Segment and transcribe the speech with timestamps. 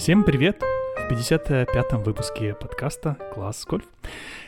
[0.00, 0.62] Всем привет!
[0.96, 3.84] В 55-м выпуске подкаста «Класс Гольф».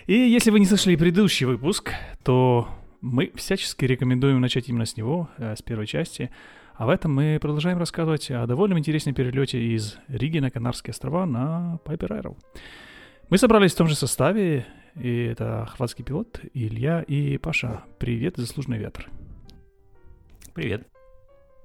[0.07, 1.93] И если вы не слышали предыдущий выпуск,
[2.25, 2.67] то
[3.03, 6.31] мы всячески рекомендуем начать именно с него, э, с первой части.
[6.73, 11.27] А в этом мы продолжаем рассказывать о довольно интересном перелете из Риги на Канарские острова
[11.27, 12.37] на Piper Arrow.
[13.29, 14.65] Мы собрались в том же составе,
[14.99, 17.85] и это хватский пилот Илья и Паша.
[17.99, 19.11] Привет, заслуженный ветер.
[20.55, 20.89] Привет.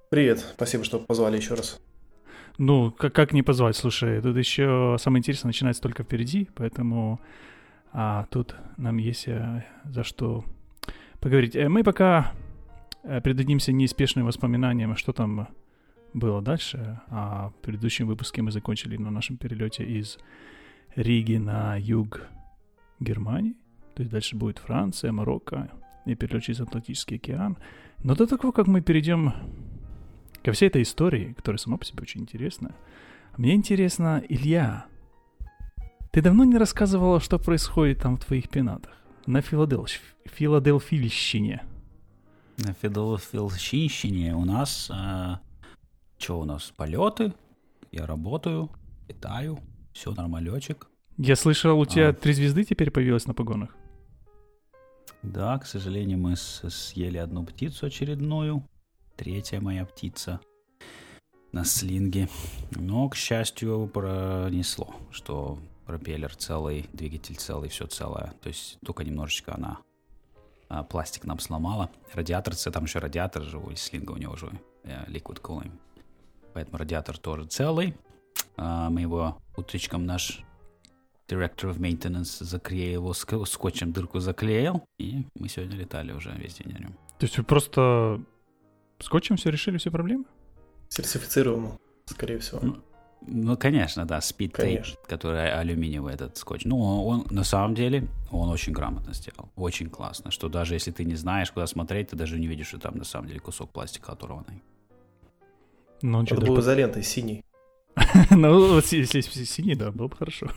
[0.10, 1.80] Привет, спасибо, что позвали еще раз.
[2.58, 3.76] Ну, как, как не позвать?
[3.76, 7.20] Слушай, тут еще самое интересное начинается только впереди, поэтому
[7.94, 10.44] а, тут нам есть а, за что
[11.20, 11.56] поговорить.
[11.56, 12.34] Э, мы пока
[13.04, 15.48] э, предадимся неспешным воспоминаниям, что там
[16.14, 17.00] было дальше.
[17.10, 20.18] А в предыдущем выпуске мы закончили на нашем перелете из
[20.96, 22.28] Риги на юг
[23.00, 23.56] Германии.
[23.94, 25.70] То есть дальше будет Франция, Марокко
[26.06, 27.58] и перелет через Атлантический океан.
[28.04, 29.34] Но до того, как мы перейдем
[30.48, 32.74] ко всей этой истории, которая сама по себе очень интересна,
[33.36, 34.86] мне интересно, Илья,
[36.14, 38.94] ты давно не рассказывала, что происходит там в твоих пенатах?
[39.26, 40.00] На Филадельф...
[40.24, 41.66] Филадельфийщине.
[42.60, 44.90] На Филадельфийщине у нас...
[44.90, 45.42] А,
[46.18, 46.72] что у нас?
[46.78, 47.34] Полеты.
[47.92, 48.72] Я работаю,
[49.10, 49.60] летаю.
[49.92, 50.88] Все нормалечек.
[51.18, 52.14] Я слышал, у тебя а.
[52.14, 53.76] три звезды теперь появилось на погонах.
[55.24, 58.64] Да, к сожалению, мы съели одну птицу очередную
[59.18, 60.40] третья моя птица
[61.52, 62.30] на слинге.
[62.72, 68.34] Но, к счастью, пронесло, что пропеллер целый, двигатель целый, все целое.
[68.42, 69.80] То есть только немножечко она
[70.70, 71.90] а, пластик нам сломала.
[72.14, 74.52] Радиатор, там еще радиатор у слинга у него же
[74.84, 75.72] э, liquid cooling.
[76.54, 77.96] Поэтому радиатор тоже целый.
[78.58, 80.44] А, мы его утречком наш
[81.28, 86.74] Director of Maintenance заклеил его скотчем, дырку заклеил, и мы сегодня летали уже весь день
[86.74, 86.94] на.
[87.20, 88.22] То есть вы просто
[89.00, 90.26] Скотчем все решили, все проблемы?
[90.90, 92.60] Сертифицируем, скорее всего.
[92.62, 92.78] Ну,
[93.22, 94.54] ну конечно, да, спид
[95.08, 96.66] который алюминиевый этот скотч.
[96.66, 100.92] Ну, он, он на самом деле, он очень грамотно сделал, очень классно, что даже если
[100.92, 103.72] ты не знаешь, куда смотреть, ты даже не видишь, что там на самом деле кусок
[103.72, 104.62] пластика оторванный.
[106.02, 107.44] Ну, он Это был изолентой синий.
[108.30, 110.48] ну, если синий, да, было бы хорошо.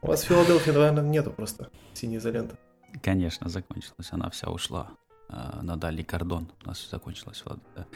[0.00, 2.56] У вас в Филадельфии, наверное, нету просто синей изоленты.
[3.02, 4.90] Конечно, закончилась, она вся ушла.
[5.32, 6.48] Э, на дальний кордон.
[6.64, 7.42] У нас закончилось.
[7.74, 7.86] Да.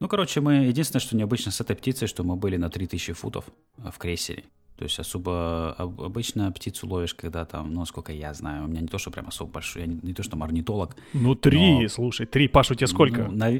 [0.00, 0.66] Ну, короче, мы...
[0.68, 3.44] Единственное, что необычно с этой птицей, что мы были на 3000 футов
[3.78, 4.44] э, в крейсере.
[4.76, 5.74] То есть особо...
[5.78, 9.26] Обычно птицу ловишь, когда там, ну, сколько я знаю, у меня не то, что прям
[9.26, 10.96] особо большой, я не, не то, что орнитолог.
[11.14, 11.88] Ну, три, но...
[11.88, 12.48] слушай, три.
[12.48, 13.24] Паш, у тебя сколько?
[13.24, 13.50] Ну, на...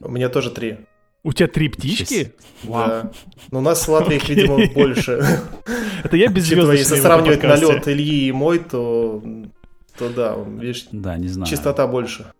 [0.00, 0.78] У меня тоже три.
[1.24, 2.32] У тебя три птички?
[2.62, 2.88] Вау.
[2.88, 3.02] Да.
[3.02, 3.10] Но
[3.50, 5.42] ну, у нас в Латвии их, видимо, больше.
[6.02, 6.72] Это я без звезд.
[6.72, 9.22] Если сравнивать налет Ильи и мой, то
[9.98, 11.50] то да, видишь, да, не знаю.
[11.50, 12.32] частота больше.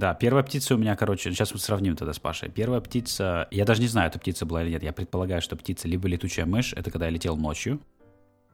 [0.00, 2.48] Да, первая птица у меня, короче, сейчас мы сравним тогда с Пашей.
[2.48, 5.88] Первая птица, я даже не знаю, это птица была или нет, я предполагаю, что птица
[5.88, 7.82] либо летучая мышь, это когда я летел ночью,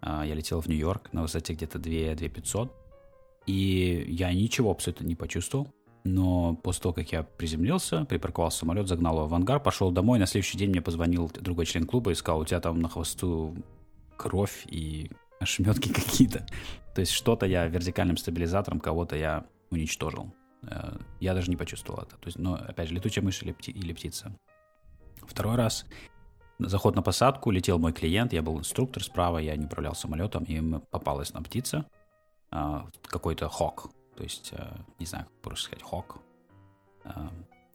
[0.00, 2.74] а, я летел в Нью-Йорк на высоте где-то 2 2500,
[3.46, 9.18] и я ничего абсолютно не почувствовал, но после того, как я приземлился, припарковал самолет, загнал
[9.18, 12.40] его в ангар, пошел домой, на следующий день мне позвонил другой член клуба и сказал,
[12.40, 13.54] у тебя там на хвосту
[14.16, 16.44] кровь и ошметки какие-то.
[16.96, 20.34] То есть что-то я вертикальным стабилизатором кого-то я уничтожил.
[20.68, 22.16] Э, я даже не почувствовал это.
[22.16, 24.32] То есть, но, опять же, летучая мышь или, пти, или птица.
[25.26, 25.86] Второй раз
[26.58, 30.60] заход на посадку, летел мой клиент, я был инструктор справа, я не управлял самолетом, и
[30.90, 31.86] попалась на птица,
[32.50, 36.18] а, какой-то хок, то есть, э, не знаю, как просто сказать, хок,
[37.04, 37.30] а,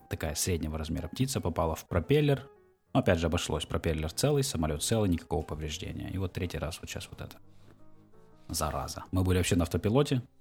[0.09, 2.49] такая среднего размера птица попала в пропеллер,
[2.93, 6.09] но, опять же, обошлось, пропеллер целый, самолет целый, никакого повреждения.
[6.09, 7.37] И вот третий раз вот сейчас вот это.
[8.49, 9.05] Зараза.
[9.11, 10.40] Мы были вообще на автопилоте, Э,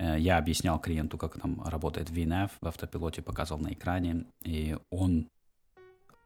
[0.00, 5.28] я объяснял клиенту, как там работает VNF в автопилоте, показывал на экране, и он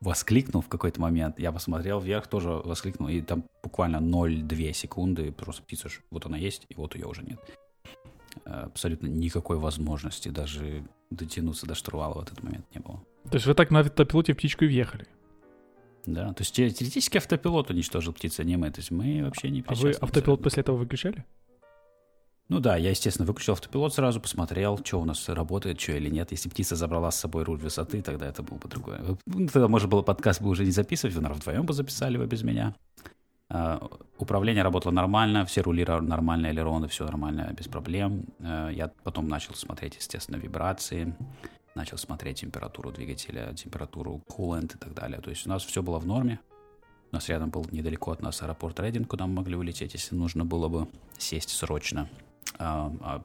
[0.00, 1.38] воскликнул в какой-то момент.
[1.40, 6.66] Я посмотрел вверх, тоже воскликнул, и там буквально 0,2 секунды просто птица, вот она есть,
[6.68, 7.40] и вот ее уже нет.
[8.44, 13.02] Э, абсолютно никакой возможности даже дотянуться до штурвала в этот момент не было.
[13.30, 15.06] То есть вы так на автопилоте птичку и въехали?
[16.06, 18.70] Да, то есть теоретически автопилот уничтожил птицу, а не мы.
[18.70, 21.24] То есть мы вообще не А вы автопилот после этого выключали?
[22.48, 26.30] Ну да, я, естественно, выключил автопилот сразу, посмотрел, что у нас работает, что или нет.
[26.30, 29.00] Если птица забрала с собой руль высоты, тогда это было бы другое.
[29.26, 32.26] Ну, тогда можно было подкаст бы уже не записывать, вы, наверное, вдвоем бы записали бы
[32.26, 32.74] без меня.
[33.50, 38.24] Uh, управление работало нормально, все рули нормально, элероны, все нормально, без проблем.
[38.40, 41.14] Uh, я потом начал смотреть, естественно, вибрации,
[41.74, 45.20] начал смотреть температуру двигателя, температуру coolant и так далее.
[45.20, 46.40] То есть у нас все было в норме.
[47.12, 50.44] У нас рядом был недалеко от нас аэропорт Рейдинг, куда мы могли улететь, если нужно
[50.44, 52.08] было бы сесть срочно.
[52.58, 53.24] А, а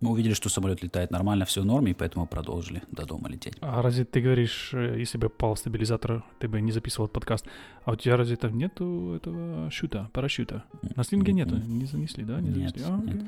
[0.00, 3.56] Мы увидели, что самолет летает нормально, все в норме, и поэтому продолжили до дома лететь.
[3.60, 7.46] А разве ты говоришь, э, если бы попал стабилизатор, ты бы не записывал этот подкаст,
[7.84, 10.64] а у тебя разве там нету этого шута, парашюта?
[10.96, 12.40] На слинге нету, не занесли, да?
[12.40, 12.82] Не Нет, занесли?
[12.86, 13.24] А, нет.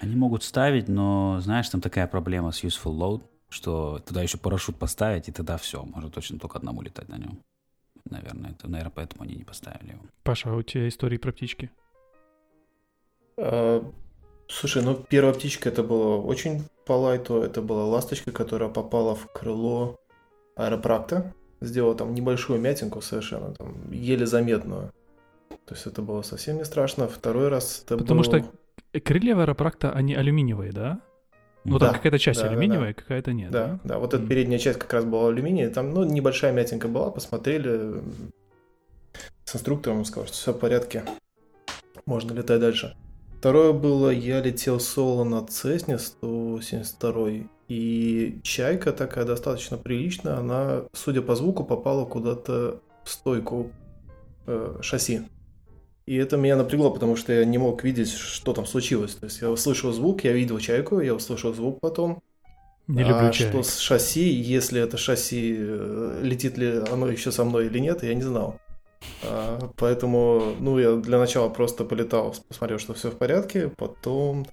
[0.00, 4.76] Они могут ставить, но, знаешь, там такая проблема с useful load, что туда еще парашют
[4.76, 7.38] поставить, и тогда все, можно точно только одному летать на нем.
[8.08, 10.02] Наверное, это, наверное, поэтому они не поставили его.
[10.24, 11.70] Паша, а у тебя истории про птички?
[13.36, 13.84] А,
[14.50, 17.40] Слушай, ну первая птичка это было очень по лайту.
[17.40, 20.00] Это была ласточка, которая попала в крыло
[20.56, 21.32] аэропракта.
[21.60, 24.90] Сделала там небольшую мятинку совершенно, там, еле заметную.
[25.66, 27.06] То есть это было совсем не страшно.
[27.06, 28.44] Второй раз это Потому был- что
[29.00, 31.00] Крылья аэропракта, они алюминиевые, да?
[31.64, 33.80] Ну, Да, там какая-то часть да, да, алюминиевая, какая-то нет, Да, да?
[33.84, 35.70] да, вот эта передняя часть как раз была алюминия.
[35.70, 38.00] Там, ну, небольшая мятинка была, посмотрели
[39.44, 41.04] с инструктором, он сказал, что все в порядке,
[42.06, 42.96] можно летать дальше.
[43.40, 51.22] Второе было, я летел соло на Цесне 172 и чайка такая достаточно приличная, она, судя
[51.22, 53.70] по звуку, попала куда-то в стойку
[54.46, 55.22] э, шасси.
[56.04, 59.14] И это меня напрягло, потому что я не мог видеть, что там случилось.
[59.14, 62.22] То есть я услышал звук, я видел чайку, я услышал звук потом,
[62.88, 63.64] Не а люблю что чай.
[63.64, 68.12] с шасси, если это шасси, э, летит ли оно еще со мной или нет, я
[68.12, 68.60] не знал.
[69.22, 74.46] А, поэтому, ну, я для начала просто полетал, посмотрел, что все в порядке, потом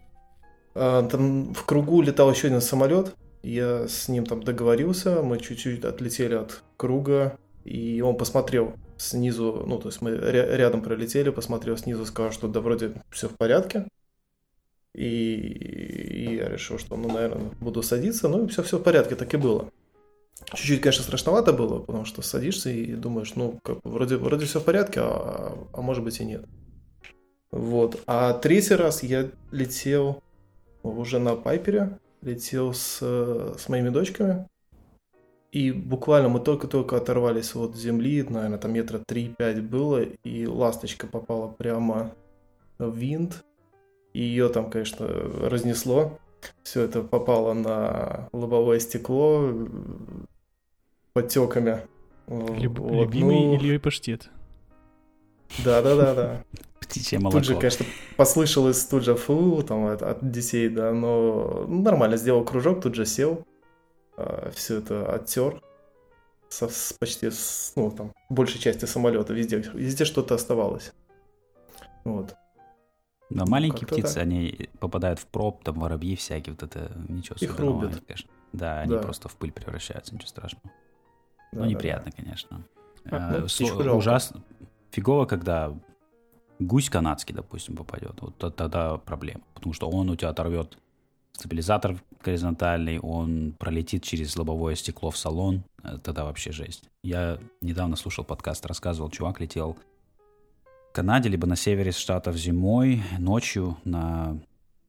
[0.75, 5.85] а, там в кругу летал еще один самолет, я с ним там договорился, мы чуть-чуть
[5.85, 11.77] отлетели от круга, и он посмотрел снизу, ну, то есть мы ря- рядом пролетели, посмотрел
[11.77, 13.85] снизу, сказал, что да, вроде все в порядке,
[14.93, 18.27] и, и я решил, что, ну, наверное, буду садиться.
[18.27, 19.69] Ну, и все, все в порядке, так и было.
[20.53, 24.63] Чуть-чуть, конечно, страшновато было, потому что садишься и думаешь, ну, как вроде, вроде все в
[24.63, 26.45] порядке, а, а может быть и нет.
[27.51, 28.01] Вот.
[28.05, 30.21] А третий раз я летел
[30.83, 34.47] уже на Пайпере, летел с, с моими дочками.
[35.51, 41.47] И буквально мы только-только оторвались от земли, наверное, там метра 3-5 было, и ласточка попала
[41.47, 42.13] прямо
[42.77, 43.43] в винт.
[44.13, 46.19] И ее там, конечно, разнесло.
[46.63, 49.67] Все это попало на лобовое стекло э,
[51.13, 51.81] подтеками.
[52.27, 54.29] Люб- Вот, любимый ну, Ильей паштет.
[55.63, 56.43] Да-да-да-да.
[56.79, 57.39] Птичье молоко.
[57.39, 57.85] Тут же, конечно,
[58.17, 62.95] послышалось тут же фу, там, от, от детей, да, но ну, нормально, сделал кружок, тут
[62.95, 63.45] же сел,
[64.53, 65.61] все это оттер,
[66.49, 70.93] со, с почти, с, ну, там, большей части самолета, везде, везде что-то оставалось.
[72.03, 72.35] Вот.
[73.29, 74.23] Да, маленькие как-то птицы, так.
[74.23, 78.03] они попадают в проб, там воробьи всякие, вот это ничего Их особенного, рубят.
[78.07, 78.29] конечно.
[78.53, 78.99] Да, они Да.
[78.99, 80.63] просто в пыль превращаются, ничего страшного.
[81.51, 82.63] Да, ну, да, неприятно, конечно.
[83.09, 83.93] А, ну, Э, жалко.
[83.93, 84.41] Ужасно.
[84.91, 85.73] Фигово, когда
[86.59, 88.15] гусь канадский, допустим, попадет.
[88.21, 89.41] Вот то- тогда проблема.
[89.53, 90.77] Потому что он у тебя оторвет
[91.33, 95.63] стабилизатор горизонтальный, он пролетит через лобовое стекло в салон.
[95.83, 96.89] Э, Тогда вообще жесть.
[97.03, 99.77] Я недавно слушал подкаст, рассказывал, чувак летел
[100.97, 104.41] Канаде, либо на севере штатов зимой, ночью на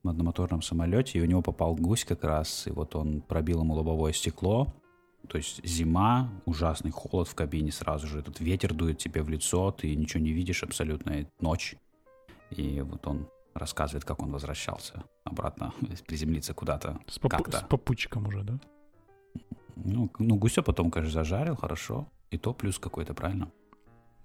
[0.03, 4.15] одномоторном самолете, и у него попал гусь как раз, и вот он пробил ему лобовое
[4.15, 4.75] стекло,
[5.29, 9.71] то есть зима, ужасный холод в кабине сразу же, этот ветер дует тебе в лицо,
[9.71, 11.77] ты ничего не видишь абсолютно, ночь.
[12.53, 15.75] И вот он рассказывает, как он возвращался обратно,
[16.07, 17.01] приземлиться куда-то.
[17.07, 17.59] С, попу- Как-то.
[17.59, 18.59] с попутчиком уже, да?
[19.77, 22.09] Ну, ну, гуся потом, конечно, зажарил, хорошо.
[22.31, 23.53] И то плюс какой-то, правильно?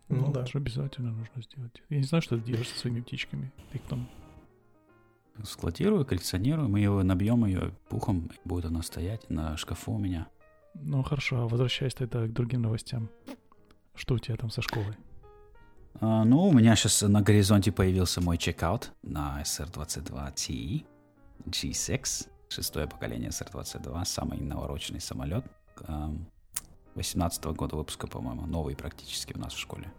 [0.10, 0.42] Ну да.
[0.42, 1.82] это же обязательно нужно сделать.
[1.90, 3.52] Я не знаю, что ты делаешь со своими птичками.
[3.72, 4.10] Ты их там...
[5.44, 10.28] Складирую, коллекционирую, мы его набьем ее пухом, будет она стоять на шкафу у меня.
[10.76, 13.10] Ну, хорошо, а возвращаясь тогда к другим новостям.
[13.96, 14.96] Что у тебя там со школой?
[16.00, 20.86] А, ну, у меня сейчас на горизонте появился мой чекаут на SR-22T
[21.46, 25.46] G6, шестое поколение SR-22, самый навороченный самолет.
[26.96, 29.92] 18 года выпуска, по-моему, новый практически у нас в школе.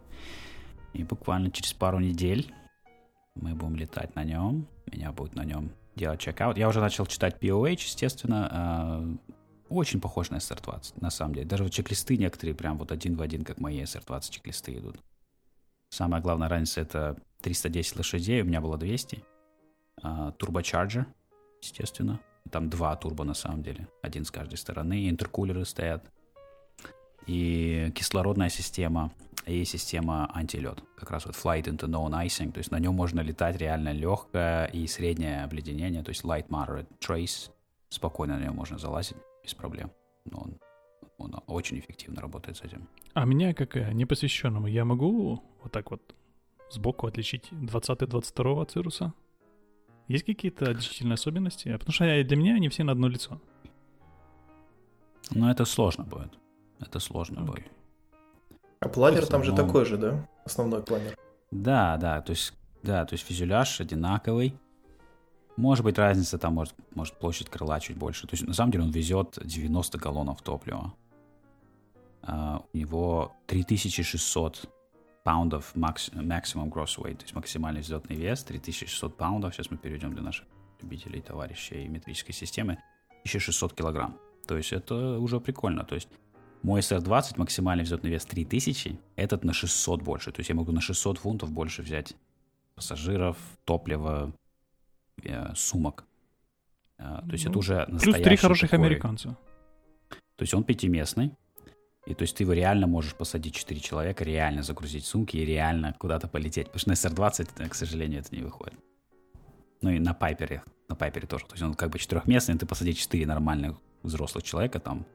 [0.93, 2.53] И буквально через пару недель
[3.35, 4.67] мы будем летать на нем.
[4.91, 6.57] Меня будет на нем делать чекаут.
[6.57, 8.49] Я уже начал читать POH, естественно.
[8.51, 9.15] а,
[9.69, 11.47] Очень похож на SR-20, на самом деле.
[11.47, 14.97] Даже вот чек-листы некоторые прям вот один в один, как мои SR-20 чек-листы идут.
[15.89, 19.23] Самая главная разница это 310 лошадей, у меня было 200.
[20.01, 21.07] А, Турбочарджер,
[21.61, 22.19] естественно.
[22.51, 23.87] Там два турбо на самом деле.
[24.03, 25.09] Один с каждой стороны.
[25.09, 26.11] Интеркулеры стоят.
[27.27, 29.11] И кислородная система.
[29.45, 30.83] И система антилет.
[30.95, 32.51] Как раз вот flight into known icing.
[32.51, 36.03] То есть на нем можно летать реально легкое и среднее обледенение.
[36.03, 37.51] То есть light moderate trace.
[37.89, 39.91] Спокойно на нем можно залазить без проблем.
[40.25, 40.59] Но он,
[41.17, 42.87] он очень эффективно работает с этим.
[43.13, 46.15] А меня, как непосвященному, я могу вот так вот
[46.71, 49.13] сбоку отличить 20-22 цируса?
[50.07, 51.71] Есть какие-то отличительные особенности?
[51.71, 53.39] Потому что для меня они все на одно лицо.
[55.31, 56.37] Ну, это сложно будет.
[56.79, 57.45] Это сложно okay.
[57.45, 57.71] будет.
[58.79, 60.27] А планер там же такой же, да?
[60.45, 61.17] Основной планер.
[61.51, 62.53] Да, да, то есть,
[62.83, 64.55] да, то есть фюзеляж одинаковый.
[65.57, 68.27] Может быть, разница там, может, может площадь крыла чуть больше.
[68.27, 70.93] То есть, на самом деле, он везет 90 галлонов топлива.
[72.23, 74.67] Uh, у него 3600
[75.23, 79.53] паундов макс, maximum gross weight, то есть максимальный взлетный вес, 3600 паундов.
[79.53, 80.45] Сейчас мы перейдем для наших
[80.81, 82.73] любителей, товарищей метрической системы.
[83.21, 84.17] 1600 килограмм.
[84.47, 85.83] То есть это уже прикольно.
[85.83, 86.09] То есть
[86.65, 90.31] мой SR-20 максимальный взлетный вес 3000, этот на 600 больше.
[90.31, 92.15] То есть я могу на 600 фунтов больше взять
[92.73, 94.33] пассажиров, топлива,
[95.23, 96.05] э, сумок.
[96.97, 98.87] Э, то есть ну, это уже настоящий Плюс три хороших такой...
[98.87, 99.37] американца.
[100.09, 101.31] То есть он пятиместный.
[102.07, 105.95] И то есть ты его реально можешь посадить 4 человека, реально загрузить сумки и реально
[105.99, 106.71] куда-то полететь.
[106.71, 108.79] Потому что на SR-20, к сожалению, это не выходит.
[109.81, 111.45] Ну и на Пайпере, на Пайпере тоже.
[111.45, 115.05] То есть он как бы четырехместный, ты посадишь 4 нормальных взрослых человека там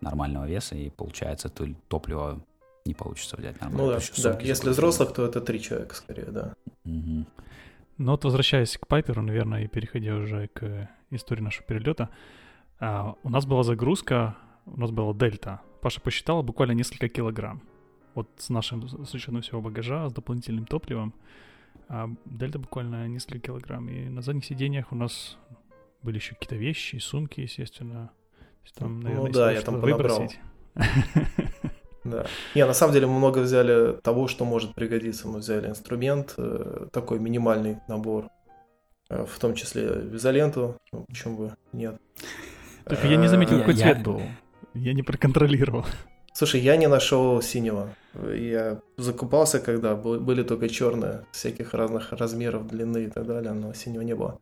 [0.00, 2.44] нормального веса, и получается, то топливо
[2.84, 3.92] не получится взять нормально.
[3.92, 4.40] Ну да, да.
[4.40, 6.54] если взрослых, то это три человека скорее, да.
[6.84, 7.26] Угу.
[7.98, 12.10] Ну вот возвращаясь к Пайперу, наверное, и переходя уже к истории нашего перелета,
[12.80, 14.36] а, у нас была загрузка,
[14.66, 15.60] у нас была дельта.
[15.80, 17.62] Паша посчитала буквально несколько килограмм.
[18.14, 21.14] Вот с нашим, с учетом всего багажа, с дополнительным топливом,
[21.88, 23.88] а дельта буквально несколько килограмм.
[23.88, 25.36] И на задних сиденьях у нас
[26.02, 28.10] были еще какие-то вещи, сумки, естественно,
[28.72, 30.30] там, ну наверное, ну да, я там подобрал.
[32.04, 32.26] Да.
[32.54, 35.26] Не, на самом деле мы много взяли того, что может пригодиться.
[35.26, 38.28] Мы взяли инструмент, э, такой минимальный набор,
[39.08, 41.98] э, в том числе изоленту, ну, почему бы нет.
[42.84, 44.20] Только я не заметил, какой цвет был.
[44.74, 45.86] Я не проконтролировал.
[46.34, 47.94] Слушай, я не нашел синего.
[48.34, 54.02] Я закупался, когда были только черные, всяких разных размеров, длины и так далее, но синего
[54.02, 54.40] не было.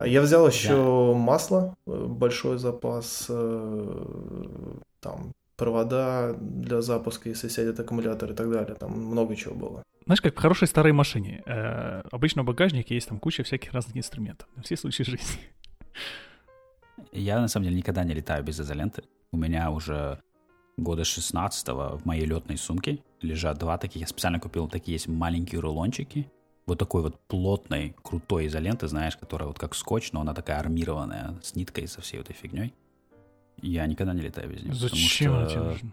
[0.00, 1.18] А я взял еще да.
[1.18, 8.74] масло, э, большой запас, э, там провода для запуска, если сядет аккумулятор и так далее.
[8.76, 9.82] Там много чего было.
[10.06, 11.42] Знаешь, как в хорошей старой машине.
[11.44, 14.48] Э, обычно в багажнике есть там куча всяких разных инструментов.
[14.56, 15.40] На все случаи жизни.
[17.12, 19.02] Я, на самом деле, никогда не летаю без изоленты.
[19.32, 20.18] У меня уже
[20.78, 24.00] года 16 в моей летной сумке лежат два таких.
[24.00, 26.26] Я специально купил такие есть маленькие рулончики
[26.70, 31.34] вот такой вот плотной, крутой изоленты, знаешь, которая вот как скотч, но она такая армированная,
[31.42, 32.72] с ниткой, со всей этой фигней.
[33.60, 34.74] Я никогда не летаю без нее.
[34.74, 35.90] Зачем она тебе нужна?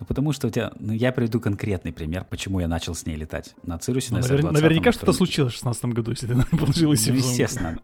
[0.00, 0.72] Ну, потому что у тебя...
[0.78, 3.54] Ну, я приведу конкретный пример, почему я начал с ней летать.
[3.62, 4.52] На Цирусе, ну, на навер...
[4.52, 7.78] Наверняка что-то случилось в 16 году, если ты положил Ну, естественно.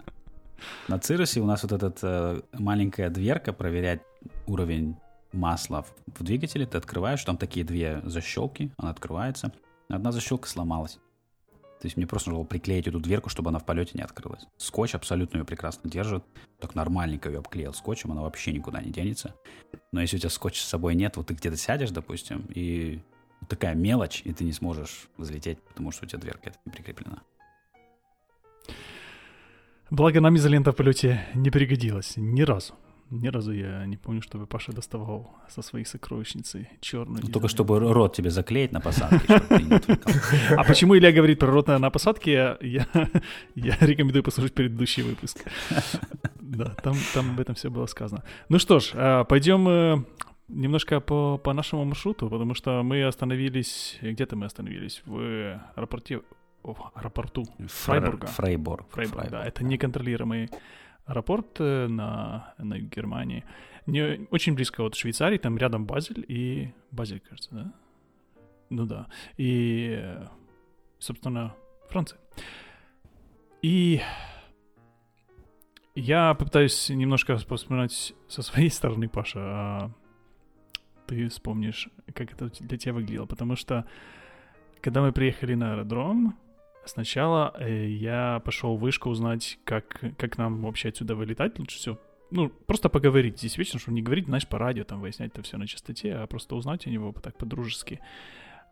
[0.89, 4.03] На Цирусе у нас вот эта э, маленькая дверка проверять
[4.47, 4.97] уровень
[5.33, 6.67] масла в, в двигателе.
[6.67, 9.53] Ты открываешь, там такие две защелки, она открывается.
[9.89, 10.99] Одна защелка сломалась.
[11.81, 14.47] То есть мне просто нужно было приклеить эту дверку, чтобы она в полете не открылась.
[14.59, 16.23] Скотч абсолютно ее прекрасно держит.
[16.61, 19.35] Так нормальненько ее обклеил скотчем, она вообще никуда не денется.
[19.91, 23.01] Но если у тебя скотча с собой нет, вот ты где-то сядешь, допустим, и
[23.49, 27.23] такая мелочь, и ты не сможешь взлететь, потому что у тебя дверка это не прикреплена.
[29.91, 32.75] Благо нам изолента в полете не пригодилась ни разу.
[33.11, 37.23] Ни разу я не помню, чтобы Паша доставал со своей сокровищницы черную.
[37.23, 39.43] Ну, только чтобы рот тебе заклеить на посадке.
[40.57, 42.87] А почему Илья говорит про рот на посадке, я,
[43.57, 45.45] я рекомендую послушать предыдущий выпуск.
[46.41, 48.23] Да, там, там об этом все было сказано.
[48.49, 50.05] Ну что ж, а, пойдем э,
[50.49, 53.99] немножко по, по нашему маршруту, потому что мы остановились...
[54.03, 55.03] Где-то мы остановились?
[55.07, 56.23] В аэропорте...
[56.63, 58.27] О, аэропорту Фрайбурга.
[58.27, 58.87] Фрейбург.
[58.91, 59.45] Фрейбург, да.
[59.45, 60.51] Это неконтролируемый
[61.11, 63.45] аэропорт э, на, на Германии.
[63.87, 66.73] Не, очень близко от Швейцарии, там рядом Базель и...
[66.91, 67.73] Базель, кажется, да?
[68.71, 69.07] Ну да.
[69.37, 70.03] И,
[70.99, 71.55] собственно,
[71.89, 72.21] Франция.
[73.63, 74.01] И
[75.95, 79.91] я попытаюсь немножко вспоминать со своей стороны, Паша, а
[81.07, 83.85] ты вспомнишь, как это для тебя выглядело, потому что
[84.81, 86.39] когда мы приехали на аэродром,
[86.91, 92.01] Сначала э, я пошел в вышку узнать, как, как нам вообще отсюда вылетать лучше всего.
[92.33, 95.57] Ну, просто поговорить здесь вечно, чтобы не говорить, знаешь, по радио, там, выяснять это все
[95.57, 98.01] на частоте, а просто узнать у него так по-дружески.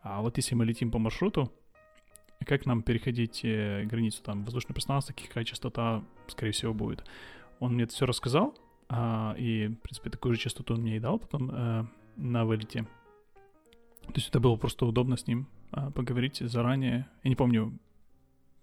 [0.02, 1.52] А вот если мы летим по маршруту,
[2.44, 7.04] как нам переходить э, границу, там, воздушное пространство, какая частота, скорее всего, будет.
[7.60, 8.58] Он мне это все рассказал,
[8.88, 11.84] а, и, в принципе, такую же частоту он мне и дал потом э,
[12.16, 12.82] на вылете.
[14.06, 17.06] То есть это было просто удобно с ним а, поговорить заранее.
[17.22, 17.78] Я не помню,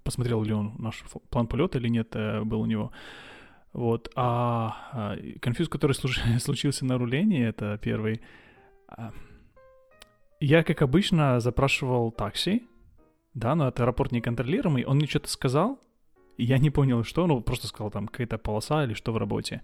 [0.05, 2.91] посмотрел ли он наш план полета или нет, э, был у него.
[3.73, 4.09] Вот.
[4.15, 5.93] А, а конфьюз, который
[6.39, 8.21] случился на рулении, это первый.
[8.87, 9.11] А,
[10.39, 12.63] я, как обычно, запрашивал такси,
[13.33, 14.85] да, но это аэропорт неконтролируемый.
[14.85, 15.79] Он мне что-то сказал,
[16.37, 19.61] я не понял, что, ну, просто сказал там какая-то полоса или что в работе.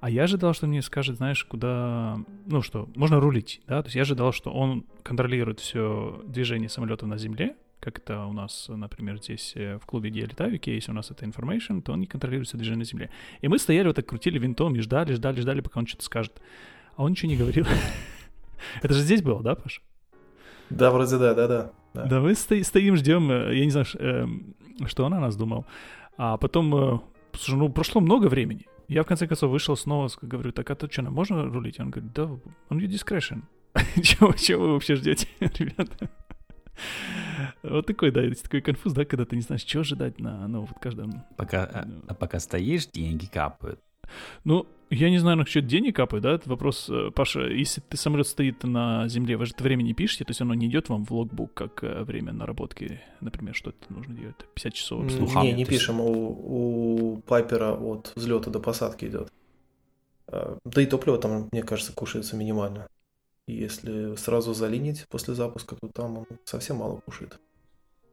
[0.00, 3.96] А я ожидал, что мне скажет, знаешь, куда, ну что, можно рулить, да, то есть
[3.96, 9.18] я ожидал, что он контролирует все движение самолета на земле, как это у нас, например,
[9.18, 12.56] здесь э, в клубе, летаю, если у нас это information, то он не контролирует все
[12.56, 13.10] движение на земле.
[13.40, 16.40] И мы стояли вот так, крутили винтом и ждали, ждали, ждали, пока он что-то скажет.
[16.96, 17.66] А он ничего не говорил.
[18.82, 19.82] Это же здесь было, да, Паш?
[20.70, 21.72] Да, вроде да, да, да.
[21.94, 24.54] Да, мы стоим, ждем, э, я не знаю, эм,
[24.86, 25.64] что он о нас думал.
[26.16, 26.98] А потом, э,
[27.32, 28.66] слушай, ну, прошло много времени.
[28.88, 31.80] Я, в конце концов, вышел снова, говорю, так, а то что, нам можно рулить?
[31.80, 32.24] Он говорит, да,
[32.70, 33.42] on your discretion.
[34.02, 36.10] чего вы вообще ждете, ребята?
[37.62, 40.78] Вот такой, да, такой конфуз, да, когда ты не знаешь, что ожидать на, ну, вот
[40.80, 41.24] каждом...
[41.36, 42.02] Пока, а, ну.
[42.06, 43.80] а пока стоишь, деньги капают.
[44.44, 48.26] Ну, я не знаю, насчет денег капает, да, это вопрос, э, Паша, если ты самолет
[48.26, 51.04] стоит на земле, вы же это время не пишете, то есть оно не идет вам
[51.04, 55.52] в логбук, как э, время наработки, например, что это нужно делать, 50 часов обслуживания.
[55.52, 59.32] Не, не пишем, у, у Пайпера от взлета до посадки идет.
[60.28, 62.86] А, да и топливо там, мне кажется, кушается минимально.
[63.46, 67.38] Если сразу залинить после запуска, то там он совсем мало кушает.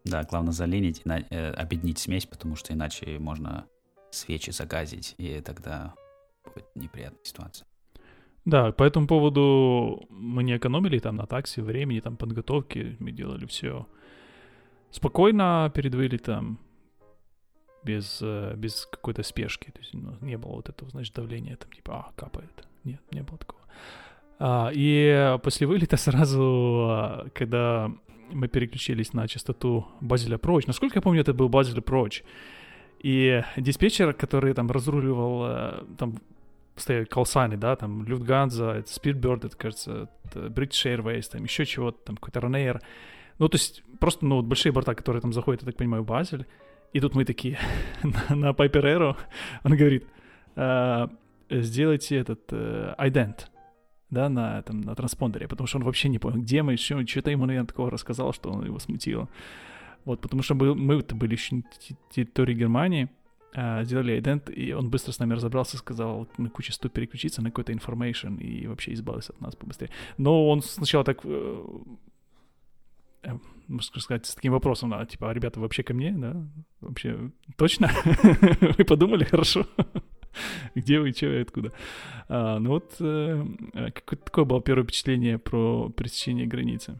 [0.05, 3.65] Да, главное залинить, э, объединить смесь, потому что иначе можно
[4.11, 5.95] свечи загазить, и тогда
[6.43, 7.65] будет неприятная ситуация.
[8.45, 13.45] Да, по этому поводу мы не экономили там на такси, времени, там подготовки, мы делали
[13.45, 13.87] все
[14.91, 16.59] спокойно перед вылетом,
[17.83, 19.71] без, э, без какой-то спешки.
[19.71, 22.67] То есть ну, не было вот этого, значит, давления, там типа, а, капает.
[22.83, 23.61] Нет, не было такого.
[24.39, 26.41] А, и после вылета сразу,
[26.89, 27.91] а, когда
[28.31, 32.23] мы переключились на частоту Базеля Проч, насколько я помню, это был Базель Проч,
[32.99, 36.15] и диспетчер, который там разруливал, э, там
[36.75, 42.15] стояли колсаны, да, там Люфтганза, Speedbird, это, кажется, это British Airways, там еще чего-то, там
[42.15, 42.79] какой-то Ryanair.
[43.39, 46.05] Ну, то есть просто, ну, вот большие борта, которые там заходят, я так понимаю, в
[46.05, 46.45] Базель.
[46.93, 47.59] И тут мы такие
[48.03, 49.17] на, на Piper
[49.63, 50.07] он говорит,
[51.49, 53.47] сделайте этот э, ident,
[54.13, 57.31] да, на, там, на транспондере, потому что он вообще не понял, где мы, еще, что-то
[57.31, 59.27] ему, наверное, такого рассказал, что он его смутило.
[60.05, 61.63] Вот, потому что мы, мы-то были еще на
[62.09, 63.09] территории Германии,
[63.55, 67.51] а, сделали идент, и он быстро с нами разобрался, сказал на кучу стоит переключиться на
[67.51, 69.91] какой-то information и вообще избавился от нас побыстрее.
[70.17, 71.65] Но он сначала так, э,
[73.23, 76.35] э, можно сказать, с таким вопросом, да, типа, а ребята, вообще ко мне, да?
[76.81, 77.91] Вообще, точно?
[78.77, 79.67] Вы подумали, хорошо?
[80.75, 81.71] Где вы, что и откуда?
[82.29, 83.45] А, ну вот, э,
[83.93, 86.99] какое такое было первое впечатление про пересечение границы?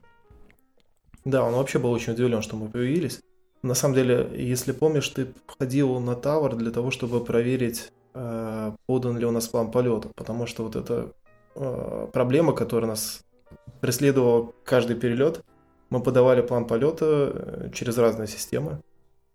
[1.26, 3.22] Да, он вообще был очень удивлен, что мы появились.
[3.62, 9.18] На самом деле, если помнишь, ты ходил на Тавр для того, чтобы проверить, э, подан
[9.18, 11.14] ли у нас план полета, потому что вот эта
[11.56, 13.24] э, проблема, которая нас
[13.80, 15.44] преследовала каждый перелет,
[15.90, 18.82] мы подавали план полета э, через разные системы,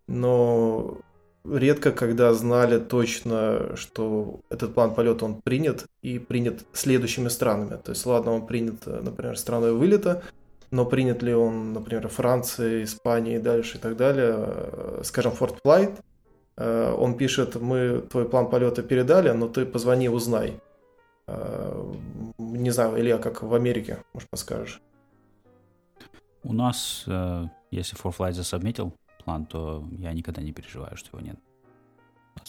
[0.08, 0.98] но
[1.44, 7.78] редко когда знали точно, что этот план полета он принят и принят следующими странами.
[7.82, 10.22] То есть, ладно, он принят, например, страной вылета,
[10.70, 15.58] но принят ли он, например, Франции, Испании и дальше и так далее, э, скажем, Форт
[15.62, 16.00] Флайт,
[16.56, 20.60] э, он пишет, мы твой план полета передали, но ты позвони, узнай.
[21.26, 21.94] Э,
[22.38, 24.80] не знаю, Илья, как в Америке, может, подскажешь?
[26.42, 27.04] У нас,
[27.70, 28.94] если Flight засобмитил
[29.28, 31.38] план, то я никогда не переживаю, что его нет.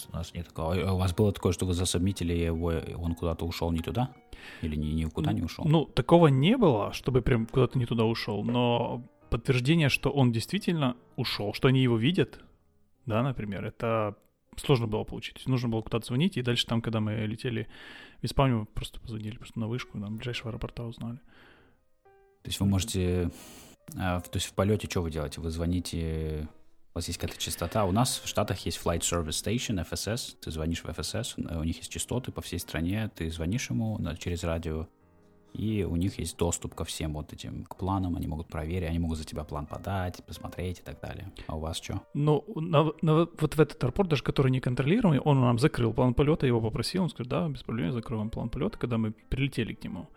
[0.08, 0.74] У нас нет такого.
[0.88, 4.14] А у вас было такое, что вы засобмитили его, и он куда-то ушел не туда?
[4.62, 5.66] Или ни, никуда не ушел?
[5.66, 10.96] Ну, такого не было, чтобы прям куда-то не туда ушел, но подтверждение, что он действительно
[11.16, 12.40] ушел, что они его видят,
[13.04, 14.14] да, например, это
[14.56, 15.46] сложно было получить.
[15.46, 17.68] Нужно было куда-то звонить, и дальше там, когда мы летели
[18.22, 21.18] в Испанию, просто позвонили просто на вышку, там ближайшего аэропорта узнали.
[22.42, 23.30] То есть вы можете...
[23.98, 25.40] А, то есть в полете что вы делаете?
[25.40, 26.48] Вы звоните
[26.92, 27.84] у вас есть какая-то частота.
[27.84, 30.36] У нас в Штатах есть Flight Service Station, FSS.
[30.40, 33.10] Ты звонишь в FSS, у них есть частоты по всей стране.
[33.14, 34.88] Ты звонишь ему через радио,
[35.52, 38.16] и у них есть доступ ко всем вот этим к планам.
[38.16, 41.30] Они могут проверить, они могут за тебя план подать, посмотреть и так далее.
[41.46, 42.02] А у вас что?
[42.14, 46.14] Ну, на, на, вот в этот аэропорт, даже который не контролируемый, он нам закрыл план
[46.14, 49.84] полета, его попросил, он сказал, да, без проблем, вам план полета, когда мы прилетели к
[49.84, 50.08] нему.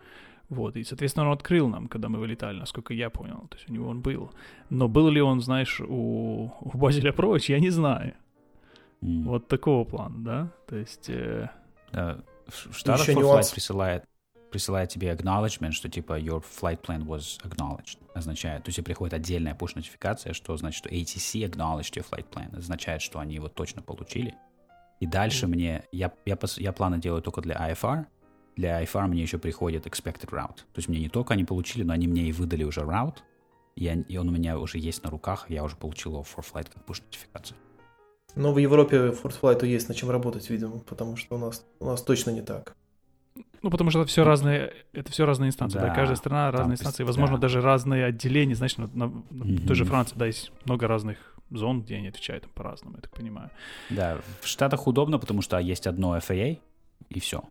[0.49, 3.47] Вот, и, соответственно, он открыл нам, когда мы вылетали, насколько я понял.
[3.49, 4.32] То есть у него он был.
[4.69, 8.13] Но был ли он, знаешь, у, у Базеля Проч, я не знаю.
[9.01, 9.23] Mm.
[9.23, 10.51] Вот такого плана, да?
[10.67, 11.10] То есть...
[11.10, 11.49] Э...
[11.91, 14.03] Uh, в Штатах Flight присылает,
[14.51, 17.97] присылает тебе acknowledgement, что типа your flight plan was acknowledged.
[18.13, 22.56] Означает, то есть приходит отдельная push-нотификация, что значит, что ATC acknowledged your flight plan.
[22.56, 24.36] Означает, что они его точно получили.
[24.99, 25.49] И дальше mm.
[25.49, 28.06] мне, я, я, я планы делаю только для IFR,
[28.56, 30.58] для iFarm мне еще приходит expected route.
[30.58, 33.18] То есть мне не только они получили, но они мне и выдали уже route,
[33.76, 36.70] и, и он у меня уже есть на руках, я уже получил его for flight
[36.74, 37.58] как push нотификацию.
[38.36, 42.02] Но в Европе ForceFlight есть над чем работать, видимо, потому что у нас, у нас
[42.02, 42.76] точно не так.
[43.62, 46.74] Ну, потому что это все разные, это все разные инстанции, да, да каждая страна разные
[46.74, 47.44] инстанции, возможно, да.
[47.44, 49.68] даже разные отделения, знаешь, на, на, на mm-hmm.
[49.68, 51.18] той же Франции, да, есть много разных
[51.50, 53.50] зон, где они отвечают по-разному, я так понимаю.
[53.89, 56.60] Да, в Штатах удобно, потому что есть одно FAA,
[57.10, 57.44] и все.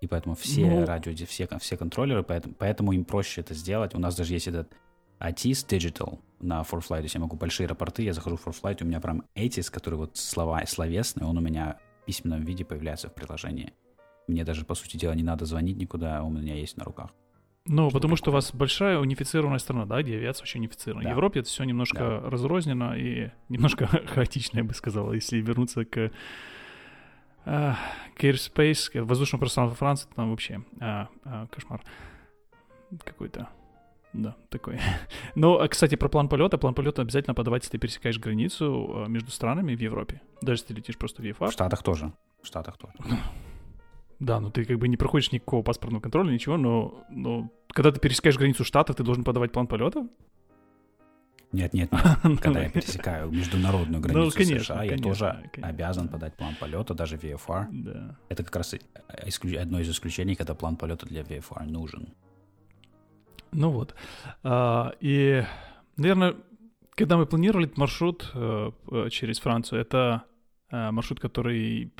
[0.00, 0.86] И поэтому все ну...
[0.86, 3.94] радио, все, все контроллеры, поэтому, поэтому им проще это сделать.
[3.94, 4.72] У нас даже есть этот
[5.20, 6.98] ATIS Digital на ForFlight.
[6.98, 9.94] То есть я могу большие рапорты, я захожу в ForFlight, у меня прям ATIS, который
[9.94, 13.72] вот слова словесный, он у меня в письменном виде появляется в приложении.
[14.28, 17.10] Мне даже, по сути дела, не надо звонить никуда, у меня есть на руках.
[17.68, 18.16] Ну, что потому такое?
[18.16, 21.02] что у вас большая унифицированная страна, да, где авиация очень унифицирована.
[21.02, 21.08] Да.
[21.08, 22.30] В Европе это все немножко да.
[22.30, 26.12] разрознено и немножко хаотично, я бы сказал, если вернуться к
[27.46, 27.74] uh,
[28.14, 31.82] к Airspace, к воздушному пространству Франции, там вообще uh, uh, кошмар
[33.04, 33.48] какой-то.
[34.12, 34.78] Да, такой.
[35.34, 36.58] Но, а, кстати, про план полета.
[36.58, 40.22] План полета обязательно подавать, если ты пересекаешь границу между странами в Европе.
[40.40, 41.48] Даже если ты летишь просто в ЕФА.
[41.48, 42.12] В Штатах тоже.
[42.42, 42.94] В Штатах тоже.
[44.18, 48.00] Да, ну ты как бы не проходишь никакого паспортного контроля, ничего, но, но когда ты
[48.00, 50.08] пересекаешь границу штатов, ты должен подавать план полета?
[51.56, 52.02] Нет, нет, нет.
[52.42, 57.16] Когда я пересекаю международную ну, границу ну, США, я тоже обязан подать план полета, даже
[57.16, 57.66] VFR.
[57.70, 58.16] Да.
[58.28, 58.74] Это как раз
[59.62, 62.08] одно из исключений, когда план полета для VFR нужен.
[63.52, 63.94] Ну вот.
[64.42, 65.44] А, и,
[65.96, 66.34] наверное,
[66.94, 68.72] когда мы планировали этот маршрут э,
[69.10, 70.24] через Францию, это
[70.70, 71.90] э, маршрут, который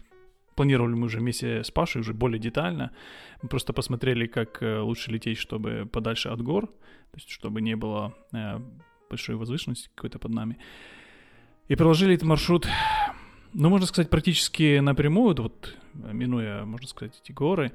[0.55, 2.91] планировали мы уже вместе с Пашей, уже более детально.
[3.43, 7.77] Мы просто посмотрели, как э, лучше лететь, чтобы подальше от гор, то есть чтобы не
[7.77, 8.61] было э,
[9.09, 10.59] большой возвышенности какой-то под нами.
[11.69, 12.69] И проложили этот маршрут,
[13.53, 17.73] ну, можно сказать, практически напрямую, вот, минуя, можно сказать, эти горы.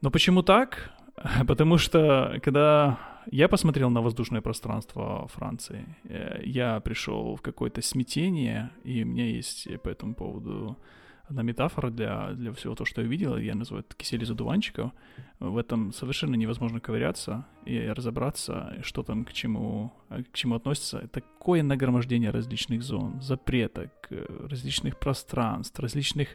[0.00, 0.92] Но почему так?
[1.46, 2.98] Потому что, когда
[3.30, 9.26] я посмотрел на воздушное пространство Франции, э, я пришел в какое-то смятение, и у меня
[9.26, 10.78] есть по этому поводу
[11.28, 14.92] одна метафора для, для всего того, что я видел, я называю это кисель из одуванчиков.
[15.38, 21.08] В этом совершенно невозможно ковыряться и разобраться, что там к чему, к чему относится.
[21.08, 26.28] Такое нагромождение различных зон, запреток, различных пространств, различных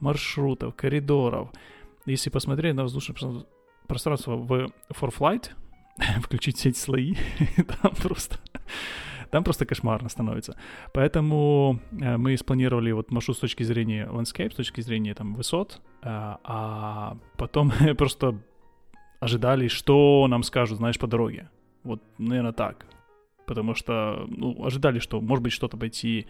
[0.00, 1.50] маршрутов, коридоров.
[2.06, 3.16] Если посмотреть на воздушное
[3.86, 5.50] пространство в For Flight,
[6.22, 7.14] включить все эти слои,
[7.56, 8.38] там просто
[9.34, 10.54] там просто кошмарно становится.
[10.92, 15.80] Поэтому э, мы спланировали вот маршрут с точки зрения landscape, с точки зрения там высот,
[16.02, 18.38] э, а потом просто
[19.18, 21.48] ожидали, что нам скажут, знаешь, по дороге.
[21.82, 22.86] Вот, наверное, так.
[23.44, 26.26] Потому что, ну, ожидали, что, может быть, что-то пойти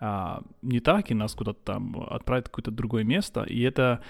[0.00, 3.44] а, не так, и нас куда-то там отправят в какое-то другое место.
[3.44, 4.00] И это,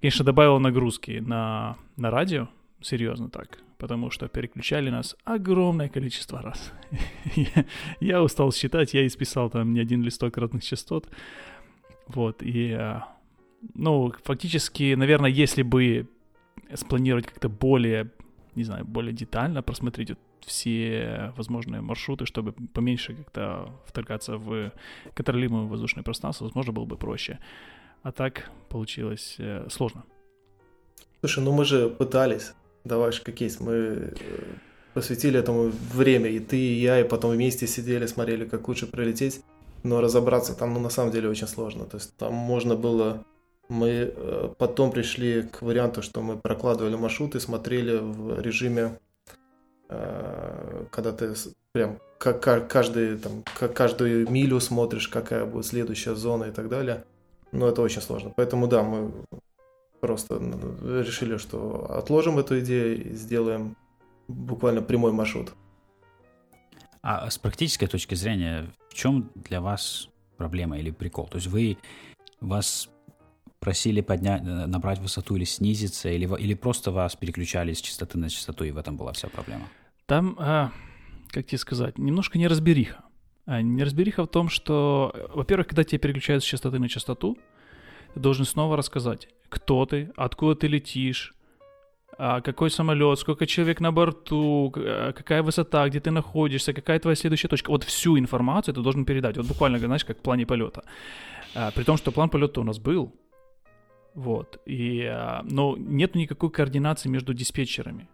[0.00, 2.48] конечно, добавило нагрузки на, на радио,
[2.80, 6.72] серьезно так потому что переключали нас огромное количество раз.
[8.00, 11.08] я, устал считать, я исписал там не один листок разных частот.
[12.06, 13.08] Вот, и, а,
[13.74, 16.06] ну, фактически, наверное, если бы
[16.74, 18.10] спланировать как-то более,
[18.54, 24.72] не знаю, более детально, просмотреть все возможные маршруты, чтобы поменьше как-то вторгаться в
[25.14, 27.38] контролируемое воздушное пространство, возможно, было бы проще.
[28.02, 30.04] А так получилось э, сложно.
[31.20, 32.52] Слушай, ну мы же пытались
[32.84, 34.12] давай как кейс, мы э,
[34.94, 39.42] посвятили этому время, и ты, и я, и потом вместе сидели, смотрели, как лучше прилететь,
[39.82, 43.24] но разобраться там, ну, на самом деле очень сложно, то есть там можно было,
[43.68, 48.98] мы э, потом пришли к варианту, что мы прокладывали маршрут и смотрели в режиме,
[49.88, 51.34] э, когда ты
[51.72, 57.04] прям как каждый, там, каждую милю смотришь, какая будет следующая зона и так далее,
[57.52, 59.12] но это очень сложно, поэтому да, мы
[60.00, 63.76] Просто решили, что отложим эту идею и сделаем
[64.28, 65.52] буквально прямой маршрут.
[67.02, 71.26] А с практической точки зрения, в чем для вас проблема или прикол?
[71.26, 71.78] То есть вы
[72.40, 72.88] вас
[73.58, 78.64] просили поднять, набрать высоту или снизиться, или, или просто вас переключали с частоты на частоту,
[78.64, 79.68] и в этом была вся проблема?
[80.06, 80.72] Там, а,
[81.28, 83.04] как тебе сказать, немножко неразбериха.
[83.46, 87.36] А, неразбериха в том, что, во-первых, когда тебя переключают с частоты на частоту,
[88.14, 91.34] ты должен снова рассказать, кто ты, откуда ты летишь,
[92.22, 97.16] а, какой самолет, сколько человек на борту, а, какая высота, где ты находишься, какая твоя
[97.16, 97.70] следующая точка.
[97.70, 99.36] Вот всю информацию ты должен передать.
[99.36, 100.82] Вот буквально, знаешь, как в плане полета.
[101.54, 103.14] А, при том, что план полета у нас был.
[104.14, 104.60] Вот.
[104.66, 105.10] И,
[105.44, 108.06] но нет никакой координации между диспетчерами.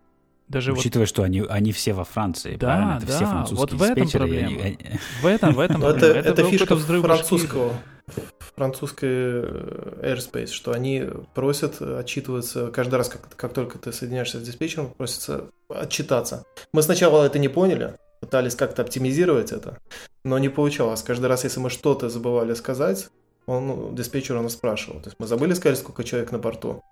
[0.48, 1.08] Даже Учитывая, вот...
[1.08, 2.96] что они, они все во Франции, да, правильно?
[2.98, 4.62] Это да, все французские вот в этом проблема.
[4.62, 4.78] Они...
[5.20, 6.18] В этом, в этом проблема.
[6.18, 7.72] Это, это фишка французского
[8.54, 11.04] французской э, airspace, что они
[11.34, 16.44] просят отчитываться каждый раз, как, как только ты соединяешься с диспетчером, просятся отчитаться.
[16.72, 19.78] Мы сначала это не поняли, пытались как-то оптимизировать это,
[20.24, 21.02] но не получалось.
[21.02, 23.08] Каждый раз, если мы что-то забывали сказать,
[23.46, 25.00] Он, ну, диспетчер у нас спрашивал.
[25.00, 26.82] То есть мы забыли сказать, сколько человек на борту.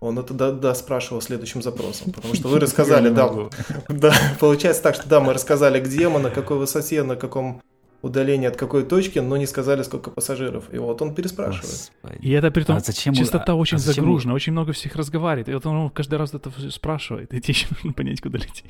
[0.00, 3.30] Он это да, да спрашивал следующим запросом, потому что вы рассказали, да,
[3.88, 7.62] да, получается так, что да, мы рассказали, где мы, на какой высоте, на каком
[8.02, 10.72] удалении от какой точки, но не сказали, сколько пассажиров.
[10.72, 11.92] И вот он переспрашивает.
[12.20, 15.48] И это при том, а зачем, частота а, очень а загружена, очень много всех разговаривает.
[15.50, 18.64] И вот он каждый раз это спрашивает, и тебе еще нужно понять, куда лететь.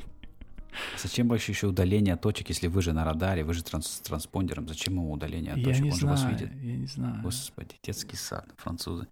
[1.00, 4.68] Зачем больше еще удаление от точек, если вы же на радаре, вы же транс транспондером?
[4.68, 5.82] Зачем ему удаление от я точек?
[5.82, 6.52] Не Он знаю, же вас видит.
[6.62, 7.22] Я не знаю.
[7.22, 9.06] Господи, детский сад, французы.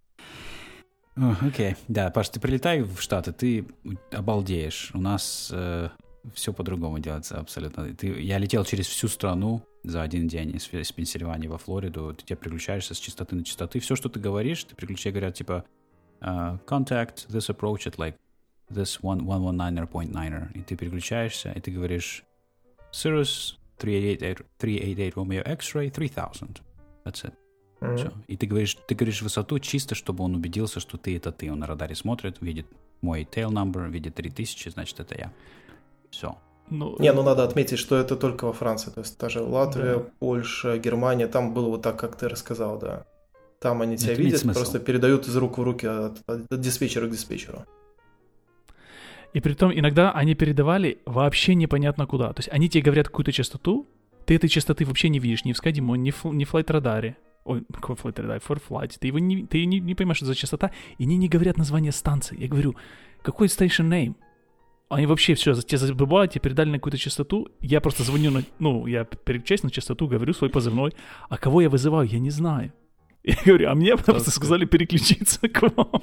[1.40, 1.76] Окей, okay.
[1.88, 3.66] да, Паш, ты прилетай в Штаты, ты
[4.12, 4.90] обалдеешь.
[4.94, 5.88] У нас э,
[6.35, 7.92] все по-другому делается абсолютно.
[7.94, 12.14] Ты, я летел через всю страну за один день из, из Пенсильвании во Флориду.
[12.14, 13.81] Ты тебя переключаешься с частоты на частоты.
[13.81, 15.64] Все, что ты говоришь, ты переключаешь, говорят, типа,
[16.20, 18.14] uh, contact this approach at like
[18.70, 20.52] this 119.9.
[20.54, 22.24] И ты переключаешься, и ты говоришь
[22.92, 26.62] Cirrus 388, 388 Romeo X-Ray 3000.
[27.04, 27.47] That's it.
[27.80, 27.96] Mm-hmm.
[27.96, 28.12] Все.
[28.26, 31.50] И ты говоришь, ты говоришь высоту чисто, чтобы он убедился, что ты это ты.
[31.52, 32.66] Он на радаре смотрит, видит
[33.00, 35.32] мой tail number, видит 3000, значит, это я.
[36.10, 36.36] Все.
[36.70, 38.90] Ну, не, ну надо отметить, что это только во Франции.
[38.90, 40.06] То есть даже Латвия, да.
[40.18, 43.04] Польша, Германия, там было вот так, как ты рассказал, да.
[43.60, 47.10] Там они тебя это видят, просто передают из рук в руки от, от диспетчера к
[47.10, 47.64] диспетчеру.
[49.32, 52.32] И при том иногда они передавали вообще непонятно куда.
[52.32, 53.86] То есть они тебе говорят какую-то частоту,
[54.26, 57.16] ты этой частоты вообще не видишь ни в Скадимо, ни в, ни в флайт-радаре.
[57.48, 58.40] Ой, какой флайт-радар?
[58.40, 58.98] Форфлайт.
[59.00, 60.70] Ты его не, ты не, не понимаешь, что за частота.
[60.98, 62.37] И они не говорят название станции.
[62.38, 62.76] Я говорю,
[63.22, 64.14] какой station name?
[64.90, 67.48] Они вообще все, тебе забывают, тебе передали на какую-то частоту.
[67.61, 70.92] Я просто звоню на, ну, я переключаюсь на частоту, говорю свой позывной.
[71.30, 72.72] А кого я вызываю, я не знаю.
[73.24, 76.02] Я говорю, а мне просто сказали переключиться к вам.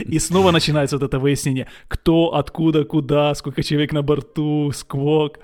[0.00, 5.38] И снова начинается вот это выяснение, кто, откуда, куда, сколько человек на борту, сквок.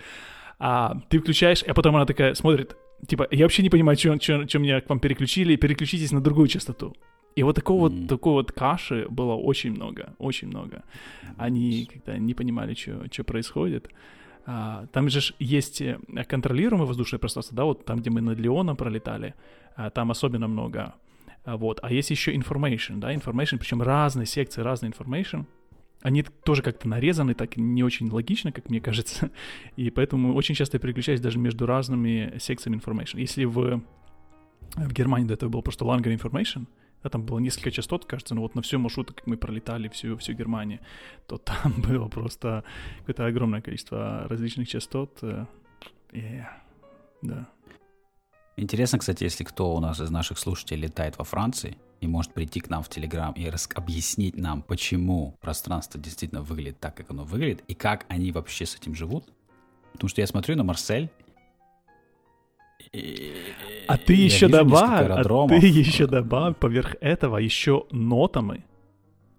[0.59, 4.49] А ты включаешь, а потом она такая смотрит, типа, я вообще не понимаю, что, что,
[4.49, 6.95] что меня к вам переключили, переключитесь на другую частоту.
[7.37, 8.01] И вот такого mm.
[8.01, 10.83] вот, такой вот каши было очень много, очень много.
[11.37, 13.89] Они как-то не понимали, что, что происходит.
[14.47, 18.77] А, там же есть э, контролируемое воздушное пространство, да, вот там, где мы над Леоном
[18.77, 19.35] пролетали,
[19.77, 20.95] а, там особенно много.
[21.45, 21.79] А, вот.
[21.83, 25.45] А есть еще information, да, information, причем разные секции, разные information.
[26.03, 29.31] Они тоже как-то нарезаны, так не очень логично, как мне кажется.
[29.77, 33.21] И поэтому очень часто я переключаюсь даже между разными секциями information.
[33.21, 33.83] Если в,
[34.77, 36.67] в Германии до этого был просто longer information,
[37.03, 40.17] да, там было несколько частот, кажется, но вот на всю маршрут, как мы пролетали всю,
[40.17, 40.81] всю Германию,
[41.27, 42.65] то там было просто
[42.99, 45.23] какое-то огромное количество различных частот.
[45.23, 45.47] Yeah,
[46.13, 46.45] э,
[47.23, 47.49] да.
[48.57, 52.61] Интересно, кстати, если кто у нас из наших слушателей летает во Франции и может прийти
[52.61, 57.25] к нам в Телеграм и рас- объяснить нам, почему пространство действительно выглядит так, как оно
[57.25, 59.25] выглядит, и как они вообще с этим живут.
[59.93, 61.11] Потому что я смотрю на Марсель,
[63.87, 68.65] а ты еще добавь, а ты еще добавь поверх этого еще нотами,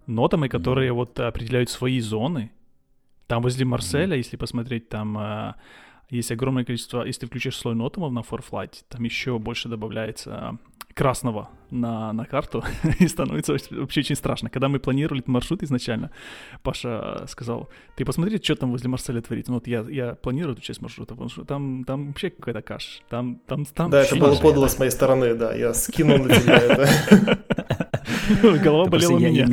[0.06, 0.94] нотами, которые mm.
[0.94, 2.50] вот определяют свои зоны.
[3.26, 4.18] Там возле Марселя, mm.
[4.18, 5.56] если посмотреть, там а,
[6.10, 10.58] есть огромное количество, если ты включишь слой нотомов на ForFlight, там еще больше добавляется
[10.94, 12.62] красного на, на карту,
[12.98, 14.50] и становится вообще очень страшно.
[14.50, 16.10] Когда мы планировали этот маршрут изначально,
[16.62, 19.52] Паша сказал, ты посмотри, что там возле Марселя творится.
[19.52, 23.00] Ну вот я, я планирую эту часть маршрута, потому что там, там вообще какая-то каша.
[23.08, 26.56] Там, там, там да, это было подло с моей стороны, да, я скинул на тебя
[26.56, 27.42] это.
[28.62, 29.46] Голова болела меня.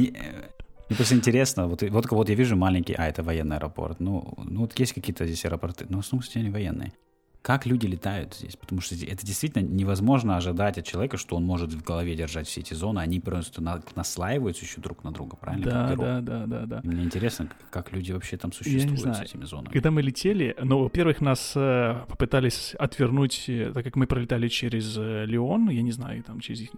[0.89, 3.99] Мне просто интересно, вот, вот, вот я вижу маленький, а, это военный аэропорт.
[3.99, 6.93] Ну, ну вот есть какие-то здесь аэропорты, но в основном, кстати, они военные
[7.41, 11.73] как люди летают здесь, потому что это действительно невозможно ожидать от человека, что он может
[11.73, 15.65] в голове держать все эти зоны, они просто на, наслаиваются еще друг на друга, правильно?
[15.65, 16.81] Да, да, да, да, да.
[16.83, 19.71] мне интересно, как люди вообще там существуют с этими зонами.
[19.71, 24.97] Когда мы летели, ну, во-первых, нас э, попытались отвернуть, э, так как мы пролетали через
[24.97, 26.69] э, Леон, я не знаю, там через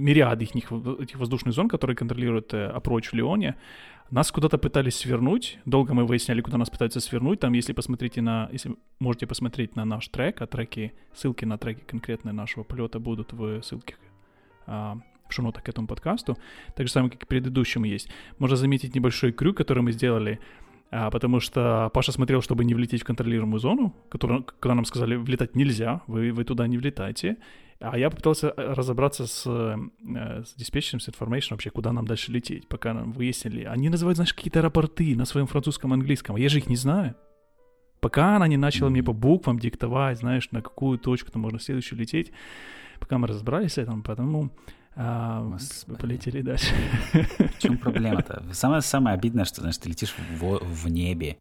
[0.00, 3.56] мириады их, этих воздушных зон, которые контролируют э, опроч в Леоне,
[4.10, 5.58] нас куда-то пытались свернуть.
[5.64, 7.40] Долго мы выясняли, куда нас пытаются свернуть.
[7.40, 11.82] Там, если посмотрите на, если можете посмотреть на наш трек, а треки, ссылки на треки
[11.86, 13.94] конкретные нашего полета будут в ссылке
[14.66, 16.36] а, в шоу к этому подкасту.
[16.74, 18.08] Так же самое, как и предыдущему есть.
[18.38, 20.40] Можно заметить небольшой крюк, который мы сделали,
[20.90, 25.14] а, потому что Паша смотрел, чтобы не влететь в контролируемую зону, которую, когда нам сказали,
[25.14, 27.36] влетать нельзя, вы, вы туда не влетайте.
[27.78, 32.32] А я попытался э, разобраться с, э, с диспетчером, с information вообще, куда нам дальше
[32.32, 33.64] лететь, пока нам выяснили.
[33.64, 37.14] Они называют, знаешь, какие-то аэропорты на своем французском английском, а я же их не знаю.
[38.00, 38.92] Пока она не начала mm-hmm.
[38.92, 42.32] мне по буквам диктовать, знаешь, на какую точку там можно следующую лететь,
[42.98, 44.50] пока мы разобрались с этим, потому
[44.96, 45.56] а,
[45.98, 46.74] полетели дальше.
[47.12, 48.44] В чем проблема-то?
[48.52, 51.38] Самое, самое обидное, что, знаешь, ты летишь в, в небе,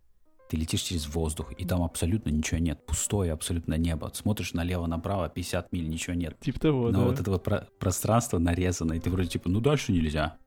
[0.50, 4.12] ты летишь через воздух, и там абсолютно ничего нет, пустое абсолютно небо.
[4.14, 6.40] Смотришь налево-направо, 50 миль, ничего нет.
[6.40, 7.06] Типа того, Но да.
[7.06, 10.38] вот это вот про- пространство нарезано, и ты вроде типа, ну дальше нельзя.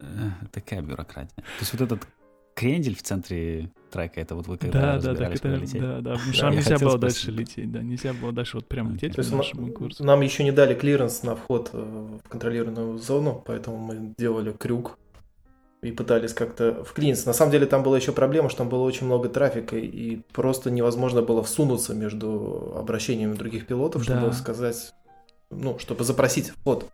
[0.00, 1.34] Э, такая бюрократия.
[1.36, 2.08] То есть вот этот
[2.54, 5.80] крендель в центре трека, это вот вы когда Да, да, куда это, лететь?
[5.80, 7.24] да, да, потому Да, что нельзя хотел было спросить.
[7.26, 10.04] дальше лететь, да, нельзя было дальше вот прям лететь по на- нашему курсу.
[10.04, 11.78] Нам еще не дали клиренс на вход э,
[12.24, 14.98] в контролируемую зону, поэтому мы делали крюк
[15.82, 17.26] и пытались как-то вклиниться.
[17.26, 20.70] На самом деле там была еще проблема, что там было очень много трафика, и просто
[20.70, 24.32] невозможно было всунуться между обращениями других пилотов, чтобы Да.
[24.32, 24.92] сказать,
[25.50, 26.86] ну, чтобы запросить вход.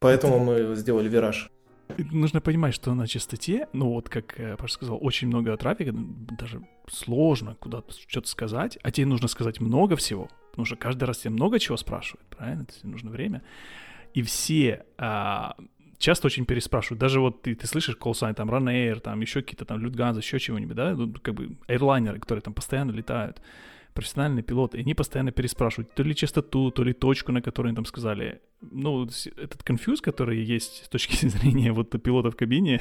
[0.00, 1.50] Поэтому мы сделали вираж.
[1.98, 6.62] Нужно понимать, что на частоте, ну вот как э, Паша сказал, очень много трафика, даже
[6.88, 11.30] сложно куда-то что-то сказать, а тебе нужно сказать много всего, потому что каждый раз тебе
[11.30, 12.66] много чего спрашивают, правильно?
[12.68, 13.42] Есть нужно время.
[14.14, 15.54] И все а,
[15.98, 16.98] часто очень переспрашивают.
[16.98, 20.74] Даже вот ты, ты слышишь sign, там, Ryanair, там, еще какие-то там Lufthansa, еще чего-нибудь,
[20.74, 23.40] да, ну, как бы эйрлайнеры, которые там постоянно летают,
[23.94, 27.76] профессиональные пилоты, и они постоянно переспрашивают то ли частоту, то ли точку, на которой им
[27.76, 28.40] там сказали.
[28.60, 32.80] Ну, этот конфьюз, который есть с точки зрения вот пилота в кабине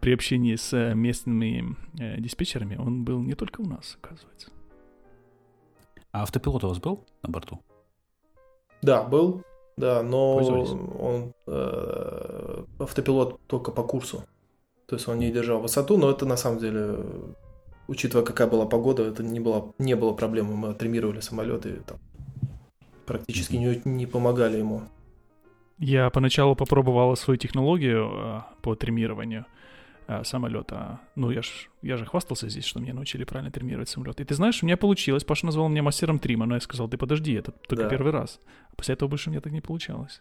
[0.00, 4.50] при общении с э, местными э, диспетчерами, он был не только у нас, оказывается.
[6.10, 7.60] А автопилот у вас был на борту?
[8.82, 9.44] Да, был,
[9.76, 10.36] да, но
[10.98, 14.24] он э, автопилот только по курсу.
[14.86, 16.98] То есть он не держал высоту, но это на самом деле,
[17.92, 20.56] учитывая какая была погода, это не было, не было проблемы.
[20.56, 21.98] Мы оттримировали самолет и там
[23.06, 24.82] практически не, не помогали ему.
[25.78, 29.44] Я поначалу попробовал свою технологию э, по тримированию
[30.06, 31.00] э, самолета.
[31.16, 34.20] Ну, я ж, я же хвастался здесь, что меня научили правильно тримировать самолет.
[34.20, 35.24] И ты знаешь, у меня получилось.
[35.24, 37.90] Паша назвал меня мастером трима, но я сказал, ты подожди, это только Да.
[37.90, 38.40] первый раз.
[38.72, 40.20] А после этого больше у меня так не получалось.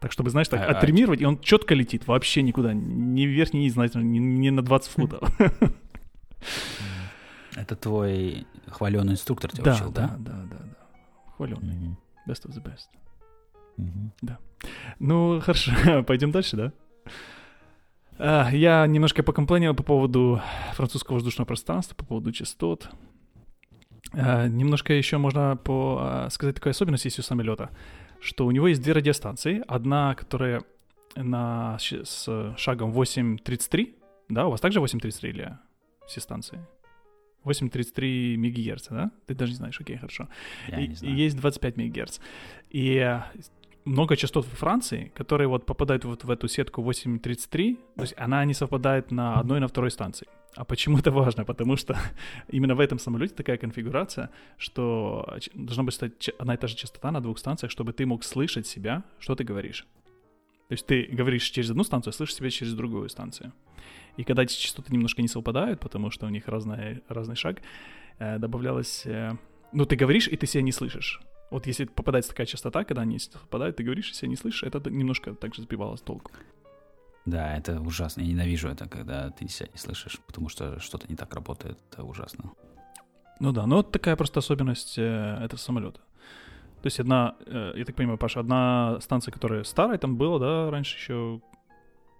[0.00, 3.52] Так, чтобы, знаешь, так А- а- оттримировать, и он четко летит, вообще никуда, ни вверх,
[3.52, 5.28] ни вниз, ни, ни на 20 футов.
[7.56, 10.16] Это твой хваленый инструктор тебя Да, учил, да, да?
[10.18, 11.32] да, да, да.
[11.36, 11.74] Хваленный.
[11.76, 11.98] Мгм.
[12.28, 12.88] Best of the best.
[13.76, 14.12] Мгм.
[14.98, 15.72] Ну, хорошо,
[16.06, 16.72] пойдем дальше, да?
[18.18, 20.40] А, Я немножко покомпланил по поводу
[20.74, 22.88] французского воздушного пространства, по поводу частот.
[24.12, 27.70] А, Немножко еще можно по, а, сказать такой особенность есть у самолета,
[28.20, 29.62] что у него есть две радиостанции.
[29.68, 30.62] Одна, которая
[31.16, 33.94] на, с шагом 8.33,
[34.28, 35.58] да, у вас также 8.33 или
[36.06, 36.60] все станции?
[37.44, 39.10] 8.33 мегагерца, да?
[39.26, 40.28] Ты даже не знаешь, окей, хорошо.
[40.68, 41.16] Я И, не и знаю.
[41.16, 42.18] есть 25 МГц.
[42.70, 43.20] И
[43.84, 48.44] много частот во Франции, которые вот попадают вот в эту сетку 8.33, то есть она
[48.44, 50.26] не совпадает на одной и на второй станции.
[50.56, 51.44] А почему это важно?
[51.44, 51.96] Потому что
[52.48, 57.10] именно в этом самолете такая конфигурация, что должна быть стать одна и та же частота
[57.10, 59.86] на двух станциях, чтобы ты мог слышать себя, что ты говоришь.
[60.68, 63.52] То есть ты говоришь через одну станцию, а слышишь себя через другую станцию.
[64.16, 67.60] И когда эти частоты немножко не совпадают, потому что у них разная, разный шаг,
[68.18, 69.06] э, добавлялось...
[69.06, 69.36] э,
[69.72, 71.20] ну, ты говоришь, и ты себя не слышишь.
[71.50, 74.90] Вот если попадается такая частота, когда они совпадают, ты говоришь, и себя не слышишь, это
[74.90, 76.30] немножко также сбивало с толку.
[77.26, 78.20] Да, это ужасно.
[78.20, 81.78] Я ненавижу это, когда ты себя не слышишь, потому что что-то не так работает.
[81.90, 82.52] Это ужасно.
[83.40, 86.00] Ну да, но вот такая просто особенность э, этого самолета.
[86.82, 90.70] То есть одна, э, я так понимаю, Паша, одна станция, которая старая, там было, да,
[90.70, 91.40] раньше еще,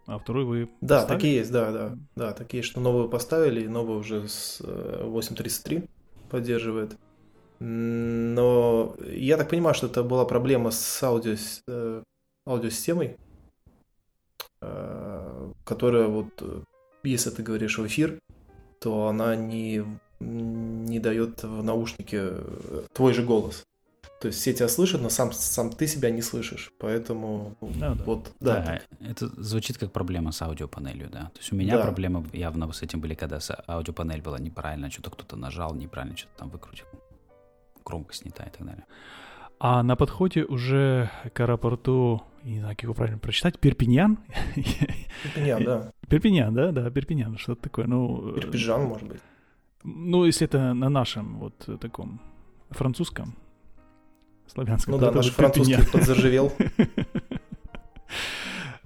[0.07, 1.17] а вторую вы Да, поставили?
[1.19, 1.99] такие есть, да, да.
[2.17, 5.89] Да, такие, что новую поставили, и новую уже с э, 8.33
[6.31, 6.97] поддерживает.
[7.61, 11.37] М, Но я так понимаю, что это была проблема с аудио,
[11.69, 12.03] э,
[12.47, 13.17] аудиосистемой,
[14.61, 16.61] э, которая вот, э,
[17.05, 18.19] если ты говоришь в эфир,
[18.81, 19.85] то она не,
[20.21, 23.63] не дает в наушнике э, твой же голос.
[24.21, 26.73] То есть все тебя слышат, но сам, сам ты себя не слышишь.
[26.79, 28.05] Поэтому ну, Да, да.
[28.05, 28.63] вот, да,
[29.01, 31.25] Да, это звучит как проблема с аудиопанелью, да.
[31.35, 31.83] То есть у меня Да.
[31.83, 36.39] проблемы явно с этим были, когда с- аудиопанель была неправильно, что-то кто-то нажал, неправильно что-то
[36.39, 36.87] там выкрутил.
[37.85, 38.85] Громкость не та и так далее.
[39.61, 44.19] А на подходе уже к аэропорту, не знаю, как его правильно прочитать, Перпиньян?
[45.37, 45.93] Меня, да.
[46.09, 48.35] Перпиньян, да, да, Перпиньян, что-то такое, ну...
[48.37, 49.21] э, Ирпиджан, может быть.
[49.83, 52.21] Ну, если это на нашем, вот таком
[52.71, 53.35] французском,
[54.55, 54.93] славянском.
[54.93, 56.53] Ну да, наш французский подзаржавел.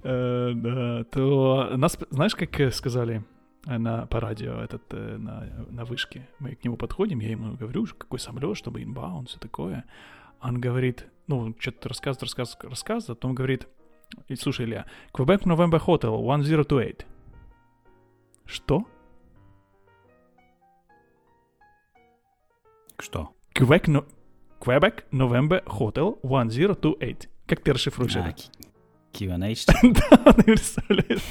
[0.01, 3.25] Э, Да, то нас, знаешь, как э, сказали
[3.67, 7.85] э, на, по радио, этот, на, на вышке, мы к нему подходим, я ему говорю,
[7.85, 9.83] какой самолет, чтобы инбаунд, все такое.
[10.41, 13.67] Он говорит, ну, что-то рассказывает, рассказывает, рассказывает, а потом говорит,
[14.29, 17.05] «И, слушай, Илья, Quebec November Hotel 1028.
[18.45, 18.87] Что?
[22.97, 23.29] Что?
[23.53, 24.03] Quebec.
[24.59, 27.29] Quebec November Hotel 1028.
[27.45, 28.35] Как ты расшифруешь А, это?
[29.13, 29.53] Q- Q&A?
[29.83, 31.21] Да, ты представляешь?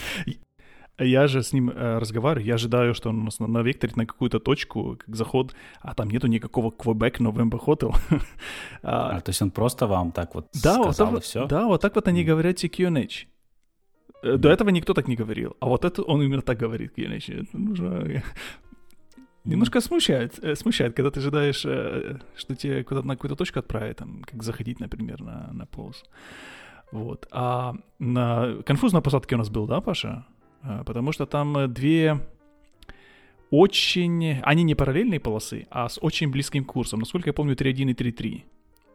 [1.00, 4.96] Я же с ним э, разговариваю, я ожидаю, что он нас навекторит на какую-то точку,
[4.98, 7.94] как заход, а там нету никакого Quebec November Hotel.
[8.82, 11.46] а, а, то есть он просто вам так вот да, сказал вот и все?
[11.46, 13.26] Да, вот так вот они говорят QNH.
[14.24, 17.42] Э, до этого никто так не говорил, а вот это он именно так говорит QNH.
[17.42, 18.22] Это нужно...
[19.48, 23.96] Немножко смущает, э, смущает, когда ты ожидаешь, э, что тебе куда-то на какую-то точку отправят,
[23.96, 26.04] там, как заходить, например, на, на полос.
[26.92, 27.26] Вот.
[27.30, 30.26] А на конфузной посадке у нас был, да, Паша?
[30.62, 32.20] А, потому что там э, две
[33.50, 34.40] очень...
[34.42, 37.00] Они не параллельные полосы, а с очень близким курсом.
[37.00, 38.42] Насколько я помню, 3.1 и 3.3.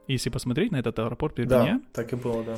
[0.08, 2.58] Если посмотреть на этот аэропорт перед Да, так и было, да.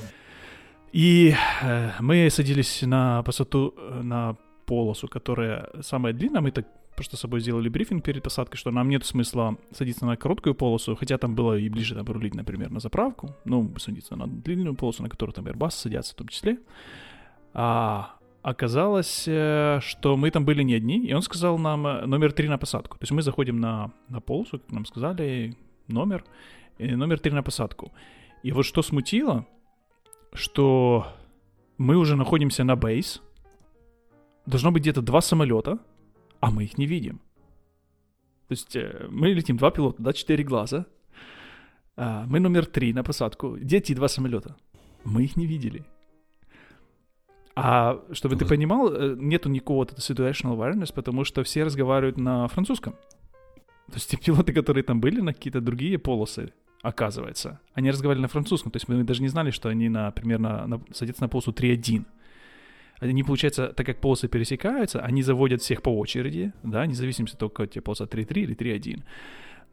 [0.92, 4.36] И э, мы садились на э, на
[4.66, 6.42] полосу, которая самая длинная.
[6.42, 10.18] Мы так просто с собой сделали брифинг перед посадкой, что нам нет смысла садиться на
[10.18, 14.28] короткую полосу, хотя там было и ближе там рулить, например, на заправку, ну, садиться на
[14.28, 16.60] длинную полосу, на которую там Airbus садятся в том числе.
[17.54, 22.32] А оказалось, э, что мы там были не одни, и он сказал нам э, номер
[22.32, 22.98] три на посадку.
[22.98, 25.56] То есть мы заходим на, на полосу, как нам сказали,
[25.88, 26.24] номер,
[26.80, 27.92] номер три на посадку.
[28.44, 29.46] И вот что смутило,
[30.34, 31.08] что
[31.78, 33.22] мы уже находимся на бейс,
[34.46, 35.80] должно быть где-то два самолета,
[36.46, 37.20] а мы их не видим.
[38.48, 40.86] То есть э, мы летим два пилота, да, четыре глаза.
[41.98, 43.56] А, мы номер три на посадку.
[43.56, 44.56] Где эти два самолета?
[45.04, 45.84] Мы их не видели.
[47.56, 52.48] А чтобы ты понимал, э, нету никакого вот situational awareness, потому что все разговаривают на
[52.48, 52.94] французском.
[53.88, 58.28] То есть те пилоты, которые там были на какие-то другие полосы, оказывается, они разговаривали на
[58.28, 58.72] французском.
[58.72, 62.06] То есть мы даже не знали, что они, на, на, садятся на полосу 3.1
[63.00, 67.50] они, получается, так как полосы пересекаются, они заводят всех по очереди, да, независимо от того,
[67.50, 69.04] какая тебе полоса 3.3 или 3.1.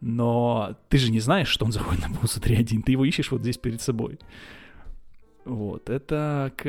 [0.01, 3.43] Но ты же не знаешь, что он заходит на полосу 3.1, ты его ищешь вот
[3.43, 4.19] здесь перед собой.
[5.45, 6.63] Вот, это к,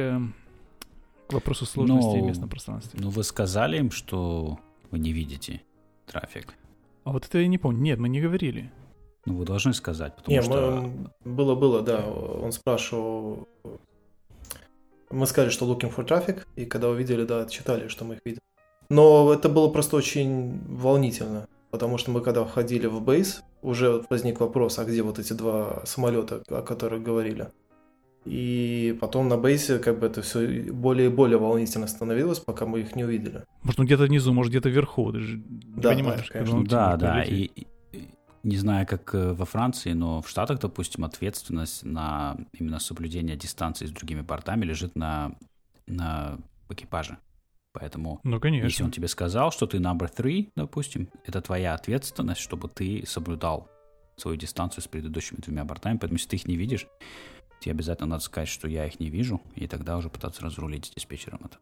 [1.27, 2.99] к вопросу сложности но, местном пространстве.
[3.01, 4.59] Ну, вы сказали им, что
[4.91, 5.61] вы не видите
[6.05, 6.55] трафик?
[7.03, 7.81] А вот это я не помню.
[7.81, 8.71] Нет, мы не говорили.
[9.25, 10.91] Ну, вы должны сказать, потому не, что...
[11.23, 12.05] Было-было, да.
[12.05, 13.47] Он спрашивал,
[15.13, 18.39] мы сказали, что looking for traffic, и когда увидели, да, отчитали, что мы их видим.
[18.89, 24.39] Но это было просто очень волнительно, потому что мы когда входили в бейс, уже возник
[24.39, 27.47] вопрос, а где вот эти два самолета, о которых говорили.
[28.25, 32.79] И потом на бейсе как бы это все более и более волнительно становилось, пока мы
[32.79, 33.43] их не увидели.
[33.63, 36.27] Может, он где-то внизу, может, где-то вверху, ты же да, понимаешь.
[36.27, 36.63] Да, конечно.
[36.63, 37.49] да, да, и,
[38.43, 43.85] не знаю, как э, во Франции, но в Штатах, допустим, ответственность на именно соблюдение дистанции
[43.85, 45.35] с другими бортами лежит на,
[45.87, 46.37] на
[46.69, 47.17] экипаже.
[47.71, 48.65] Поэтому, ну, конечно.
[48.65, 53.69] если он тебе сказал, что ты number three, допустим, это твоя ответственность, чтобы ты соблюдал
[54.15, 55.97] свою дистанцию с предыдущими двумя бортами.
[55.97, 56.85] Поэтому, если ты их не видишь,
[57.61, 60.89] тебе обязательно надо сказать, что я их не вижу, и тогда уже пытаться разрулить с
[60.91, 61.57] диспетчером это.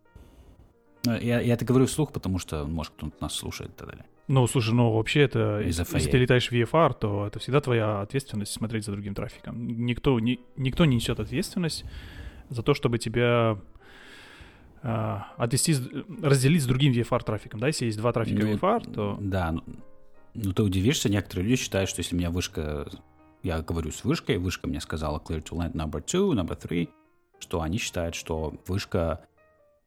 [1.03, 4.05] Я, я это говорю вслух, потому что, может, кто-то нас слушает и так далее.
[4.27, 8.53] Ну, слушай, ну вообще это, если ты летаешь в VFR, то это всегда твоя ответственность
[8.53, 9.85] смотреть за другим трафиком.
[9.85, 11.83] Никто, ни, никто не несет ответственность
[12.49, 13.57] за то, чтобы тебя
[14.83, 15.75] э, отвести,
[16.21, 17.59] разделить с другим VFR трафиком.
[17.59, 19.17] Да, если есть два трафика ну, VFR, то...
[19.19, 19.63] Да, ну,
[20.33, 22.87] ну ты удивишься, некоторые люди считают, что если у меня вышка,
[23.43, 26.89] я говорю с вышкой, вышка мне сказала clear to land number two, number three,
[27.39, 29.25] что они считают, что вышка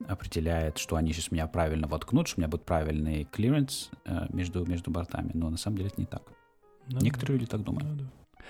[0.06, 4.64] определяет, что они сейчас меня правильно воткнут, что у меня будет правильный клиренс э, между,
[4.66, 5.30] между бортами.
[5.34, 6.22] Но на самом деле это не так.
[6.88, 7.96] Да, Некоторые люди так думают.
[7.96, 8.44] Да, да.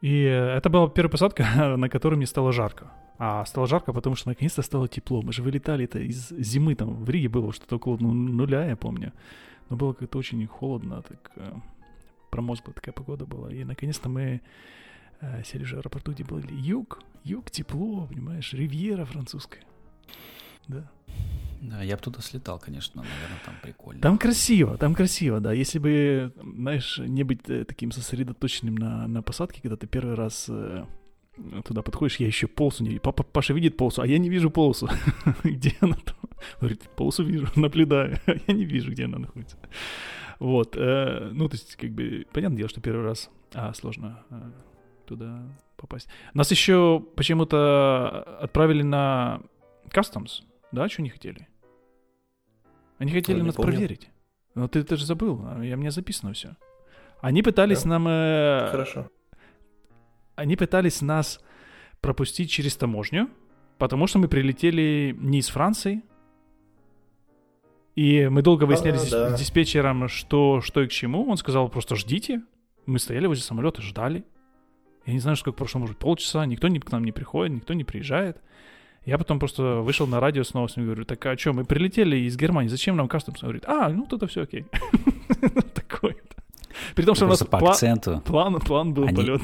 [0.00, 1.44] И э, это была первая посадка,
[1.76, 2.90] на которой мне стало жарко.
[3.18, 5.22] А стало жарко, потому что наконец-то стало тепло.
[5.22, 9.12] Мы же вылетали-то из зимы, там в Риге было что-то около ну, нуля, я помню.
[9.70, 11.52] Но было как-то очень холодно, так э,
[12.30, 13.52] промозглая такая погода была.
[13.52, 14.40] И наконец-то мы
[15.44, 19.64] сели в аэропорту, где был юг, юг, тепло, понимаешь, ривьера французская
[20.68, 20.90] да.
[21.60, 24.00] Да, я бы туда слетал, конечно, наверное, там прикольно.
[24.00, 25.52] Там красиво, там красиво, да.
[25.52, 30.46] Если бы, знаешь, не быть э, таким сосредоточенным на, на посадке, когда ты первый раз
[30.48, 30.84] э,
[31.64, 32.98] туда подходишь, я еще полосу не.
[32.98, 34.88] Папа, Паша видит полосу, а я не вижу полосу.
[35.42, 36.16] где она там?
[36.60, 39.56] Говорит, полосу вижу, наблюдаю, а я не вижу, где она находится.
[40.38, 44.50] Вот, э, ну, то есть, как бы, понятное дело, что первый раз а, сложно э,
[45.06, 45.42] туда
[45.76, 46.08] попасть.
[46.34, 49.40] Нас еще почему-то отправили на
[49.90, 50.42] Customs,
[50.72, 51.48] да, что не хотели?
[52.98, 53.72] Они хотели нас помню.
[53.72, 54.10] проверить.
[54.54, 56.56] Но ты, ты же забыл, а я, меня записано все.
[57.20, 57.88] Они пытались да?
[57.90, 58.08] нам...
[58.08, 59.10] Э, Хорошо.
[60.34, 61.40] Они пытались нас
[62.00, 63.28] пропустить через таможню,
[63.78, 66.02] потому что мы прилетели не из Франции.
[67.96, 69.36] И мы долго выясняли а, с, да.
[69.36, 71.28] с диспетчером, что, что и к чему.
[71.28, 72.42] Он сказал, просто ждите.
[72.86, 74.24] Мы стояли возле самолета, ждали.
[75.04, 76.46] Я не знаю, сколько прошло, может, полчаса.
[76.46, 78.40] Никто не, к нам не приходит, никто не приезжает.
[79.08, 82.18] Я потом просто вышел на радио снова с ним говорю, так а что, мы прилетели
[82.18, 83.42] из Германии, зачем нам кастомс?
[83.42, 84.66] Он говорит, а, ну тогда все окей.
[85.74, 86.18] Такой.
[86.94, 88.20] При том, что у нас по акценту.
[88.26, 89.40] План, план был полет.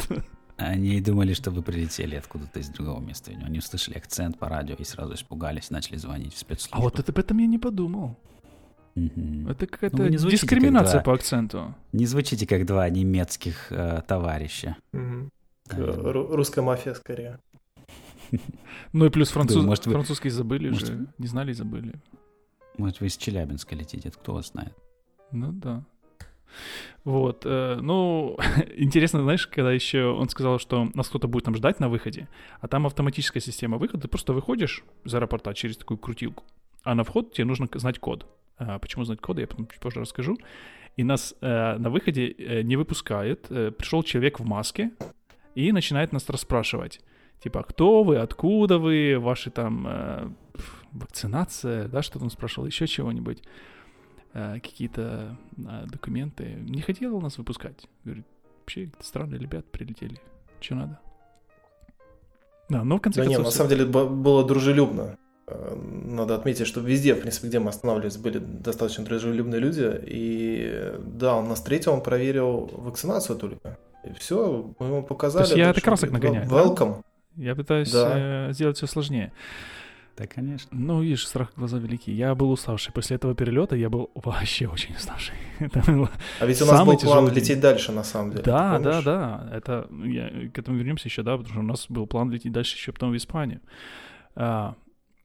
[0.58, 3.32] Они думали, что вы прилетели откуда-то из другого места.
[3.42, 6.76] Они услышали акцент по радио и сразу испугались, начали звонить в спецслужбу.
[6.76, 8.18] А вот это об этом я не подумал.
[8.96, 9.48] Мгм.
[9.48, 11.02] Это какая-то Ну, вы не звучите как дискриминация два.
[11.04, 11.74] по акценту.
[11.92, 14.76] Не звучите как два немецких э, товарища.
[14.92, 16.12] Наверное.
[16.12, 17.38] Ру- Русская мафия скорее.
[18.92, 19.64] Ну и плюс француз...
[19.64, 21.06] Может, французский забыли может, же.
[21.18, 21.94] Не знали и забыли.
[22.78, 24.74] Может, вы из Челябинска летите, это кто вас знает?
[25.32, 25.84] Ну да.
[27.04, 28.38] Вот, э, ну,
[28.76, 32.28] интересно, знаешь, когда еще он сказал, что нас кто-то будет там ждать на выходе,
[32.60, 36.44] а там автоматическая система выхода, ты просто выходишь из аэропорта через такую крутилку,
[36.82, 38.26] а на вход тебе нужно знать код.
[38.56, 40.38] А почему знать код, я потом чуть позже расскажу.
[40.96, 43.46] И нас э, на выходе э, не выпускает.
[43.50, 44.92] Э, пришел человек в маске
[45.56, 47.00] и начинает нас расспрашивать.
[47.44, 50.28] Типа, кто вы, откуда вы, ваши там э,
[50.92, 53.42] вакцинация, да, что-то он спрашивал, еще чего-нибудь
[54.32, 56.56] э, какие-то э, документы.
[56.60, 57.86] Не хотел нас выпускать.
[58.02, 58.24] Говорит,
[58.60, 60.18] вообще странные ребята прилетели.
[60.60, 60.98] Че надо?
[62.70, 63.44] Да, но в конце Да нет, концов...
[63.44, 65.18] на всё- самом деле было дружелюбно.
[65.46, 70.00] Э, Надо отметить, что везде, в принципе, где мы останавливались, были достаточно дружелюбные люди.
[70.06, 73.76] И да, он нас встретил, он проверил вакцинацию только.
[74.02, 75.44] И все, мы ему показали.
[75.44, 77.04] То есть я это что, красок говорит, нагоняю, да?
[77.36, 78.48] Я пытаюсь Да.
[78.48, 79.32] э, сделать все сложнее.
[80.16, 80.70] Да, конечно.
[80.70, 82.12] Ну, видишь, страх глаза велики.
[82.12, 82.92] Я был уставший.
[82.92, 85.34] После этого перелета я был вообще очень уставший.
[85.58, 86.08] Это было...
[86.38, 87.34] А ведь у нас был план день.
[87.34, 88.42] лететь дальше, на самом деле.
[88.44, 89.48] Да, да, да.
[89.52, 92.76] Это я, к этому вернемся еще, да, потому что у нас был план лететь дальше
[92.76, 93.60] еще потом в Испанию.
[94.36, 94.76] А,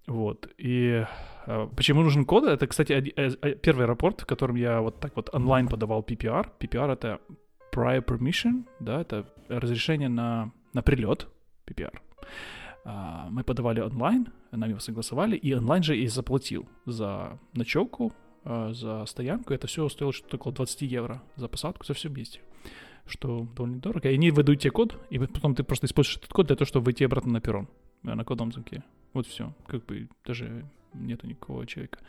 [0.07, 0.49] вот.
[0.57, 1.05] И
[1.45, 2.45] а, почему нужен код?
[2.45, 6.47] Это, кстати, э, э, первый аэропорт, в котором я вот так вот онлайн подавал PPR.
[6.59, 7.19] PPR это
[7.71, 11.27] prior permission, да, это разрешение на, на прилет
[11.69, 11.99] PPR.
[12.85, 18.13] А, мы подавали онлайн, нам его согласовали, и онлайн же и заплатил за ночевку,
[18.43, 19.53] а, за стоянку.
[19.53, 22.41] Это все стоило что-то около 20 евро за посадку, за все вместе.
[23.05, 24.09] Что довольно дорого.
[24.09, 26.85] И они выдают тебе код, и потом ты просто используешь этот код для того, чтобы
[26.85, 27.67] выйти обратно на перрон,
[28.03, 28.83] э, на кодовом замке.
[29.13, 29.53] Вот все.
[29.67, 31.99] Как бы даже нету никакого человека.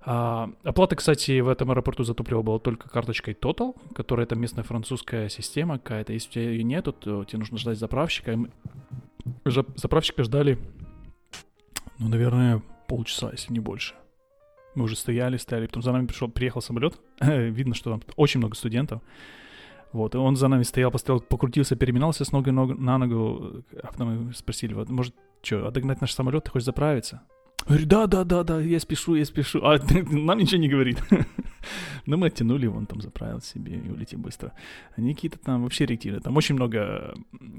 [0.00, 4.64] А, оплата, кстати, в этом аэропорту за топливо была только карточкой Total, которая это местная
[4.64, 6.12] французская система какая-то.
[6.12, 8.32] Если у тебя ее нету, то тебе нужно ждать заправщика.
[8.32, 8.50] И мы
[9.76, 10.58] заправщика ждали,
[11.98, 13.94] ну, наверное, полчаса, если не больше.
[14.74, 16.98] Мы уже стояли, стояли, потом за нами пришел, приехал самолет.
[17.20, 19.02] Видно, что там очень много студентов.
[19.92, 23.64] Вот, и он за нами стоял, постоял, покрутился, переминался с ноги ног- на ногу.
[23.82, 27.22] А потом мы спросили, вот, может, что, отогнать наш самолет, ты хочешь заправиться?
[27.66, 29.62] Говорю, да, да, да, да, я спешу, я спешу.
[29.64, 29.78] А
[30.10, 31.02] нам ничего не говорит.
[32.06, 34.52] Но мы оттянули, он там заправил себе и улетел быстро.
[34.96, 36.20] Они какие-то там вообще реактивные.
[36.22, 37.14] Там очень много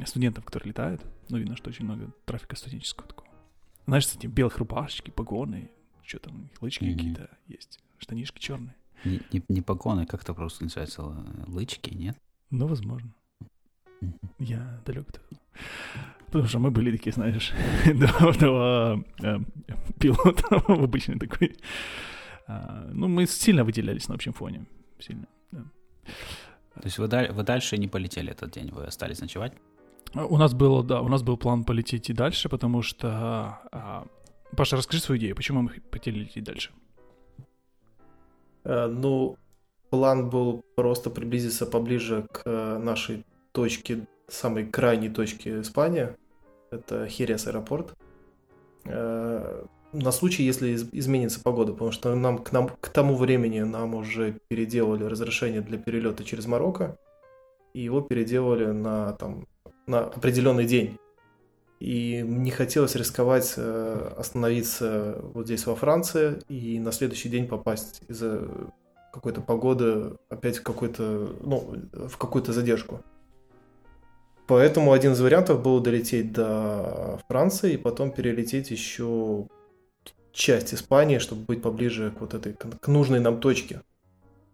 [0.08, 1.06] студентов, которые летают.
[1.30, 3.30] Ну, видно, что очень много трафика студенческого такого.
[3.86, 5.70] Знаешь, кстати, белых рубашечки, погоны,
[6.04, 6.93] что там, лычки Мгм.
[6.97, 8.76] какие-то есть, штанишки черные.
[9.06, 11.04] Не, не, не погоны, как это просто называется,
[11.47, 12.18] лычки, нет?
[12.50, 13.12] Ну, возможно.
[14.02, 14.20] Мгм.
[14.39, 15.41] Я далек от этого.
[16.32, 17.54] Потому что мы были такие, знаешь,
[17.86, 19.40] до этого э,
[20.00, 21.56] пилота в обычный такой.
[22.48, 24.66] А, ну, мы сильно выделялись на общем фоне.
[25.00, 25.26] Сильно.
[25.52, 25.64] да.
[26.76, 29.54] То есть вы, даль- вы дальше не полетели этот день, вы остались ночевать?
[30.14, 33.08] А, У нас было, да, у нас был план полететь и дальше, потому что...
[33.72, 34.06] а,
[34.58, 36.72] Паша, расскажи свою идею, почему мы хотели лететь дальше?
[38.64, 39.36] Э, Ну,
[39.90, 46.10] план был просто приблизиться поближе к э, нашей точке, самой крайней точке Испании.
[46.72, 47.94] Это Херес аэропорт.
[48.86, 53.96] На случай, если из- изменится погода, потому что нам к, нам к тому времени нам
[53.96, 56.96] уже переделали разрешение для перелета через Марокко,
[57.74, 59.48] и его переделали на, там,
[59.88, 61.00] на определенный день.
[61.80, 68.02] И не хотелось рисковать э, остановиться вот здесь во Франции и на следующий день попасть
[68.08, 68.48] из-за
[69.14, 73.02] какой-то погоды опять в какой-то, ну, в какую-то задержку.
[74.50, 79.45] Поэтому один из вариантов был долететь до Франции и потом перелететь еще
[80.32, 83.82] часть Испании, чтобы быть поближе к вот этой, к нужной нам точке.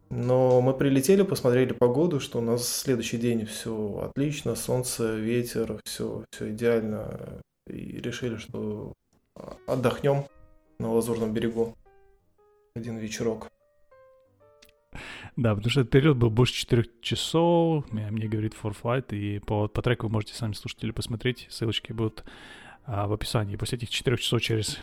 [0.09, 6.25] Но мы прилетели, посмотрели погоду, что у нас следующий день все отлично, солнце, ветер, все,
[6.29, 7.41] все идеально.
[7.67, 8.91] И решили, что
[9.65, 10.25] отдохнем
[10.77, 11.73] на Лазурном берегу
[12.75, 13.47] один вечерок.
[15.35, 19.39] Да, потому что этот период был больше 4 часов, мне, мне говорит For Flight, и
[19.39, 22.23] по, по треку вы можете сами слушатели посмотреть, ссылочки будут
[22.85, 23.55] а, в описании.
[23.55, 24.79] После этих 4 часов через,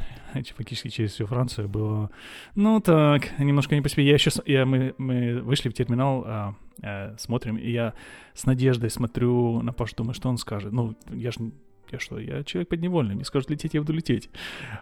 [0.57, 2.11] фактически через всю Францию было,
[2.55, 4.05] ну так, немножко не по себе.
[4.05, 7.95] Я еще, я, мы, мы вышли в терминал, а, а, смотрим, и я
[8.35, 10.73] с надеждой смотрю на Пашу, думаю, что он скажет.
[10.73, 11.53] Ну, я же
[11.93, 14.31] Я что, я человек подневольный, мне скажут лететь, я буду лететь.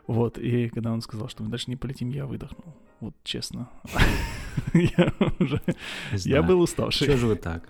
[0.06, 2.74] Вот, и когда он сказал, что мы дальше не полетим, я выдохнул.
[3.00, 3.68] Вот честно.
[4.74, 5.60] Я уже...
[6.12, 7.06] Я был уставший.
[7.06, 7.62] Что же вы так?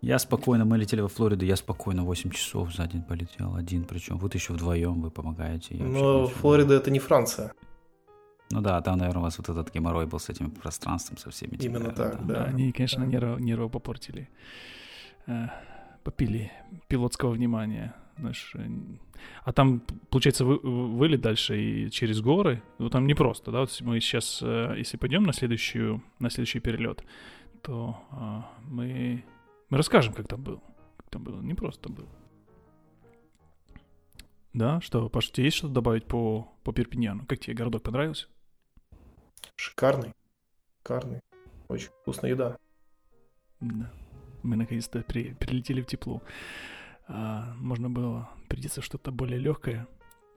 [0.00, 4.18] Я спокойно, мы летели во Флориду, я спокойно 8 часов за день полетел, один причем.
[4.18, 5.74] Вот еще вдвоем вы помогаете.
[5.74, 7.52] Но Флорида это не Франция.
[8.50, 11.54] Ну да, там, наверное, у вас вот этот геморрой был с этим пространством, со всеми.
[11.54, 12.34] Этими, Именно так, да.
[12.34, 12.44] да.
[12.44, 14.28] Они, конечно, нервы, нервы попортили.
[15.26, 15.48] Э,
[16.04, 16.52] попили
[16.88, 17.94] пилотского внимания.
[18.18, 18.66] Знаешь, э,
[19.44, 22.62] а там, получается, вы, вылет дальше и через горы.
[22.78, 23.60] Ну, там непросто, да?
[23.60, 27.04] Вот мы сейчас, э, если пойдем на, следующую, на следующий перелет,
[27.62, 29.24] то а, мы,
[29.68, 30.62] мы расскажем, как там был.
[30.96, 31.40] Как там было.
[31.42, 32.08] Непросто было.
[34.52, 37.26] Да, что, Паша, тебе есть что-то добавить по, по Перпиньяну?
[37.26, 38.28] Как тебе городок понравился?
[39.56, 40.14] Шикарный.
[40.78, 41.20] Шикарный.
[41.68, 42.56] Очень вкусная еда.
[43.60, 43.92] Да.
[44.42, 46.22] Мы наконец-то при, прилетели в тепло.
[47.08, 49.86] А, можно было придется что-то более легкое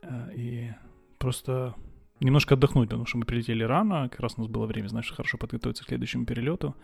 [0.02, 0.72] а, и
[1.18, 1.76] просто
[2.20, 5.38] немножко отдохнуть, потому что мы прилетели рано, как раз у нас было время, знаешь, хорошо
[5.38, 6.76] подготовиться к следующему перелету,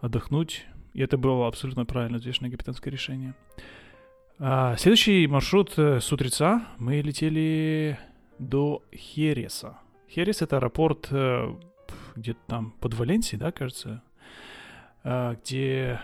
[0.00, 0.66] отдохнуть.
[0.94, 3.34] И это было абсолютно правильно взвешенное капитанское решение.
[4.38, 7.98] А, следующий маршрут э, с утреца мы летели
[8.38, 9.78] до Хереса.
[10.08, 11.54] Херес— это аэропорт э,
[12.16, 14.02] где-то там под Валенсией, да, кажется,
[15.04, 16.00] э, где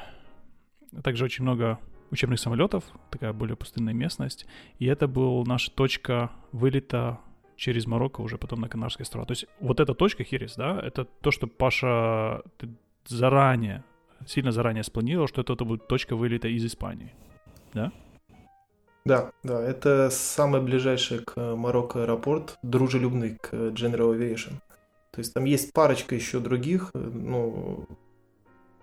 [1.02, 1.78] также очень много
[2.14, 4.46] учебных самолетов, такая более пустынная местность.
[4.78, 7.18] И это была наша точка вылета
[7.56, 9.26] через Марокко уже потом на Канарские острова.
[9.26, 12.42] То есть вот эта точка Херес, да, это то, что Паша
[13.06, 13.84] заранее,
[14.26, 17.12] сильно заранее спланировал, что это, это будет точка вылета из Испании,
[17.72, 17.92] да?
[19.04, 24.54] Да, да, это самый ближайший к Марокко аэропорт, дружелюбный к General Aviation.
[25.12, 27.86] То есть там есть парочка еще других, ну,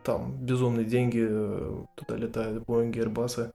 [0.03, 1.27] там безумные деньги,
[1.95, 3.51] туда летают Боинги, Airbus,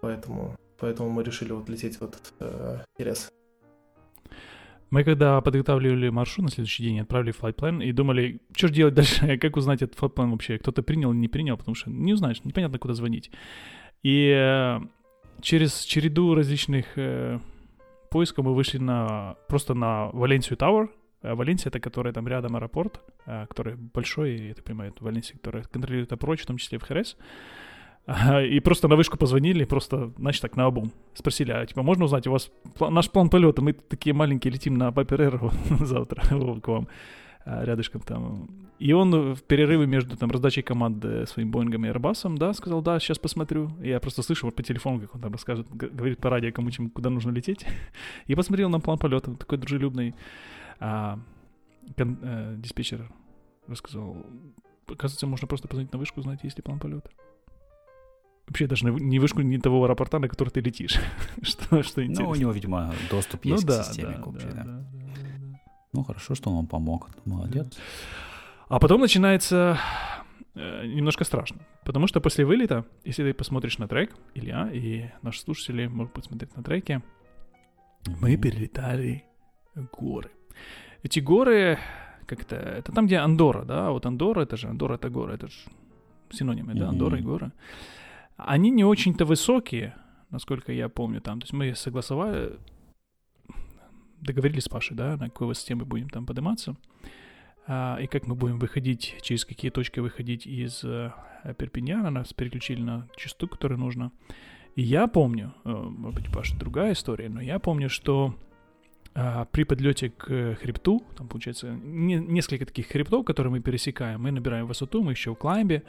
[0.00, 3.30] поэтому, поэтому мы решили вот лететь вот э, Ерес.
[4.90, 9.38] Мы когда подготавливали маршрут на следующий день, отправили plan и думали, что же делать дальше,
[9.40, 12.78] как узнать этот plan вообще, кто-то принял или не принял, потому что не узнаешь, непонятно,
[12.78, 13.30] куда звонить.
[14.02, 14.80] И э,
[15.40, 17.38] через череду различных э,
[18.10, 20.90] поисков мы вышли на просто на Валенсию Тауэр.
[21.22, 25.36] А Валенсия это которая там рядом аэропорт, э, который большой, я так понимаю, это Валенсия,
[25.36, 27.16] которая контролирует опроч, в том числе в Херес.
[28.44, 30.90] И просто на вышку позвонили, просто, значит, так, на обум.
[31.14, 32.50] Спросили, а, типа, можно узнать, у вас
[32.80, 35.38] наш план полета, мы такие маленькие летим на Папер
[35.80, 36.22] завтра
[36.60, 36.88] к вам.
[37.44, 38.48] А, рядышком там.
[38.78, 42.98] И он в перерыве между там раздачей команды своим Боингом и Airbus, да, сказал, да,
[42.98, 43.70] сейчас посмотрю.
[43.80, 46.90] Я просто слышу вот по телефону, как он там расскажет, говорит по радио, кому чем,
[46.90, 47.66] куда нужно лететь.
[48.26, 50.14] и посмотрел на план полета, такой дружелюбный.
[50.80, 51.18] А,
[51.96, 53.10] кон, а, диспетчер
[53.66, 54.16] рассказал,
[54.86, 57.10] оказывается, можно просто позвонить на вышку, узнать, есть ли план полета.
[58.48, 60.98] Вообще даже не вышку не того аэропорта, на который ты летишь.
[61.42, 62.24] что, что интересно.
[62.24, 64.54] Ну, у него, видимо, доступ ну есть ну, к системе да, общей, да.
[64.54, 64.64] да.
[64.64, 64.84] да.
[65.92, 67.10] Ну, хорошо, что он вам помог.
[67.24, 67.78] Молодец.
[68.68, 69.78] А потом начинается
[70.54, 71.60] э, немножко страшно.
[71.84, 76.56] Потому что после вылета, если ты посмотришь на трек, Илья и наши слушатели могут посмотреть
[76.56, 77.02] на треке,
[78.20, 79.24] мы перелетали
[79.92, 80.30] горы.
[81.02, 81.78] Эти горы,
[82.26, 85.48] как это, это там, где Андора, да, вот Андора, это же Андора, это горы, это
[85.48, 85.54] же
[86.30, 86.78] синонимы, mm-hmm.
[86.78, 87.52] да, Андора и горы.
[88.36, 89.94] Они не очень-то высокие,
[90.30, 91.40] насколько я помню там.
[91.40, 92.58] То есть мы согласовали,
[94.20, 96.76] договорились с Пашей, да, на какой высоте мы будем там подниматься,
[97.66, 101.14] а, и как мы будем выходить, через какие точки выходить из а,
[101.58, 104.12] Перпиньяна, нас переключили на частоту, которую нужно.
[104.76, 108.34] И я помню, э, может быть, Паша, другая история, но я помню, что
[109.12, 114.66] при подлете к хребту, там получается не, несколько таких хребтов, которые мы пересекаем, мы набираем
[114.66, 115.82] высоту, мы еще в клаймбе,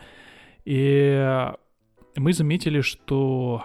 [0.65, 1.51] и
[2.15, 3.63] мы заметили, что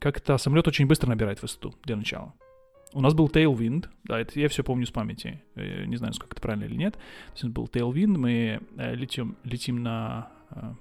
[0.00, 2.34] как-то самолет очень быстро набирает высоту для начала.
[2.92, 6.34] У нас был Tailwind, да, это я все помню с памяти, э, не знаю, сколько
[6.34, 6.94] это правильно или нет.
[6.94, 10.72] То есть был Tailwind, мы э, летим, летим на э,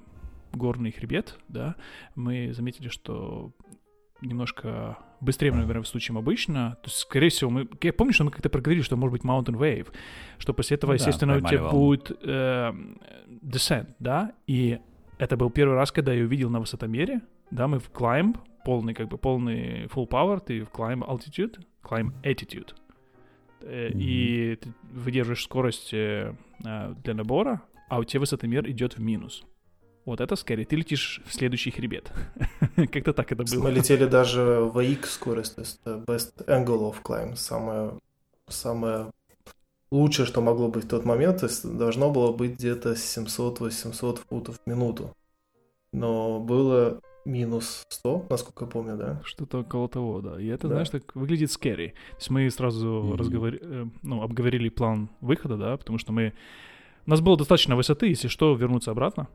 [0.54, 1.76] горный хребет, да,
[2.16, 3.52] мы заметили, что
[4.22, 6.78] немножко быстрее мы набираем высоту, чем обычно.
[6.82, 7.68] То есть, скорее всего, мы...
[7.82, 9.88] Я помню, что мы как-то проговорили, что может быть Mountain Wave,
[10.38, 12.74] что после этого, ну, естественно, да, у тебя будет э,
[13.42, 14.80] descent, да, и
[15.18, 19.08] это был первый раз, когда я увидел на высотомере, да, мы в climb, полный, как
[19.08, 22.74] бы, полный full power, ты в climb altitude, climb attitude.
[23.62, 23.92] Mm-hmm.
[23.94, 26.36] И ты выдерживаешь скорость э,
[26.66, 29.44] а, для набора, а у тебя высотомер идет в минус.
[30.06, 30.66] Вот это скорее.
[30.66, 32.12] Ты летишь в следующий хребет.
[32.76, 33.64] Как-то так это было.
[33.64, 37.94] Мы летели даже в AX скорость, то есть best angle of climb, самое,
[38.48, 39.08] самое
[39.92, 44.60] лучшее, что могло быть в тот момент, то есть должно было быть где-то 700-800 футов
[44.64, 45.16] в минуту.
[45.92, 49.22] Но было минус 100, насколько я помню, да?
[49.24, 50.40] Что-то около того, да.
[50.40, 50.76] И это, да.
[50.76, 51.90] знаешь, так выглядит scary.
[51.92, 53.18] То есть мы сразу mm-hmm.
[53.18, 53.54] разговор...
[53.60, 56.34] Э, ну, обговорили план выхода, да, потому что мы...
[57.08, 59.28] У нас было достаточно высоты, если что, вернуться обратно.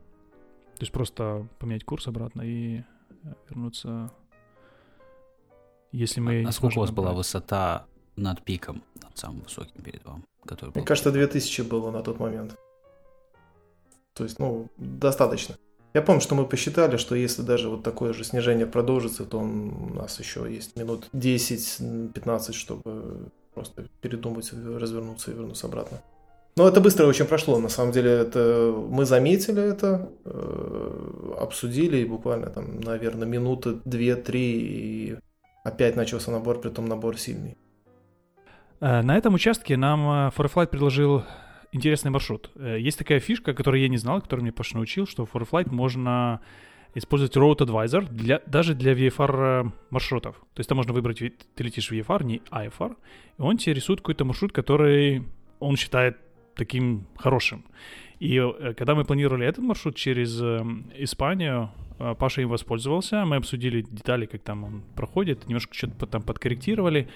[0.81, 2.81] То есть просто поменять курс обратно и
[3.47, 4.09] вернуться...
[5.91, 6.43] Если мы...
[6.43, 10.23] А сколько у вас была высота над пиком, над самым высоким перед вами?
[10.43, 12.55] Который Мне кажется, 2000 было на тот момент.
[14.15, 15.55] То есть, ну, достаточно.
[15.93, 19.91] Я помню, что мы посчитали, что если даже вот такое же снижение продолжится, то он,
[19.91, 26.01] у нас еще есть минут 10-15, чтобы просто передумать, развернуться и вернуться обратно.
[26.57, 32.05] Но это быстро очень прошло, на самом деле это мы заметили это, э, обсудили и
[32.05, 35.15] буквально там, наверное, минуты две-три и
[35.63, 37.57] опять начался набор, при том набор сильный.
[38.81, 41.23] Э, на этом участке нам э, Foreflight предложил
[41.71, 42.51] интересный маршрут.
[42.55, 46.41] Есть такая фишка, которую я не знал, которую мне Паша научил, что в ForFlight можно
[46.95, 50.35] использовать Road Advisor для, даже для VFR маршрутов.
[50.53, 52.97] То есть там можно выбрать, ты летишь в VFR, не IFR,
[53.37, 55.23] и он тебе рисует какой-то маршрут, который
[55.59, 56.17] он считает
[56.55, 57.65] таким хорошим.
[58.19, 60.41] И э, когда мы планировали этот маршрут через
[60.97, 61.71] Испанию,
[62.17, 67.07] Паша им воспользовался, мы обсудили детали, как там он проходит, немножко что-то там подкорректировали,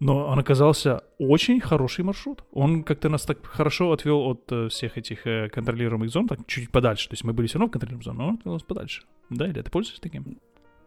[0.00, 2.44] но он оказался очень хороший маршрут.
[2.52, 6.70] Он как-то нас так хорошо отвел от э, всех этих э, контролируемых зон, так чуть
[6.70, 7.08] подальше.
[7.08, 9.02] То есть мы были все равно в контролируемых зонах, но он отвел нас подальше.
[9.30, 10.38] Да, или ты пользуешься таким?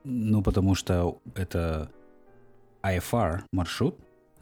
[0.04, 1.90] Ну, потому что это
[2.84, 3.96] IFR маршрут,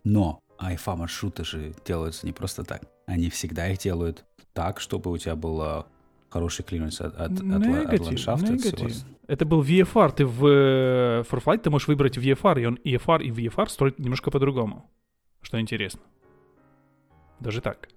[0.03, 2.83] но IFR маршруты же делаются не просто так.
[3.05, 5.87] Они всегда их делают так, чтобы у тебя было
[6.29, 8.51] хороший клиренс от, от, негатив, от ландшафта.
[8.53, 9.05] Негатив.
[9.27, 10.11] Это был VFR.
[10.11, 14.31] Ты в э, ForFlight ты можешь выбрать VFR, и он EFR и VFR строит немножко
[14.31, 14.89] по-другому.
[15.41, 16.01] Что интересно.
[17.39, 17.89] Даже так.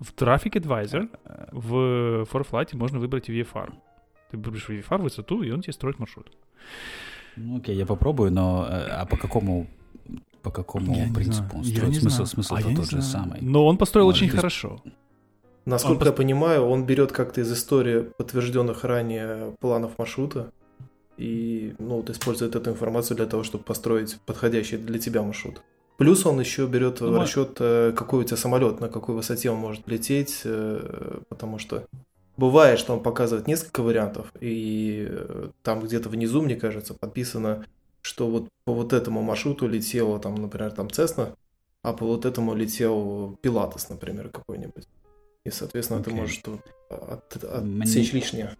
[0.00, 1.08] В Traffic Advisor
[1.52, 3.72] в ForFlight можно выбрать VFR.
[4.30, 6.32] Ты выберешь VFR высоту, и он тебе строит маршрут.
[7.36, 9.66] Ну окей, я попробую, но э, а по какому
[10.44, 11.96] по какому я принципу он строит?
[11.96, 13.40] Смысл, смысл а тот же самый.
[13.40, 14.36] Но он построил Может, очень здесь...
[14.36, 14.80] хорошо.
[15.64, 16.06] Насколько он...
[16.08, 20.52] я понимаю, он берет как-то из истории подтвержденных ранее планов маршрута
[21.16, 25.62] и ну, вот использует эту информацию для того, чтобы построить подходящий для тебя маршрут.
[25.96, 29.50] Плюс он еще берет ну, в расчет, э, какой у тебя самолет, на какой высоте
[29.50, 31.86] он может лететь, э, потому что
[32.36, 37.64] бывает, что он показывает несколько вариантов, и э, там где-то внизу, мне кажется, подписано,
[38.04, 41.34] что вот по вот этому маршруту летела, там, например, там Cessna,
[41.82, 44.86] а по вот этому летел Пилатес, например, какой-нибудь.
[45.44, 46.04] И, соответственно, okay.
[46.04, 47.84] ты можешь тут от, от, Мне...
[47.84, 48.56] отсечь лишнее.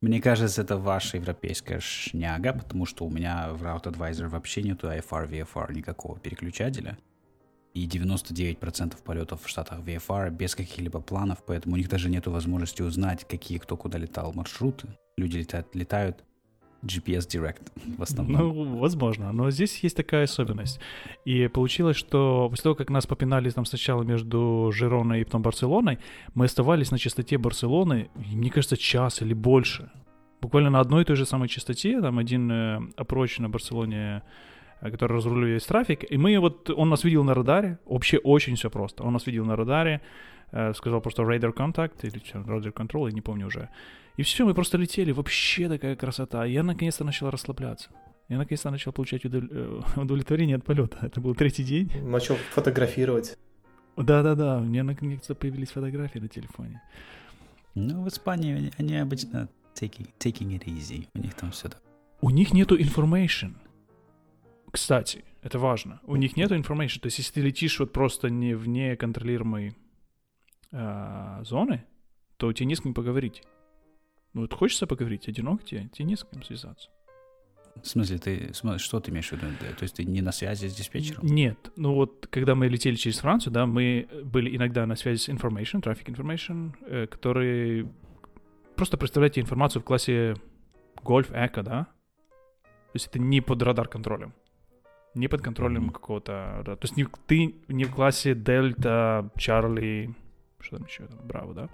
[0.00, 4.86] Мне кажется, это ваша европейская шняга, потому что у меня в Route Advisor вообще нету
[4.86, 6.96] IFR, VFR, никакого переключателя.
[7.74, 12.82] И 99% полетов в Штатах VFR без каких-либо планов, поэтому у них даже нет возможности
[12.82, 14.88] узнать, какие кто куда летал маршруты.
[15.16, 16.24] Люди летают, летают
[16.82, 18.54] GPS Direct в основном.
[18.54, 20.80] Ну, возможно, но здесь есть такая особенность.
[21.24, 25.98] И получилось, что после того, как нас попинали там сначала между Жироной и потом Барселоной,
[26.34, 29.90] мы оставались на частоте Барселоны, мне кажется, час или больше.
[30.40, 32.80] Буквально на одной и той же самой частоте, там один э,
[33.38, 34.22] на Барселоне
[34.80, 38.54] э, который разруливает весь трафик, и мы вот, он нас видел на радаре, вообще очень
[38.54, 40.00] все просто, он нас видел на радаре,
[40.52, 43.68] э, сказал просто radar contact или radar control, я не помню уже,
[44.16, 45.12] и все, мы просто летели.
[45.12, 46.44] Вообще такая красота.
[46.44, 47.90] Я наконец-то начал расслабляться.
[48.28, 49.28] Я наконец-то начал получать э,
[49.96, 50.98] удовлетворение от полета.
[51.02, 51.90] Это был третий день.
[52.02, 53.38] Начал фотографировать.
[53.96, 56.82] Да-да-да, у меня наконец-то появились фотографии на телефоне.
[57.74, 61.08] Ну, в Испании они обычно taking, taking it easy.
[61.14, 61.82] У них там все так.
[62.20, 63.54] У них нету information.
[64.70, 66.00] Кстати, это важно.
[66.04, 67.00] У них нету information.
[67.00, 69.74] То есть, если ты летишь вот просто не вне контролируемой
[70.72, 71.84] э, зоны,
[72.36, 73.42] то тебе не с кем поговорить.
[74.32, 76.88] Ну, вот хочется поговорить, одинок тебе, тебе не с кем связаться.
[77.82, 79.46] В смысле, ты что ты имеешь в виду?
[79.78, 81.24] То есть ты не на связи с диспетчером?
[81.24, 81.70] Нет.
[81.76, 85.80] Ну вот, когда мы летели через Францию, да, мы были иногда на связи с information,
[85.80, 87.88] traffic information, э, который
[88.76, 90.34] просто представляете информацию в классе
[91.02, 91.84] Golf Echo, да?
[92.64, 94.34] То есть это не под радар-контролем.
[95.14, 95.92] Не под контролем mm-hmm.
[95.92, 96.62] какого-то...
[96.66, 100.14] Да, то есть не, ты не в классе Дельта, Чарли,
[100.60, 101.68] что там еще, Браво, да?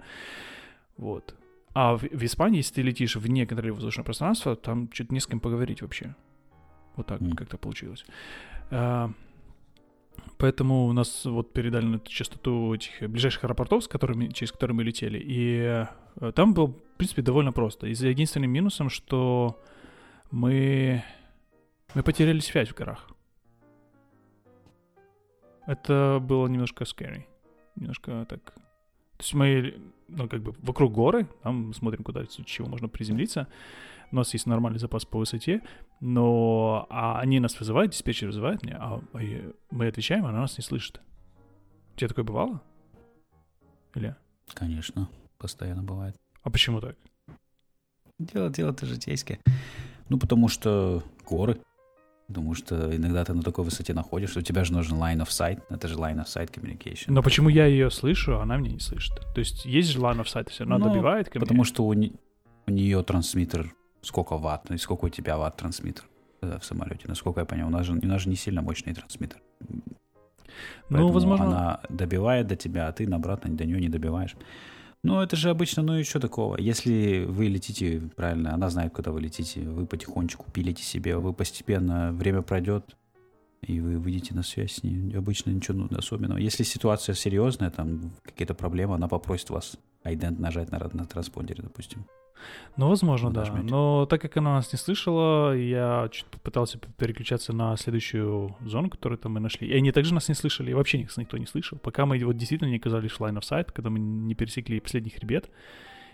[0.95, 1.35] Вот.
[1.79, 5.27] А в, в Испании, если ты летишь вне контролируемого воздушного пространства, там что-то не с
[5.27, 6.15] кем поговорить вообще.
[6.95, 7.35] Вот так mm.
[7.35, 8.03] как-то получилось.
[8.71, 9.11] А,
[10.39, 14.83] поэтому у нас вот передали на частоту этих ближайших аэропортов, с которыми, через которые мы
[14.83, 15.21] летели.
[15.23, 15.85] И
[16.19, 17.85] а, там было, в принципе, довольно просто.
[17.85, 19.61] И за единственным минусом, что
[20.31, 21.03] мы,
[21.93, 23.07] мы потеряли связь в горах.
[25.67, 27.25] Это было немножко scary.
[27.75, 28.55] Немножко так
[29.17, 29.75] То есть мы,
[30.07, 33.47] ну, как бы вокруг горы, там смотрим, куда, с чего можно приземлиться.
[34.11, 35.61] У нас есть нормальный запас по высоте,
[35.99, 39.01] но а они нас вызывают, диспетчер вызывает меня, а
[39.71, 41.01] мы отвечаем, а она нас не слышит.
[41.93, 42.61] У тебя такое бывало?
[43.95, 44.15] Или?
[44.53, 46.15] Конечно, постоянно бывает.
[46.43, 46.95] А почему так?
[48.19, 49.39] Дело, дело-то житейское.
[50.09, 51.59] Ну, потому что горы.
[52.27, 55.61] Потому что иногда ты на такой высоте находишься, у тебя же нужен line of sight,
[55.69, 57.05] это же line of sight communication.
[57.07, 59.13] Но почему я ее слышу, а она меня не слышит?
[59.33, 61.93] То есть есть же line of sight, все равно ну, добивает ко Потому что у,
[61.93, 62.13] не,
[62.65, 66.03] у нее трансмиттер сколько ватт, ну и сколько у тебя ватт трансмиттер
[66.41, 69.41] в самолете, насколько я понял, у нас же, у нас же не сильно мощный трансмиттер.
[70.89, 71.45] ну, возможно.
[71.45, 74.35] Она добивает до тебя, а ты обратно до нее не добиваешь.
[75.07, 76.59] Ну, это же обычно, ну и что такого?
[76.59, 82.11] Если вы летите, правильно, она знает, куда вы летите, вы потихонечку пилите себе, вы постепенно,
[82.11, 82.97] время пройдет,
[83.61, 85.15] и вы выйдете на связь с ней.
[85.15, 86.37] Обычно ничего ну, особенного.
[86.37, 92.05] Если ситуация серьезная, там какие-то проблемы, она попросит вас айдент нажать на, на транспондере, допустим.
[92.77, 93.45] Ну, возможно, да.
[93.63, 99.17] Но так как она нас не слышала, я чуть пытался переключаться на следующую зону, которую
[99.17, 99.67] там мы нашли.
[99.67, 101.77] И они также нас не слышали, и вообще них никто не слышал.
[101.79, 105.09] Пока мы вот действительно не оказались в line of sight, когда мы не пересекли последний
[105.11, 105.49] хребет.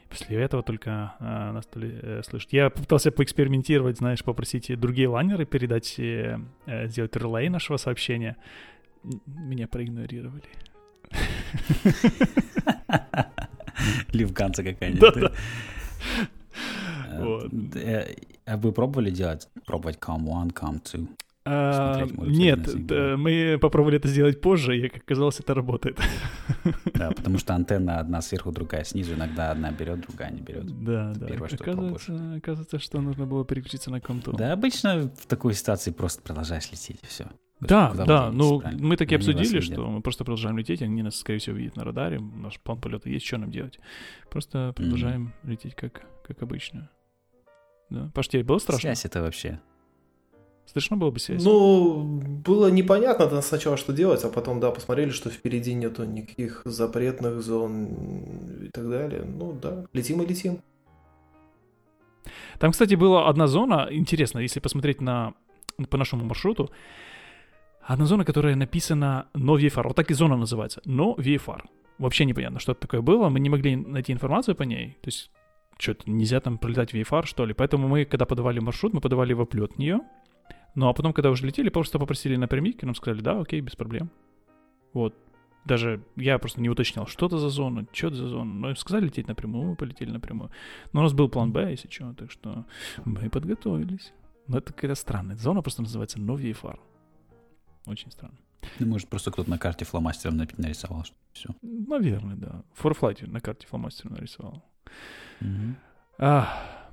[0.09, 2.53] После этого только а, нас стали э, слышать.
[2.53, 8.37] Я попытался поэкспериментировать, знаешь, попросить другие лайнеры передать, э, э, сделать релей нашего сообщения.
[9.25, 10.43] Меня проигнорировали.
[14.13, 15.31] Ливганца какая-нибудь.
[17.09, 17.25] Да-да.
[17.25, 17.51] Вот.
[17.75, 21.07] Э, а вы пробовали делать, пробовать Come One, Come Two?
[21.45, 22.73] А, нет,
[23.17, 25.99] мы попробовали это сделать позже, и, как оказалось, это работает.
[26.93, 30.65] Да, потому что антенна одна сверху, другая снизу, иногда одна берет, другая не берет.
[30.83, 31.27] Да, да.
[31.27, 34.31] Первое, что оказывается, оказывается, что нужно было переключиться на комту.
[34.31, 37.25] Да, обычно в такой ситуации просто продолжаешь лететь, и все.
[37.67, 41.55] Да, да, ну мы таки обсудили, что мы просто продолжаем лететь, они нас, скорее всего,
[41.55, 43.79] видят на радаре, наш план полета есть, что нам делать.
[44.29, 45.49] Просто продолжаем mm-hmm.
[45.49, 46.89] лететь как, как обычно.
[47.89, 48.09] Да.
[48.13, 48.81] Паш, тебе было страшно?
[48.81, 49.59] Связь это вообще.
[50.65, 51.43] Слышно было бы связь?
[51.43, 52.03] Ну,
[52.45, 57.87] было непонятно сначала, что делать, а потом, да, посмотрели, что впереди нету никаких запретных зон
[58.63, 59.23] и так далее.
[59.25, 60.61] Ну, да, летим и летим.
[62.59, 65.33] Там, кстати, была одна зона, интересно, если посмотреть на,
[65.89, 66.71] по нашему маршруту,
[67.85, 69.87] Одна зона, которая написана «No VFR».
[69.87, 70.81] Вот так и зона называется.
[70.85, 71.63] «No VFR».
[71.97, 73.29] Вообще непонятно, что это такое было.
[73.29, 74.97] Мы не могли найти информацию по ней.
[75.01, 75.31] То есть,
[75.77, 77.53] что-то нельзя там пролетать VFR, что ли.
[77.53, 79.99] Поэтому мы, когда подавали маршрут, мы подавали его оплет нее.
[80.75, 83.75] Ну, а потом, когда уже летели, просто попросили напрямик, и нам сказали, да, окей, без
[83.75, 84.09] проблем.
[84.93, 85.13] Вот.
[85.65, 88.53] Даже я просто не уточнял, что это за зона, что это за зона.
[88.53, 90.51] Но сказали лететь напрямую, мы полетели напрямую.
[90.93, 92.65] Но у нас был план Б, если что, так что
[93.05, 94.13] мы подготовились.
[94.47, 96.79] Но это какая-то странная зона, просто называется No VFR.
[97.85, 98.37] Очень странно.
[98.79, 101.49] Ну, может, просто кто-то на карте фломастером нарисовал, что все.
[101.61, 102.63] Наверное, да.
[102.81, 104.63] Forflight на карте фломастером нарисовал.
[105.41, 105.75] Mm-hmm.
[106.19, 106.91] А,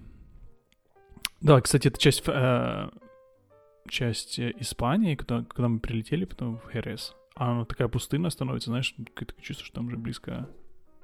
[1.41, 2.91] да, кстати, это часть, э,
[3.89, 7.15] часть Испании, когда, когда мы прилетели потом в Херес.
[7.35, 10.49] А она такая пустынная становится, знаешь, ты чувствуешь, что там уже близко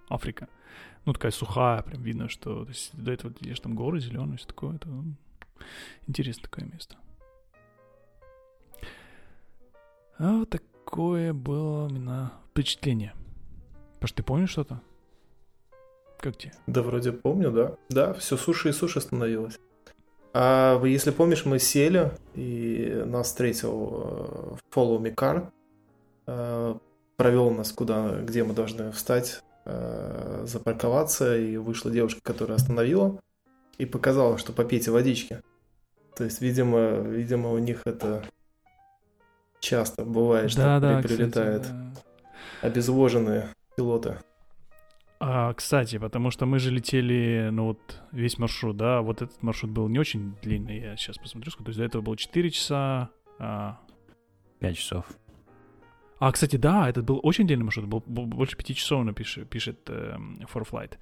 [0.09, 0.49] Африка.
[1.05, 4.47] Ну, такая сухая, прям видно, что то есть, до этого видишь там горы зеленые, все
[4.47, 4.77] такое.
[4.77, 4.89] Это
[6.07, 6.97] интересное такое место.
[10.19, 13.13] А вот такое было у меня впечатление.
[14.01, 14.81] Паш, ты помнишь что-то?
[16.19, 16.53] Как тебе?
[16.67, 17.75] Да, вроде помню, да.
[17.91, 19.59] Да, все суше и суше становилось.
[20.33, 25.49] А если помнишь, мы сели, и нас встретил э, Follow Me Car,
[26.27, 26.75] э,
[27.17, 33.19] провел нас куда, где мы должны встать, э, запарковаться, и вышла девушка, которая остановила,
[33.79, 35.41] и показала, что попейте водички.
[36.15, 38.25] То есть, видимо, видимо, у них это
[39.67, 41.79] часто бывает, что да, да, прилетают кстати,
[42.63, 42.69] да.
[42.69, 44.19] обезвоженные пилоты.
[45.19, 49.73] А, кстати, потому что мы же летели, ну вот, весь маршрут, да, вот этот маршрут
[49.73, 53.11] был не очень длинный, я сейчас посмотрю, сколько, то есть до этого было 4 часа.
[53.39, 53.79] А...
[54.61, 55.07] 5 часов.
[56.19, 59.79] А, кстати, да, этот был очень длинный маршрут, был, был больше 5 часов напишет, пишет
[59.89, 60.17] э,
[60.53, 60.93] For Flight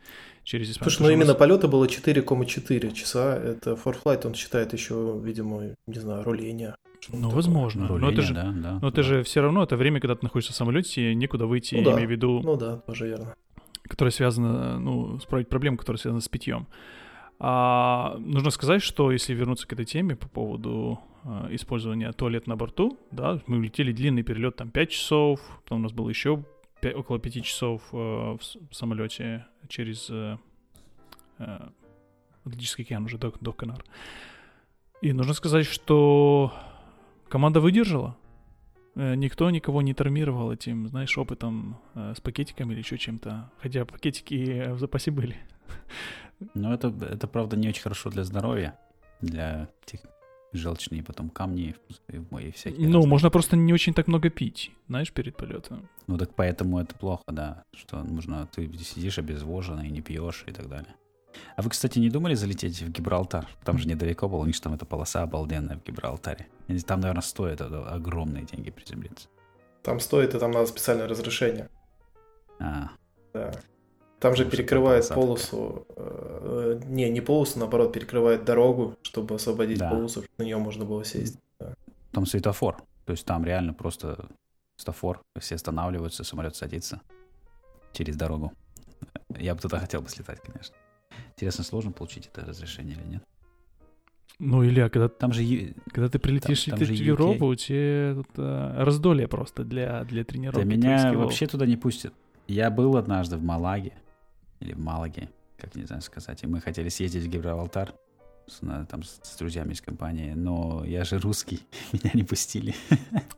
[0.43, 0.91] через Испанию.
[0.91, 1.37] Слушай, ну именно нас...
[1.37, 6.75] полета было 4,4 часа, это For Flight он считает еще, видимо, не знаю, руление.
[7.13, 7.87] Ну, возможно.
[7.89, 8.89] Руление, но это же, да, да, но да.
[8.89, 11.83] это же все равно это время, когда ты находишься в самолете, и некуда выйти, ну,
[11.83, 11.93] да.
[11.93, 12.41] имею в виду...
[12.43, 13.35] Ну да, тоже верно.
[13.83, 16.67] Которая связана, ну, справить проблему, которая связана с питьем.
[17.39, 22.57] А, нужно сказать, что если вернуться к этой теме по поводу а, использования туалет на
[22.57, 26.45] борту, да, мы улетели длинный перелет, там 5 часов, потом у нас было еще
[26.81, 30.39] 5, около 5 часов а, в, в самолете через а,
[31.39, 31.73] а,
[32.45, 33.83] Атлантический океан, уже до, до Канар.
[35.01, 36.53] И нужно сказать, что
[37.29, 38.17] команда выдержала.
[38.95, 43.51] э, никто никого не травмировал этим, знаешь, опытом э, с пакетиками или еще чем-то.
[43.59, 45.37] Хотя пакетики в запасе были.
[46.55, 48.79] Ну, это, это, правда, не очень хорошо для здоровья,
[49.21, 50.01] для этих
[50.53, 51.75] желчные потом камни
[52.09, 52.87] и всякие.
[52.87, 53.09] Ну, разные.
[53.09, 55.89] можно просто не очень так много пить, знаешь, перед полетом.
[56.07, 60.69] Ну, так поэтому это плохо, да, что нужно, ты сидишь обезвоженный, не пьешь и так
[60.69, 60.95] далее.
[61.57, 63.47] А вы, кстати, не думали залететь в Гибралтар?
[63.65, 66.49] Там же недалеко было, у них же там эта полоса обалденная в Гибралтаре.
[66.87, 69.29] Там, наверное, стоит огромные деньги приземлиться.
[69.83, 71.69] Там стоит, и там надо специальное разрешение.
[72.59, 72.91] А.
[73.33, 73.53] Да.
[74.19, 79.91] Там же перекрывает полосу, э, не, не полосу, наоборот, перекрывает дорогу, чтобы освободить да.
[79.91, 81.39] полосу, чтобы на нее можно было сесть.
[81.61, 81.75] Да.
[82.13, 84.27] Там светофор, то есть там реально просто
[84.77, 87.03] светофор, все останавливаются, самолет садится
[87.93, 88.53] через дорогу.
[89.37, 90.75] Я бы туда хотел бы слетать, конечно.
[91.33, 93.23] Интересно, сложно получить это разрешение или нет?
[94.41, 98.29] Ну, Илья, когда, там же, когда ты прилетишь там, там в Европу, у тебя тут,
[98.37, 100.59] а, раздолье просто для, для тренировки.
[100.59, 102.13] Да меня вообще туда не пустят.
[102.49, 103.93] Я был однажды в Малаге,
[104.61, 107.95] или в Малаге, как не знаю сказать, и мы хотели съездить в Гибралтар
[108.47, 111.61] с, там, с друзьями из компании, но я же русский,
[111.93, 112.75] меня не пустили.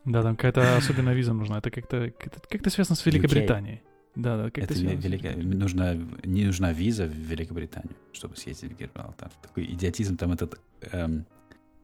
[0.03, 2.11] Да, там какая-то особенная виза нужна, это как-то
[2.49, 3.81] как связано с Великобританией.
[4.17, 5.37] Да, да, как-то это велика...
[5.37, 5.93] нужна,
[6.23, 9.29] не нужна виза в Великобританию, чтобы съездить в Гибралтар.
[9.43, 10.59] Такой идиотизм, там этот
[10.91, 11.25] эм,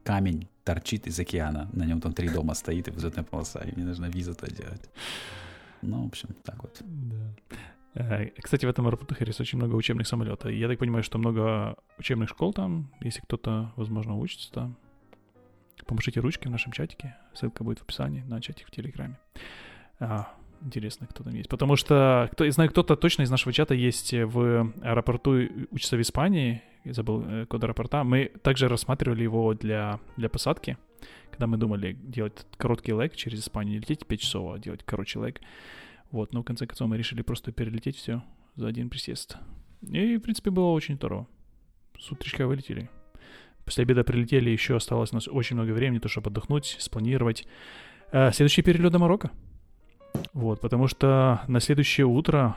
[0.02, 3.84] камень торчит из океана, на нем там три дома стоит и взлетная полоса, и мне
[3.84, 4.90] нужна виза то делать.
[5.80, 6.82] Ну, в общем, так вот.
[6.82, 7.54] Да.
[7.94, 10.50] Э, кстати, в этом аэропорту Хэрис очень много учебных самолетов.
[10.50, 12.90] Я так понимаю, что много учебных школ там.
[13.00, 14.76] Если кто-то, возможно, учится там,
[15.86, 17.16] помашите ручки в нашем чатике.
[17.32, 19.18] Ссылка будет в описании на чатик в Телеграме.
[20.64, 21.48] Интересно, кто там есть.
[21.48, 25.38] Потому что, кто, я знаю, кто-то точно из нашего чата есть в аэропорту,
[25.70, 26.62] учится в Испании.
[26.84, 28.02] Я забыл э, код аэропорта.
[28.02, 30.78] Мы также рассматривали его для, для посадки.
[31.30, 35.18] Когда мы думали делать короткий лэг через Испанию, не лететь 5 часов, а делать короче
[35.18, 35.40] лэг.
[36.10, 38.22] Вот, но в конце концов мы решили просто перелететь все
[38.56, 39.36] за один присест.
[39.82, 41.26] И, в принципе, было очень здорово.
[41.98, 42.88] С утречка вылетели.
[43.64, 47.46] После обеда прилетели, еще осталось у нас очень много времени, то, чтобы отдохнуть, спланировать.
[48.12, 49.30] А, следующий перелет до Марокко.
[50.32, 52.56] Вот, потому что на следующее утро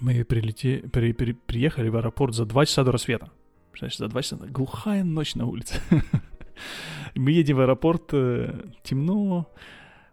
[0.00, 3.30] мы прилети, при, при, приехали в аэропорт за два часа до рассвета.
[3.70, 4.36] Представляешь, за два часа.
[4.36, 5.80] Глухая ночь на улице.
[7.14, 9.48] Мы едем в аэропорт, э, темно,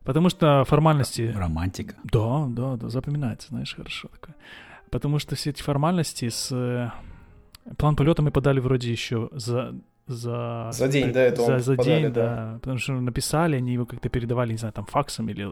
[0.08, 1.34] Потому что формальности...
[1.36, 1.96] Романтика.
[2.06, 4.38] Да, да, да, запоминается, знаешь, хорошо такое.
[4.90, 6.50] Потому что все эти формальности с...
[6.50, 6.92] Э,
[7.76, 9.76] план полета мы подали вроде еще за...
[10.08, 12.36] За, за день, да, это за, за подали, день, да.
[12.54, 12.60] да.
[12.62, 15.46] Потому что написали, они его как-то передавали, не знаю, там факсом или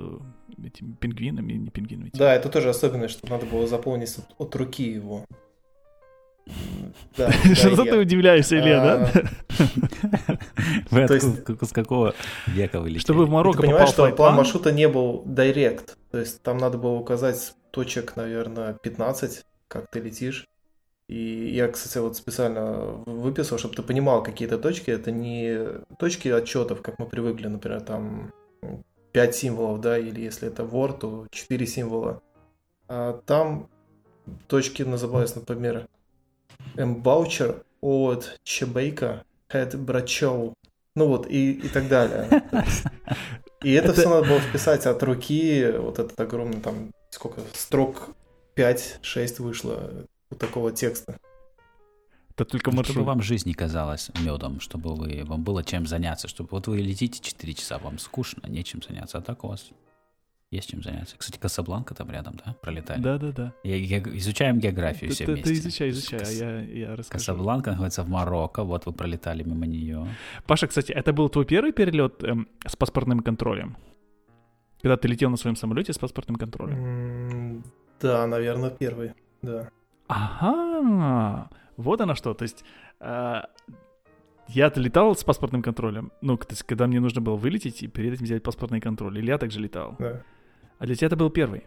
[0.66, 2.12] этими пингвинами, не пингвинами.
[2.14, 5.26] Да, это тоже особенность, что надо было заполнить от, от руки его.
[7.18, 9.12] Да, Что ты удивляешься, Илья, да?
[9.58, 10.38] А,
[10.92, 11.28] вы То есть,
[11.62, 12.14] с какого
[12.48, 13.02] века вы летели?
[13.02, 15.98] Чтобы в Марокко Ты понимаешь, что план маршрута не был директ.
[16.12, 20.48] То есть там надо было указать точек, наверное, 15, как ты летишь.
[21.08, 24.90] И я, кстати, вот специально выписал, чтобы ты понимал какие-то точки.
[24.90, 28.34] Это не точки отчетов, как мы привыкли, например, там
[29.12, 32.22] 5 символов, да, или если это Word, то 4 символа.
[32.88, 33.70] А там
[34.48, 35.88] точки называются, например,
[36.76, 40.56] M-Voucher от Чебейка, Head Брачоу.
[40.96, 42.44] Ну вот, и, и так далее.
[43.62, 48.10] И это, все надо было вписать от руки, вот этот огромный там, сколько, строк
[48.56, 49.92] 5-6 вышло
[50.30, 51.18] вот такого текста.
[52.32, 52.96] Это только маршрут.
[52.96, 56.80] Чтобы вам жизнь не казалась медом, чтобы вы, вам было чем заняться, чтобы вот вы
[56.80, 59.72] летите 4 часа, вам скучно, нечем заняться, а так у вас
[60.52, 61.16] есть чем заняться.
[61.18, 63.02] Кстати, Касабланка там рядом, да, пролетали?
[63.02, 63.54] Да, да, да.
[63.64, 65.54] Я, я, изучаем географию ты, все ты, вместе.
[65.54, 67.20] Ты изучай, изучай, а я, я расскажу.
[67.20, 70.08] Касабланка находится в Марокко, вот вы пролетали мимо нее.
[70.46, 73.78] Паша, кстати, это был твой первый перелет эм, с паспортным контролем?
[74.82, 76.78] Когда ты летел на своем самолете с паспортным контролем?
[76.78, 77.64] Mm,
[78.02, 79.70] да, наверное, первый, да.
[80.08, 82.64] Ага, вот оно что, то есть...
[83.00, 83.42] Э,
[84.48, 86.12] я-то летал с паспортным контролем.
[86.22, 89.18] Ну, то есть, когда мне нужно было вылететь и перед этим взять паспортный контроль.
[89.18, 89.96] Или я также летал.
[89.98, 90.22] Да.
[90.78, 91.64] А для тебя это был первый.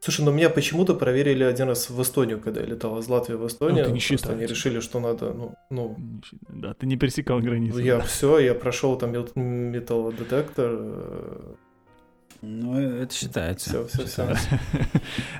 [0.00, 3.46] Слушай, ну меня почему-то проверили один раз в Эстонию, когда я летал из Латвии в
[3.46, 3.84] Эстонию.
[3.84, 5.54] Ну, ты не Просто они решили, что надо, ну...
[5.70, 5.96] ну
[6.48, 7.78] да, ты не пересекал границу.
[7.78, 8.04] Я да.
[8.04, 11.56] все, я прошел там металлодетектор.
[12.42, 13.86] Э, ну, это считается.
[13.86, 14.38] Все, все, все.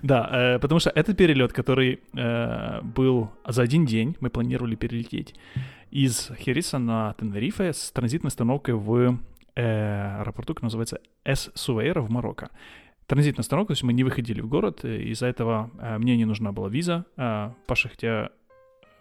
[0.02, 5.34] Да, э, потому что этот перелет, который э, был за один день, мы планировали перелететь
[5.90, 9.18] из Хериса на Тенерифе с транзитной остановкой в
[9.54, 12.50] э, аэропорту, который называется Эс Суэйра в Марокко.
[13.06, 16.52] Транзитная остановка, то есть мы не выходили в город, из-за этого э, мне не нужна
[16.52, 17.04] была виза.
[17.16, 18.30] Э, Паша, хотя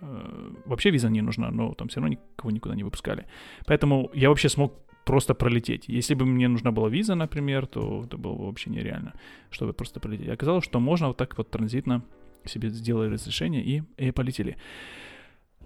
[0.01, 3.25] э, вообще виза не нужна, но там все равно никого никуда не выпускали.
[3.65, 4.73] Поэтому я вообще смог
[5.05, 5.85] просто пролететь.
[5.87, 9.13] Если бы мне нужна была виза, например, то это было бы вообще нереально,
[9.49, 10.29] чтобы просто пролететь.
[10.29, 12.03] Оказалось, что можно вот так вот транзитно
[12.45, 14.57] себе сделали разрешение и, и полетели.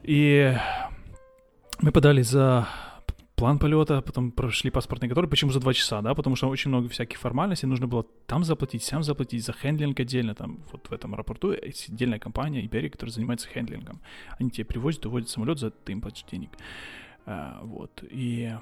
[0.03, 0.55] И
[1.81, 2.67] мы подали за
[3.35, 6.87] план полета, потом прошли паспортный контроль, почему за два часа, да, потому что очень много
[6.89, 11.13] всяких формальностей, нужно было там заплатить, сам заплатить, за хендлинг отдельно, там вот в этом
[11.13, 13.99] аэропорту есть отдельная компания Iberia, которая занимается хендлингом.
[14.39, 16.51] Они тебе привозят, увозят самолет, за ты им платишь денег.
[17.25, 18.53] А, вот, и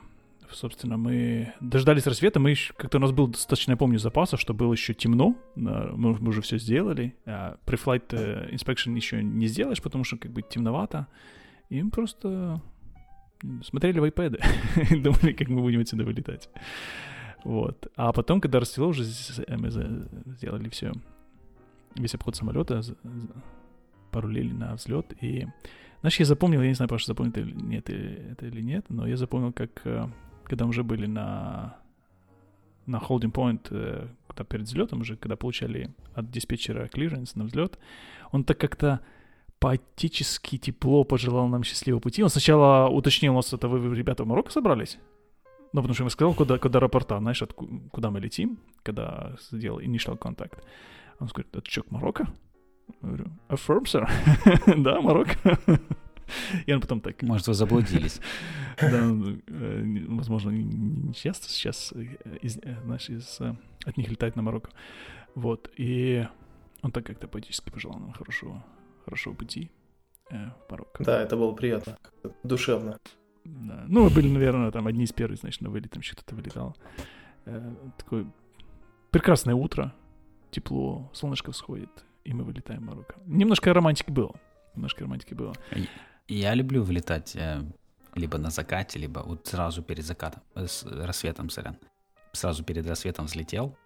[0.51, 4.53] собственно, мы дождались рассвета, мы еще, как-то у нас был достаточно, я помню, запасов, что
[4.53, 10.03] было еще темно, мы, мы уже все сделали, а pre-flight inspection еще не сделаешь, потому
[10.03, 11.07] что как бы темновато,
[11.69, 12.61] и мы просто
[13.63, 14.41] смотрели в iPad,
[15.01, 16.49] думали, как мы будем отсюда вылетать.
[17.43, 17.91] Вот.
[17.95, 20.93] А потом, когда расцвело, уже э, мы сделали все,
[21.95, 22.81] весь обход самолета,
[24.11, 25.47] порулили на взлет, и
[26.01, 29.17] знаешь, я запомнил, я не знаю, Паша, запомнил это, нет, это или нет, но я
[29.17, 30.05] запомнил, как э,
[30.47, 31.77] когда мы уже были на
[32.85, 37.79] на holding point, э, когда перед взлетом уже, когда получали от диспетчера clearance на взлет,
[38.31, 38.99] он так как-то
[39.59, 42.23] поэтически тепло пожелал нам счастливого пути.
[42.23, 44.97] Он сначала уточнил нас, это вы, ребята, в Марокко собрались?
[45.71, 49.79] Ну, потому что я сказал, куда, куда аэропорта, знаешь, от, куда мы летим, когда сделал
[49.79, 50.61] initial contact.
[51.19, 52.27] Он говорит, это что, Марокко?
[53.01, 54.07] Я говорю, affirm, sir.
[54.83, 55.59] да, Марокко.
[56.65, 57.21] И он потом так...
[57.21, 58.19] Может, вы заблудились.
[58.81, 59.07] Да,
[59.47, 64.71] э, возможно, не часто сейчас, э, э, знаешь, из, от них летать на Марокко.
[65.35, 66.27] Вот, и
[66.81, 68.65] он так как-то поэтически пожелал нам хорошего,
[69.05, 69.71] хорошего пути
[70.31, 71.03] в Марокко.
[71.03, 71.97] Да, это было приятно,
[72.43, 72.97] душевно.
[73.45, 73.85] Да.
[73.87, 76.73] Ну, мы были, наверное, там одни из первых, значит, на вылет, там что-то вылетало.
[77.97, 78.25] Такое
[79.11, 79.93] прекрасное утро,
[80.49, 83.15] тепло, солнышко всходит, и мы вылетаем в Марокко.
[83.25, 84.33] Немножко романтики было.
[84.75, 85.53] Немножко романтики было.
[86.27, 87.61] Я люблю вылетать э,
[88.15, 91.77] либо на закате, либо вот сразу перед закатом, э, с рассветом, сорян.
[92.31, 93.77] Сразу перед рассветом взлетел,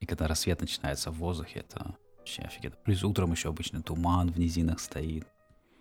[0.00, 2.76] и когда рассвет начинается в воздухе, это вообще офигенно.
[2.84, 5.26] Плюс утром еще обычно туман в низинах стоит.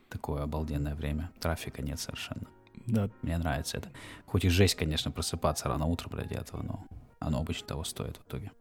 [0.10, 1.32] Такое обалденное время.
[1.39, 2.47] Трафика нет совершенно.
[2.88, 3.10] Да.
[3.22, 3.89] Мне нравится это.
[4.26, 6.86] Хоть и жесть, конечно, просыпаться рано утром ради этого, но
[7.20, 8.52] оно обычно того стоит в итоге.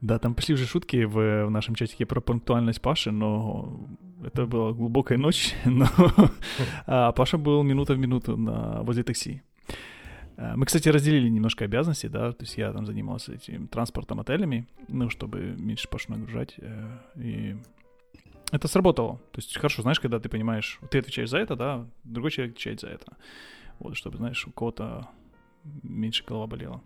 [0.00, 3.86] Да, там пошли уже шутки в, в нашем чатике про пунктуальность Паши, но
[4.24, 5.86] это была глубокая ночь, но
[6.86, 9.42] а Паша был минута в минуту на, возле такси.
[10.38, 14.66] А, мы, кстати, разделили немножко обязанности, да, то есть я там занимался этим транспортом, отелями,
[14.88, 17.56] ну, чтобы меньше Пашу нагружать, э, и
[18.50, 19.16] это сработало.
[19.32, 22.80] То есть хорошо, знаешь, когда ты понимаешь, ты отвечаешь за это, да, другой человек отвечает
[22.80, 23.16] за это.
[23.78, 25.08] Вот, чтобы, знаешь, у кого-то
[25.82, 26.82] меньше голова болела.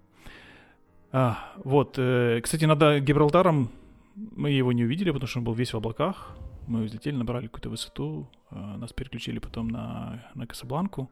[1.17, 3.71] А, вот, э, кстати, над Гибралтаром
[4.17, 6.37] мы его не увидели, потому что он был весь в облаках.
[6.67, 11.09] Мы взлетели, набрали какую-то высоту, э, нас переключили потом на, на Касабланку.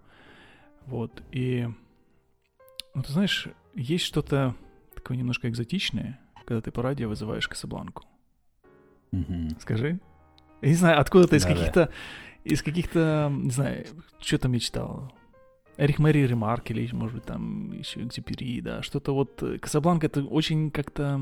[0.86, 1.68] Вот, и,
[2.94, 3.46] ну, ты знаешь,
[3.76, 4.56] есть что-то
[4.92, 8.04] такое немножко экзотичное, когда ты по радио вызываешь Касабланку.
[9.12, 9.60] Mm-hmm.
[9.60, 10.00] Скажи.
[10.62, 11.92] Я не знаю, откуда-то из каких-то,
[12.42, 13.86] из каких-то, не знаю,
[14.18, 15.12] что там я читал,
[15.76, 19.42] Эрих Мэри Ремарк или, может быть, там еще Экзюпери, да, что-то вот...
[19.42, 21.20] Э, Касабланка— это очень как-то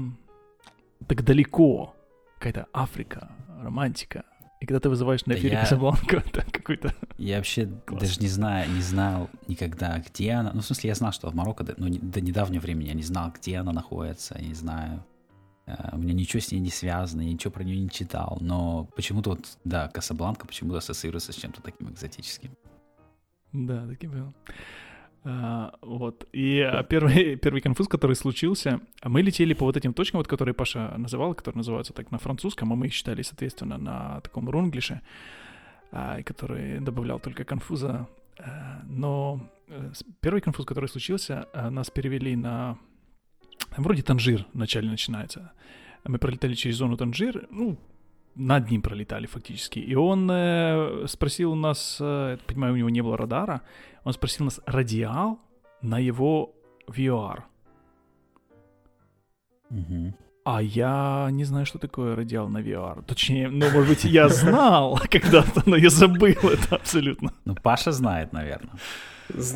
[1.07, 1.95] так далеко.
[2.39, 3.31] Какая-то Африка,
[3.63, 4.25] романтика.
[4.61, 5.61] И когда ты вызываешь на эфире да я...
[5.63, 6.95] Касабланку, это какой-то...
[7.17, 8.03] Я вообще Класс.
[8.03, 10.53] даже не знаю, не знал никогда, где она...
[10.53, 13.33] Ну, в смысле, я знал, что в Марокко, но до недавнего времени я не знал,
[13.33, 15.05] где она находится, я не знаю.
[15.67, 18.37] Э, у меня ничего с ней не связано, я ничего про нее не читал.
[18.41, 22.51] Но почему-то вот, да, Касабланка почему-то ассоциируется с чем-то таким экзотическим.
[23.53, 24.35] Да, таким был.
[25.25, 26.27] А, вот.
[26.33, 30.55] И а, первый, первый конфуз, который случился, мы летели по вот этим точкам, вот, которые
[30.55, 35.03] Паша называл, которые называются так на французском, а мы их читали, соответственно, на таком рунглише,
[35.93, 38.09] а, который добавлял только конфуза.
[38.39, 42.79] А, но э, первый конфуз, который случился, а, нас перевели на...
[43.77, 45.53] Вроде Танжир вначале начинается.
[46.05, 47.79] Мы пролетали через зону Танжир, ну,
[48.35, 49.79] над ним пролетали фактически.
[49.79, 53.63] И он э, спросил у нас, э, понимаю, у него не было радара,
[54.05, 55.39] он спросил нас радиал
[55.83, 56.55] на его
[56.89, 57.43] VR.
[59.71, 60.15] Угу.
[60.45, 63.05] А я не знаю, что такое радиал на VR.
[63.05, 67.33] Точнее, ну, может быть, я знал когда-то, но я забыл это абсолютно.
[67.45, 68.75] Ну, Паша знает, наверное.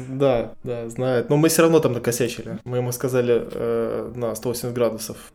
[0.09, 1.31] Да, да, знает.
[1.31, 2.59] Но мы все равно там накосячили.
[2.65, 5.33] Мы ему сказали э, на 180 градусов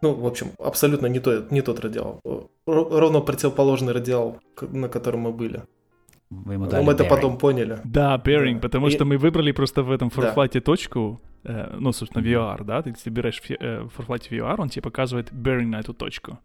[0.00, 2.20] ну, в общем, абсолютно не, то, не тот радиал.
[2.66, 5.62] Ровно противоположный радиал, на котором мы были.
[6.30, 7.80] Вы ему дали мы это потом поняли.
[7.84, 8.90] Да, bearing, потому и...
[8.90, 10.64] что мы выбрали просто в этом форфлайте да.
[10.64, 15.32] точку, э, ну, собственно, VR, да, ты собираешь э, в форфлайте VR, он тебе показывает
[15.32, 16.38] bearing на эту точку.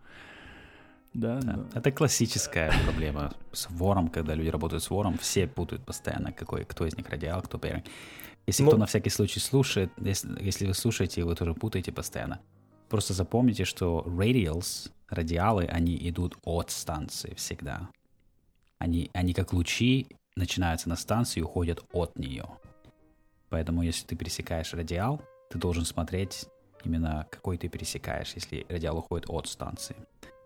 [1.13, 1.53] Да, да.
[1.53, 1.79] Да.
[1.79, 6.85] Это классическая проблема с вором, когда люди работают с вором, все путают постоянно, какой, кто
[6.85, 7.83] из них радиал, кто pairing.
[8.47, 12.39] Если Ну- кто на всякий случай слушает, если, если вы слушаете, вы тоже путаете постоянно.
[12.89, 17.89] Просто запомните, что radials, радиалы, они идут от станции всегда.
[18.77, 22.45] Они, они как лучи начинаются на станции и уходят от нее.
[23.49, 26.45] Поэтому если ты пересекаешь радиал, ты должен смотреть
[26.83, 29.95] именно какой ты пересекаешь, если радиал уходит от станции.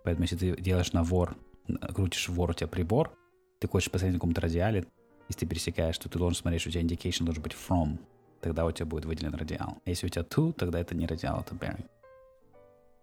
[0.03, 1.35] Поэтому если ты делаешь на вор,
[1.67, 3.11] н- крутишь вор у тебя прибор,
[3.59, 4.85] ты хочешь посмотреть на каком-то радиале,
[5.29, 7.97] если ты пересекаешь, то ты должен смотреть, что у тебя indication должен быть from.
[8.41, 9.77] Тогда у тебя будет выделен радиал.
[9.85, 11.85] А если у тебя to, тогда это не радиал, это bearing.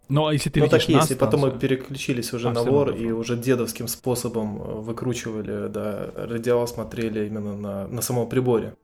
[0.09, 1.69] Ну, а если ты ну так есть, и потом мы станцию?
[1.69, 7.55] переключились уже А, на вор, и уже дедовским способом э, выкручивали, да, радиал смотрели именно
[7.55, 8.75] на, на самом приборе.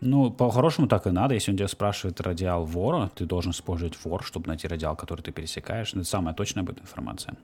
[0.00, 1.34] Ну, по-хорошему так и надо.
[1.34, 5.32] Если он тебя спрашивает радиал вора, ты должен использовать вор, чтобы найти радиал, который ты
[5.32, 5.94] пересекаешь.
[5.94, 7.36] Это самая точная будет информация.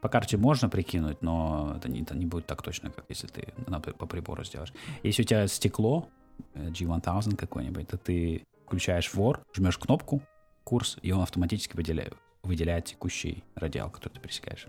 [0.00, 3.52] По карте можно прикинуть, но это не, это не будет так точно, как если ты
[3.98, 4.72] по прибору сделаешь.
[5.02, 6.08] Если у тебя стекло,
[6.54, 10.22] э, G1000 какой-нибудь, то ты включаешь вор, жмешь кнопку,
[10.64, 14.66] курс, и он автоматически выделяет, выделяет текущий радиал, который ты пересекаешь.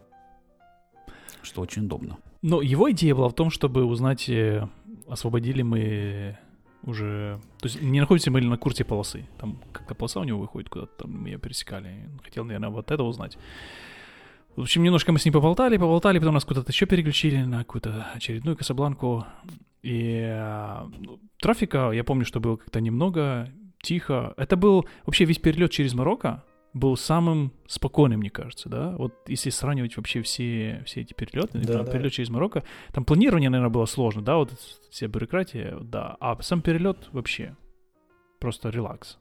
[1.42, 2.18] Что очень удобно.
[2.42, 4.68] Ну, его идея была в том, чтобы узнать, э,
[5.08, 6.38] освободили мы
[6.84, 7.40] уже...
[7.60, 9.28] То есть не находимся мы ли на курсе полосы.
[9.38, 12.10] Там как-то полоса у него выходит куда-то, там мы ее пересекали.
[12.24, 13.38] Хотел, наверное, вот это узнать.
[14.56, 18.08] В общем, немножко мы с ним поболтали, поболтали, потом нас куда-то еще переключили на какую-то
[18.14, 19.26] очередную Касабланку.
[19.82, 23.50] И а, ну, трафика, я помню, что было как-то немного,
[23.88, 24.34] тихо.
[24.38, 26.44] Это был вообще весь перелет через Марокко
[26.74, 28.96] был самым спокойным, мне кажется, да?
[28.98, 31.92] Вот если сравнивать вообще все, все эти перелеты, Да, там, да.
[31.92, 34.52] перелет через Марокко, там планирование, наверное, было сложно, да, вот
[34.90, 37.56] вся бюрократия, да, а сам перелет вообще
[38.40, 39.20] просто релакс.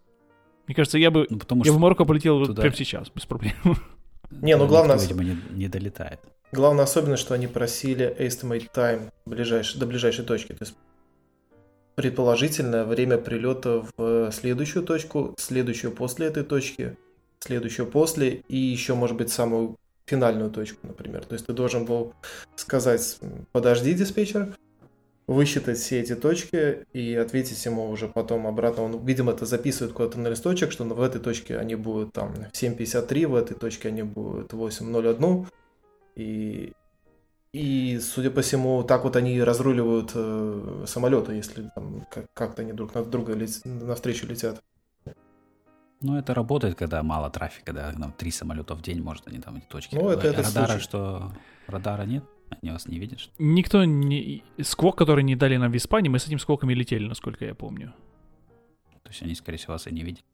[0.67, 3.27] Мне кажется, я бы, Ну, потому я что в Марокко полетел туда- прямо сейчас, без
[3.27, 3.53] проблем.
[4.31, 6.21] Не, ну никто, главное- видимо, не, не долетает.
[6.53, 10.53] Главная особенность, что они просили estimate time ближайшей, до ближайшей точки.
[10.53, 10.75] То есть
[11.95, 16.97] предположительное время прилета в следующую точку, следующую после этой точки,
[17.41, 21.25] следующую после и еще, может быть, самую финальную точку, например.
[21.25, 22.15] То есть ты должен был
[22.57, 23.19] сказать,
[23.53, 24.55] подожди, диспетчер,
[25.27, 28.85] высчитать все эти точки и ответить ему уже потом обратно.
[28.85, 32.53] Он, видимо, это записывает куда-то на листочек, что в этой точке они будут там в
[32.53, 35.47] 7.53, в этой точке они будут 8.01.
[36.17, 36.73] И,
[37.53, 42.73] и, судя по всему, так вот они разруливают э, самолеты, если там как- как-то они
[42.73, 44.63] друг на друга лет- навстречу летят.
[46.01, 49.57] Ну, это работает, когда мало трафика, да, там три самолета в день, может, они там
[49.57, 49.95] эти точки.
[49.95, 50.83] Ну, это- это радара, случай.
[50.85, 51.33] что
[51.67, 52.25] радара нет,
[52.63, 53.21] они вас не видят.
[53.21, 54.43] что- Никто не...
[54.63, 57.93] Сквок, который не дали нам в Испании, мы с этим сквоками летели, насколько я помню.
[59.05, 60.25] То есть они, скорее всего, вас и не видят.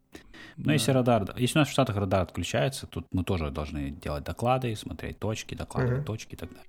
[0.57, 0.73] Но Да.
[0.73, 4.74] если радар, если у нас в Штатах радар отключается, тут мы тоже должны делать доклады,
[4.77, 6.07] смотреть точки, докладывать Мгм.
[6.07, 6.65] точки и так далее.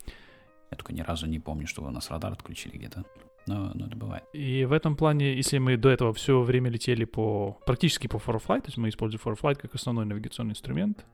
[0.72, 3.04] Я только ни разу не помню, что у нас радар отключили где-то.
[3.48, 4.24] Но, но это бывает.
[4.34, 8.62] И в этом плане, если мы до этого все время летели по практически по ForFlight,
[8.62, 11.06] то есть мы используем ForFlight как основной навигационный инструмент,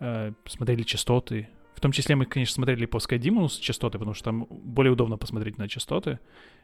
[0.00, 1.48] э, смотрели частоты.
[1.74, 5.58] В том числе мы, конечно, смотрели по SkyDemons частоты, потому что там более удобно посмотреть
[5.58, 6.18] на частоты,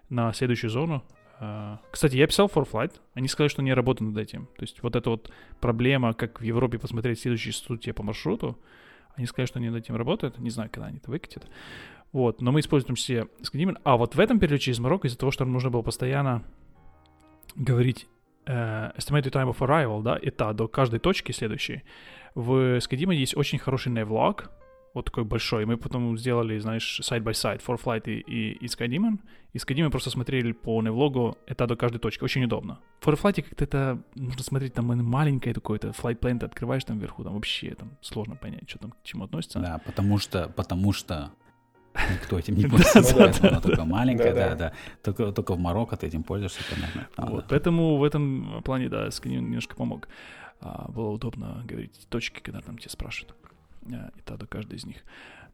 [0.09, 1.05] на следующую зону.
[1.39, 4.47] Э, Кстати, я писал ForFlight, они сказали, что не работают над этим.
[4.57, 5.31] То есть вот эта вот
[5.61, 8.59] проблема, как в Европе посмотреть следующие частоты по маршруту,
[9.15, 10.39] они сказали, что они над этим работают.
[10.39, 11.47] Не знаю, когда они это выкатят.
[12.13, 13.79] Вот, но мы используем в том числе SkyDemon.
[13.85, 16.43] А вот в этом перелете из Марокко из-за того, что нам нужно было постоянно
[17.55, 18.07] говорить
[18.47, 18.53] э,
[18.97, 21.83] estimated time of arrival, да, это до каждой точки следующей,
[22.35, 24.51] в SkyDemon есть очень хороший навлог,
[24.95, 25.65] вот такой большой.
[25.65, 29.19] Мы потом сделали, знаешь, side by side, for flight и, и, и SkyDemon.
[29.53, 32.25] И SkyDemon просто смотрели по навлогу это до каждой точки.
[32.25, 32.81] Очень удобно.
[33.01, 37.23] В ForFlight как-то это нужно смотреть, там маленькое такое-то flight plan ты открываешь там вверху,
[37.25, 39.61] там вообще там сложно понять, что там к чему относится.
[39.61, 41.33] Да, потому что, потому что
[42.13, 44.73] никто этим не пользуется, поэтому только маленькое, Да, да.
[45.03, 47.09] Только, только в Марокко ты этим пользуешься, понятно.
[47.17, 50.09] А, Вот, поэтому в этом плане, да, Skydim немножко помог.
[50.61, 53.37] А, было удобно говорить точки, когда там тебя спрашивают.
[53.93, 55.05] А, и тогда каждый из них.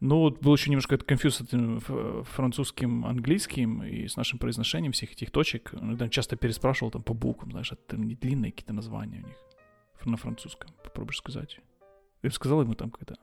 [0.00, 5.12] Ну, вот был еще немножко конфьюз с этим французским, английским и с нашим произношением всех
[5.12, 5.72] этих точек.
[5.74, 9.36] Иногда часто переспрашивал там по буквам, знаешь, это там не длинные какие-то названия у них
[10.04, 10.70] на французском.
[10.82, 11.60] Попробуешь сказать.
[12.22, 13.16] Я сказал ему там какое-то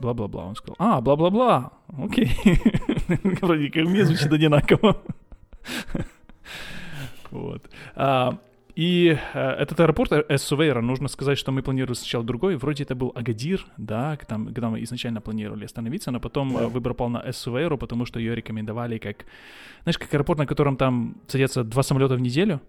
[0.00, 0.44] бла-бла-бла.
[0.44, 2.30] Он сказал, а, бла-бла-бла, окей.
[3.42, 5.02] Вроде как мне звучит одинаково.
[7.30, 7.68] Вот.
[7.96, 8.38] А,
[8.76, 12.56] И э, этот аэропорт э, Эссувейра, нужно сказать, что мы планировали сначала другой.
[12.56, 16.94] Вроде это был Агадир, да, там, когда мы изначально планировали остановиться, но потом э, выбор
[16.94, 19.26] пал на Эссувейру, потому что ее рекомендовали как,
[19.84, 22.60] знаешь, как аэропорт, на котором там садятся два самолета в неделю.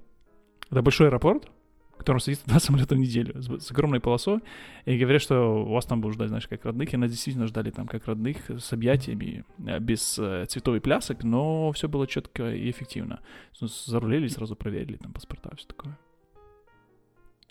[0.71, 1.49] Это большой аэропорт,
[1.95, 4.39] в котором садится два самолета в неделю с, с огромной полосой,
[4.85, 7.71] и говорят, что у вас там будут ждать, знаешь, как родных, и нас действительно ждали
[7.71, 12.53] там как родных, с объятиями, э, без э, цветов и плясок, но все было четко
[12.53, 13.21] и эффективно.
[13.59, 15.97] Зарулили, сразу проверили там паспорта, все такое.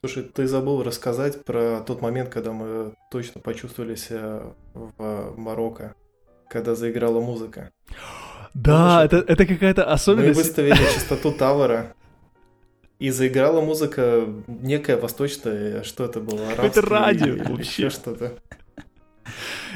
[0.01, 4.43] Слушай, ты забыл рассказать про тот момент, когда мы точно почувствовали себя
[4.75, 5.95] в Марокко,
[6.51, 7.73] когда заиграла музыка.
[8.53, 10.37] Да, это, это какая-то особенность.
[10.37, 11.95] Мы выставили частоту Тавера,
[13.05, 16.41] и заиграла музыка некая восточная, что это было?
[16.41, 17.91] Это радио вообще.
[17.91, 18.39] что-то.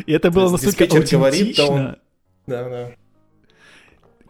[0.07, 1.99] И это было настолько аутентично.
[2.47, 2.93] Да, да, да.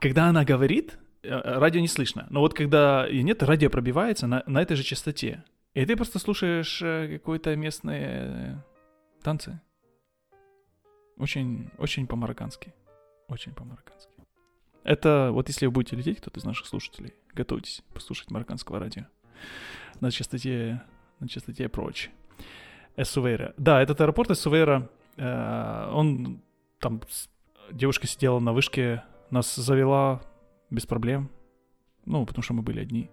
[0.00, 2.26] Когда она говорит, э, радио не слышно.
[2.30, 5.44] Но вот когда и нет, радио пробивается на, на этой же частоте.
[5.74, 8.64] И ты просто слушаешь э, какие-то местные
[9.22, 9.60] танцы.
[11.18, 12.74] Очень, очень по-мароккански.
[13.28, 14.10] Очень по-мароккански.
[14.82, 19.04] Это вот если вы будете лететь, кто-то из наших слушателей, готовьтесь послушать марокканского радио.
[20.00, 20.82] На частоте,
[21.20, 22.10] на частоте прочь.
[22.96, 23.54] Эссувейра.
[23.56, 26.42] Да, этот аэропорт Эссувейра, э, он
[26.80, 27.00] там,
[27.70, 30.20] девушка сидела на вышке, нас завела
[30.70, 31.30] без проблем.
[32.04, 33.10] Ну, потому что мы были одни.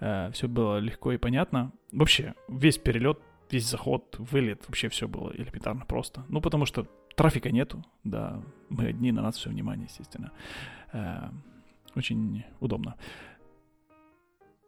[0.00, 1.70] Э, все было легко и понятно.
[1.92, 3.20] Вообще, весь перелет,
[3.50, 6.24] весь заход, вылет, вообще все было элементарно просто.
[6.28, 10.32] Ну, потому что трафика нету, да, мы одни, на нас все внимание, естественно.
[10.92, 11.28] Э,
[11.94, 12.96] очень удобно.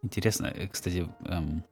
[0.05, 1.65] Интересно, э, кстати, эм,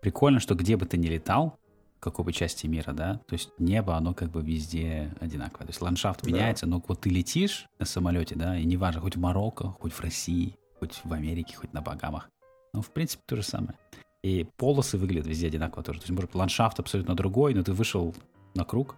[0.00, 1.58] прикольно, что где бы ты ни летал,
[1.96, 5.66] в какой бы части мира, да, то есть небо, оно как бы везде одинаковое.
[5.66, 6.30] То есть ландшафт да.
[6.30, 10.00] меняется, но вот ты летишь на самолете, да, и неважно, хоть в Марокко, хоть в
[10.00, 12.30] России, хоть в Америке, хоть на Багамах.
[12.72, 13.74] Ну, в принципе, то же самое.
[14.22, 15.98] И полосы выглядят везде одинаково тоже.
[15.98, 18.14] То есть, может, ландшафт абсолютно другой, но ты вышел
[18.54, 18.94] на круг,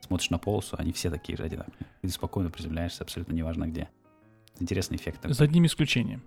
[0.00, 1.88] смотришь на полосу, они все такие же одинаковые.
[2.02, 3.88] И ты спокойно приземляешься абсолютно неважно где.
[4.60, 5.22] Интересный эффект.
[5.22, 5.34] Такой.
[5.34, 6.22] За одним исключением.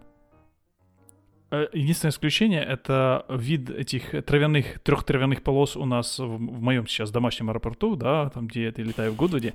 [1.52, 6.88] Э, единственное исключение— это вид этих травяных, трех травяных полос у нас в, в моем
[6.88, 9.54] сейчас домашнем аэропорту, да, там, где я летаю в Гудвуде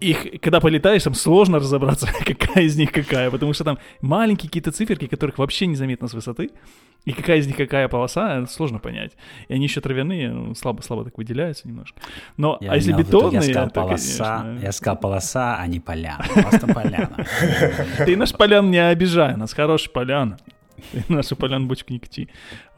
[0.00, 4.72] их, когда полетаешь, там сложно разобраться, какая из них какая, потому что там маленькие какие-то
[4.72, 6.50] циферки, которых вообще незаметно с высоты,
[7.04, 9.12] и какая из них какая полоса, сложно понять.
[9.48, 12.00] И они еще травяные, ну, слабо-слабо так выделяются немножко.
[12.36, 13.34] Но, я а если бетонные...
[13.34, 14.64] Я сказал, полоса, конечно...
[14.64, 16.24] я сказал полоса, а не поляна.
[16.34, 17.26] Просто поляна.
[17.98, 20.38] Ты наш полян не обижай, у нас хороший полян.
[21.08, 22.28] Нашу полян бочку не кти.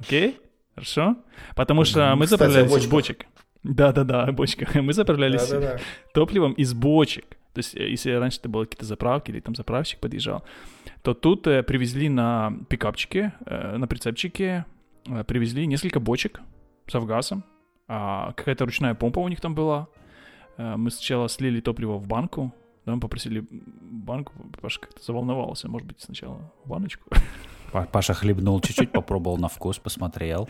[0.01, 0.39] Окей?
[0.75, 1.17] Хорошо?
[1.55, 3.27] Потому что мы заправлялись из бочек.
[3.63, 4.69] Да-да-да, бочка.
[4.81, 5.53] Мы заправлялись
[6.15, 7.37] топливом из бочек.
[7.53, 10.45] То есть, э, если раньше это было какие-то заправки или там заправщик подъезжал,
[11.03, 14.67] то тут э, привезли на пикапчике, э, на прицепчике,
[15.09, 16.41] э, привезли несколько бочек
[16.87, 17.43] с авгасом.
[17.89, 19.89] А какая-то ручная помпа у них там была.
[20.59, 22.55] Э, мы сначала слили топливо в банку,
[22.85, 27.11] да, мы попросили банку, Паша как-то заволновался, может быть, сначала в баночку.
[27.73, 30.49] Паша хлебнул чуть-чуть, попробовал на вкус, посмотрел.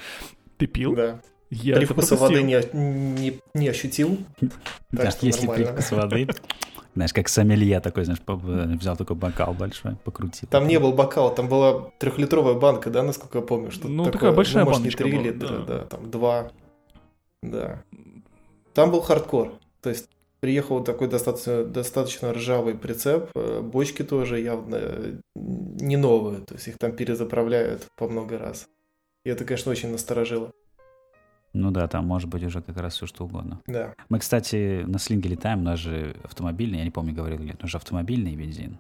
[0.59, 0.95] Ты пил?
[0.95, 1.21] Да.
[1.51, 4.19] Я Привкуса воды не, не, не ощутил.
[4.91, 6.29] Да, если привкус воды.
[6.95, 10.49] Знаешь, как сомелье такой, знаешь, взял такой бокал большой, покрутил.
[10.49, 14.13] Там не был бокал, там была трехлитровая банка, да, насколько я помню, что Ну, такое,
[14.13, 15.65] такая большая ну, может, не 3 литра, да.
[15.65, 16.51] да, там 2.
[17.43, 17.83] Да.
[18.73, 19.53] Там был хардкор.
[19.83, 20.09] То есть
[20.41, 26.79] приехал такой достаточно, достаточно ржавый прицеп, э, бочки тоже явно не новые, то есть их
[26.79, 28.69] там перезаправляют по много раз.
[29.25, 30.53] И это, конечно, очень насторожило.
[31.53, 33.63] Ну да, там может быть уже как раз все что угодно.
[33.67, 33.95] Да.
[34.11, 37.67] Мы, кстати, на слинге летаем, у нас же автомобильный, я не помню, говорил ли, но
[37.67, 38.79] же автомобильный бензин.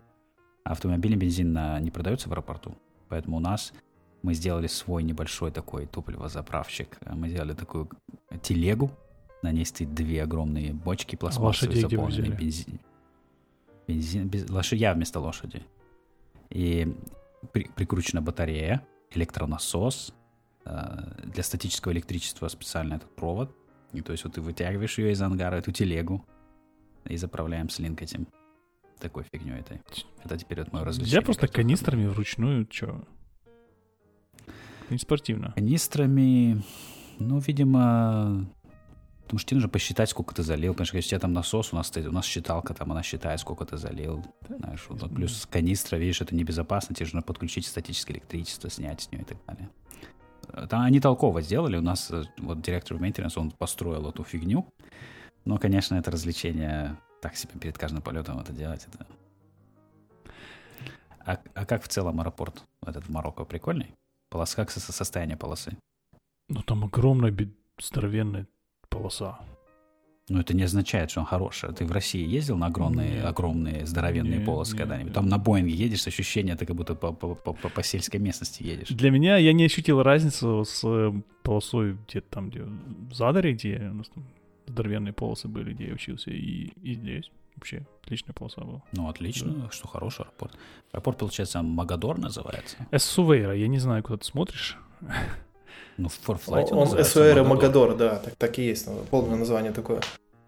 [0.63, 2.77] А автомобильный бензин на, не продается в аэропорту.
[3.09, 3.73] Поэтому у нас
[4.23, 6.99] мы сделали свой небольшой такой топливозаправщик.
[7.11, 7.89] Мы сделали такую
[8.43, 8.91] телегу,
[9.43, 12.81] на ней стоит две огромные бочки пластмассовые, заполненные бензин.
[13.87, 15.63] Бензин, без, лошадь, я вместо лошади.
[16.51, 16.95] И
[17.53, 20.15] при, прикручена батарея, электронасос,
[20.67, 23.55] Э, для статического электричества специально этот провод.
[23.93, 26.27] И то есть вот ты вытягиваешь ее из ангара, эту телегу,
[27.05, 28.27] и заправляем слинк этим.
[28.99, 29.81] Такой фигней этой.
[30.25, 31.21] Это теперь вот мое развлечение.
[31.21, 33.05] Я просто канистрами вручную, что?
[34.91, 35.53] Не спортивно.
[35.55, 36.63] Канистрами,
[37.19, 38.49] ну, видимо,
[39.27, 40.73] Потому что тебе нужно посчитать, сколько ты залил.
[40.73, 43.41] Потому что если у тебя там насос, у нас, у нас считалка, там она считает,
[43.41, 44.25] сколько ты залил.
[44.49, 46.95] Знаешь, вот, плюс канистра, видишь, это небезопасно.
[46.95, 49.69] Тебе нужно подключить статическое электричество, снять с нее и так далее.
[50.69, 51.77] Там они толково сделали.
[51.77, 54.65] У нас э, вот директор maintenance, он построил эту фигню.
[55.45, 58.87] Но, конечно, это развлечение так себе перед каждым полетом это делать.
[58.93, 59.07] Это...
[61.27, 63.45] А, а как в целом аэропорт этот в Марокко?
[63.45, 63.93] Прикольный?
[64.31, 65.77] Полоса, как со состояние полосы?
[66.49, 67.35] Ну, там огромная,
[67.81, 68.47] здоровенная
[68.99, 69.39] полоса.
[70.29, 71.73] Ну, это не означает, что он хороший.
[71.73, 73.25] Ты в России ездил на огромные, Нет.
[73.27, 75.13] огромные здоровенные Нет, полосы когда-нибудь?
[75.13, 78.65] Там на Боинге едешь, ощущение, ты как будто по, по, по, по- по сельской местности
[78.65, 78.89] едешь.
[78.89, 81.13] Для меня я не ощутил разницу с э,
[81.45, 84.25] полосой где-то там, где в Задаре, где у нас там
[84.67, 87.31] здоровенные полосы были, где я учился, и, и здесь.
[87.55, 88.83] Вообще отличная полоса была.
[88.93, 90.59] Ну, отлично, что хороший аэропорт.
[90.93, 92.77] Аэропорт, получается, Магадор называется.
[92.91, 94.77] Эссувейра, я не знаю, куда ты смотришь.
[95.97, 100.01] Ну, в форфлайте Он СОР Магадор, да, так, так и есть, полное название такое.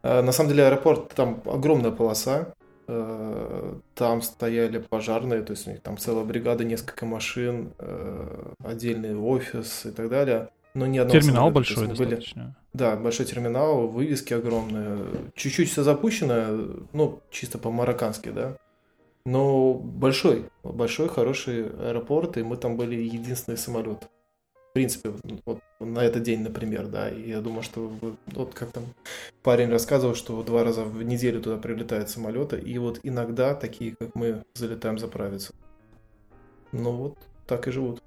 [0.03, 2.55] А, На самом деле аэропорт, там огромная полоса,
[2.87, 9.17] э, там стояли пожарные, то есть у них там целая бригада, несколько машин, э, отдельный
[9.17, 10.49] офис и так далее.
[10.75, 12.23] Но ни одного Терминал большой есть были-.
[12.73, 14.99] Да, большой терминал, вывески огромные.
[15.35, 18.57] Чуть-чуть все запущено, ну, чисто по-мароккански, да.
[19.25, 24.09] Но большой, большой, хороший аэропорт, и мы там были единственный самолет.
[24.79, 25.13] Принципе,
[25.45, 27.09] вот на этот день, например, да.
[27.09, 27.93] И я думаю, что
[28.27, 28.85] вот как там
[29.43, 34.15] парень рассказывал, что два раза в неделю туда прилетают самолеты, и вот иногда такие, как
[34.15, 35.53] мы, залетаем заправиться.
[36.71, 37.19] Ну вот,
[37.49, 38.05] так и живут.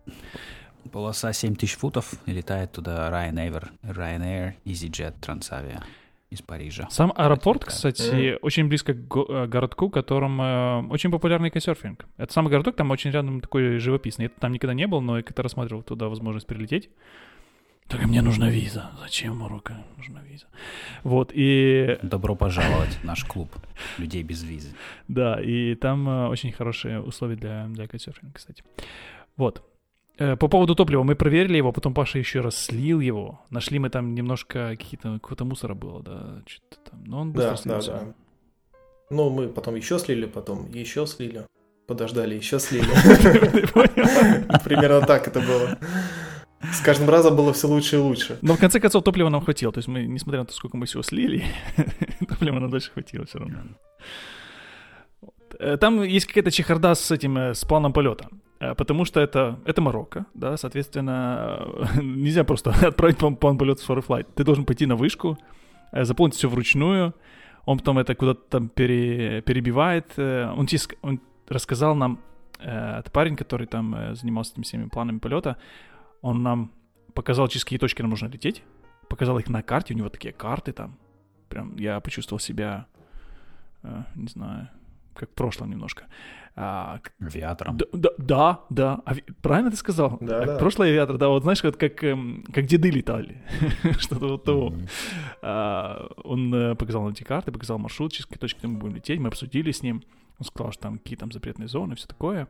[0.94, 5.84] Полоса 7000 футов, и летает туда Ryanair, Ryanair, EasyJet, Transavia
[6.32, 6.88] из Парижа.
[6.90, 12.06] Сам аэропорт, кстати, очень близко к го- э, городку, в котором э, очень популярный кайсерфинг.
[12.18, 14.24] Это самый городок, там очень рядом такой живописный.
[14.24, 16.90] Я там никогда не был, но я когда рассматривал туда возможность прилететь.
[17.90, 18.92] Только мне нужна виза.
[19.02, 19.76] Зачем Марокко?
[19.98, 20.46] Нужна виза.
[21.04, 23.50] Вот, и Добро пожаловать в наш клуб
[23.98, 24.70] людей без визы.
[25.10, 28.64] да, и там э, очень хорошие условия для, для кайтсерфинга, кстати.
[29.36, 29.64] Вот.
[30.22, 33.40] Э, По поводу топлива мы проверили его, потом Паша еще раз слил его.
[33.50, 37.04] Нашли мы там немножко какие-то, какого-то мусора было, да, что-то там.
[37.06, 37.92] Но он быстро Да, да, слился.
[37.92, 38.14] да.
[39.10, 41.48] Ну, мы потом еще слили, потом еще слили.
[41.88, 42.86] Подождали, еще слили.
[44.64, 45.80] Примерно так это было.
[46.72, 48.38] С каждым разом было все лучше и лучше.
[48.44, 49.74] Но в конце концов топлива нам хватило.
[49.74, 51.44] То есть мы, несмотря на то, сколько мы всего слили,
[52.30, 53.58] топлива нам дальше хватило все равно.
[55.60, 58.28] Э, Там есть какая-то чехарда с этим, э, с планом полета.
[58.60, 61.68] Э, Потому что это, это Марокко, да, соответственно,
[62.02, 64.28] нельзя просто отправить план, план полета с Flight.
[64.36, 65.38] Ты должен пойти на вышку,
[65.92, 67.14] заполнить все вручную,
[67.66, 70.18] он потом это куда-то там пере- перебивает.
[70.18, 70.68] Он,
[71.02, 72.20] он рассказал нам,
[72.60, 75.58] э, это парень, который там занимался этими всеми планами полета,
[76.22, 76.72] он нам
[77.14, 78.64] показал, через какие точки нам нужно лететь,
[79.10, 80.98] показал их на карте, у него такие карты там.
[81.50, 82.86] Прям я почувствовал себя,
[84.16, 84.70] не знаю,
[85.16, 86.06] как в прошлом немножко.
[86.56, 87.78] А, Авиатором.
[87.78, 89.00] да, да, да, да.
[89.06, 90.18] Ави- Правильно ты сказал?
[90.20, 90.58] Да, Как да.
[90.58, 93.42] Прошлый авиатор, да, вот знаешь, вот как, эм, как деды летали.
[94.00, 94.74] Что-то вот того.
[95.42, 99.20] А, Он э, показал нам эти карты, показал маршрут, через какие точки мы будем лететь.
[99.20, 100.04] Мы обсудили с ним.
[100.40, 102.48] Он сказал, что там какие там запретные зоны, все такое.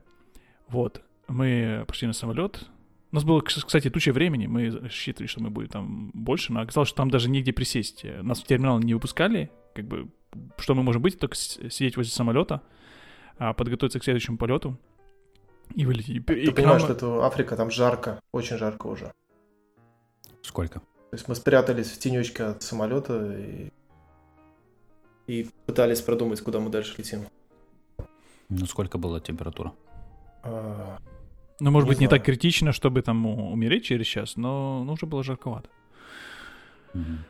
[0.67, 1.03] Вот.
[1.27, 2.67] Мы пошли на самолет.
[3.11, 4.47] У нас было, кс- кстати, туча времени.
[4.47, 8.03] Мы рассчитывали, что мы будем там больше, но оказалось, что там даже негде присесть.
[8.23, 9.51] Нас в терминал не выпускали.
[9.75, 10.09] Как бы,
[10.57, 12.61] что мы можем быть, только сидеть возле самолета,
[13.37, 14.77] а, подготовиться к следующему полету
[15.75, 16.09] и вылететь.
[16.09, 19.11] И, и Ты к нам- понимаешь, что это Африка, там жарко, очень жарко уже.
[20.41, 20.79] Сколько?
[20.79, 23.69] То есть мы спрятались в тенечке от самолета и,
[25.27, 27.27] и пытались продумать, куда мы дальше летим.
[28.49, 29.73] Ну, сколько была температура?
[30.43, 30.97] А,
[31.59, 32.19] Ну, может Не быть, не знаю.
[32.19, 35.69] так критично, чтобы там умереть через час, но ну, уже было жарковато.
[36.93, 37.23] Мгм.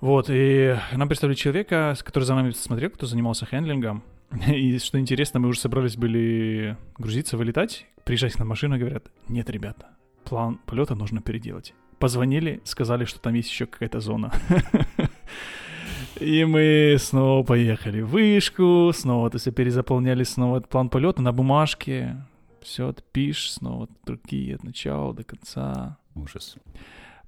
[0.00, 4.02] Вот, и нам представили человека, который за нами смотрел, кто занимался хендлингом.
[4.48, 7.86] И что интересно, мы уже собрались были грузиться, вылетать.
[8.04, 9.86] Приезжать на машину, говорят, нет, ребята,
[10.24, 11.74] план полета нужно переделать.
[11.98, 14.32] Позвонили, сказали, что там есть еще какая-то зона.
[16.20, 22.16] И мы снова поехали в вышку, снова то есть перезаполняли снова план полета на бумажке.
[22.62, 25.98] Все, ты пишешь снова руки, от начала до конца.
[26.14, 26.56] Ужас.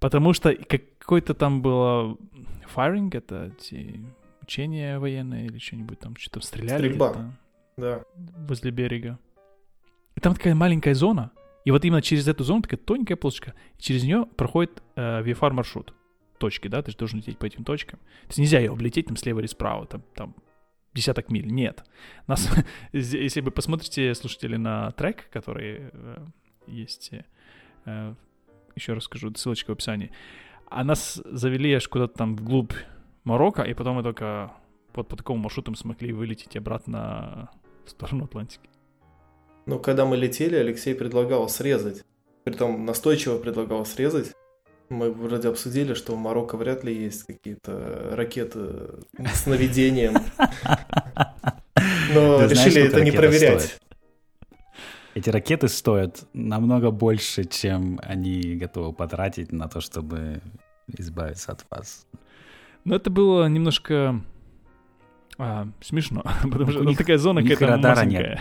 [0.01, 2.17] Потому что какой-то там было
[2.75, 4.05] firing, это эти
[4.43, 7.35] учения военные или что-нибудь там, что-то стреляли Стрельба.
[7.77, 8.05] да.
[8.17, 9.19] возле берега.
[10.17, 11.33] И там такая маленькая зона,
[11.65, 15.53] и вот именно через эту зону такая тоненькая полосочка, и через нее проходит э, VFR
[15.53, 15.93] маршрут.
[16.39, 17.99] Точки, да, ты же должен лететь по этим точкам.
[17.99, 20.35] То есть нельзя ее облететь там слева или справа, там, там
[20.95, 21.47] десяток миль.
[21.47, 21.85] Нет.
[22.27, 22.49] Нас,
[22.93, 26.27] если вы посмотрите, слушатели, на трек, который э,
[26.67, 27.11] есть,
[27.85, 28.15] э,
[28.79, 30.11] еще раз скажу, ссылочка в описании,
[30.69, 32.73] а нас завели аж куда-то там вглубь
[33.25, 34.53] Марокко, и потом мы только
[34.95, 37.51] вот по такому маршруту смогли вылететь обратно
[37.85, 38.69] в сторону Атлантики.
[39.67, 42.03] Но когда мы летели, Алексей предлагал срезать.
[42.45, 44.33] Притом настойчиво предлагал срезать.
[44.89, 48.61] Мы вроде обсудили, что в Марокко вряд ли есть какие-то ракеты
[49.19, 50.15] с наведением.
[52.15, 53.79] Но решили это не проверять.
[55.19, 60.41] Эти ракеты стоят намного больше, чем они готовы потратить на то, чтобы
[60.97, 62.07] избавиться от вас.
[62.85, 64.21] Но это было немножко
[65.37, 68.39] а, смешно, потому что ну, такая зона какая-то радара нет.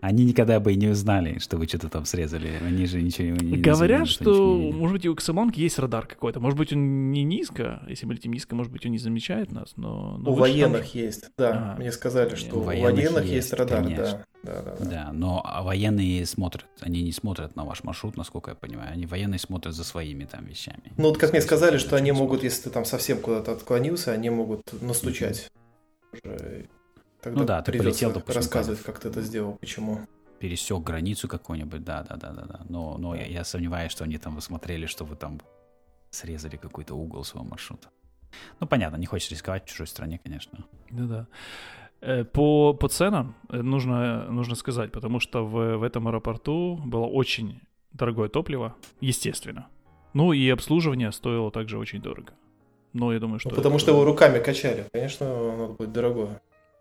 [0.00, 2.52] Они никогда бы и не узнали, что вы что-то там срезали.
[2.64, 6.38] Они же ничего не Говорят, что, что может быть, у Xamong есть радар какой-то.
[6.40, 7.82] Может быть, он не низко.
[7.88, 10.16] Если мы летим низко, может быть, он не замечает нас, но...
[10.18, 11.00] но у военных там...
[11.02, 11.74] есть, да.
[11.74, 14.04] А, Мне сказали, что у военных, военных есть, есть радар, конечно.
[14.04, 14.24] да.
[14.44, 14.84] Да, да, да.
[14.84, 18.92] да, но военные смотрят, они не смотрят на ваш маршрут, насколько я понимаю.
[18.92, 20.92] Они военные смотрят за своими там вещами.
[20.96, 24.30] Ну, вот как мне сказали, что они могут, если ты там совсем куда-то отклонился, они
[24.30, 25.50] могут настучать.
[26.12, 26.68] Уже
[27.28, 30.00] Тогда ну да, ты полетел, допустим, рассказывать, как ты это сделал, почему.
[30.38, 32.60] Пересек границу какую-нибудь, да, да, да, да, да.
[32.68, 35.40] Но, но я, я сомневаюсь, что они там посмотрели, что вы там
[36.10, 37.88] срезали какой-то угол своего маршрута.
[38.60, 40.64] Ну, понятно, не хочешь рисковать в чужой стране, конечно.
[40.90, 41.26] Да-да.
[42.00, 47.06] Э, по, по ценам э, нужно, нужно сказать, потому что в, в этом аэропорту было
[47.06, 47.60] очень
[47.92, 49.66] дорогое топливо, естественно.
[50.14, 52.32] Ну и обслуживание стоило также очень дорого.
[52.92, 53.50] Но я думаю, что...
[53.50, 53.82] Ну, потому это...
[53.82, 54.86] что его руками качали.
[54.92, 56.40] Конечно, оно будет дорогое.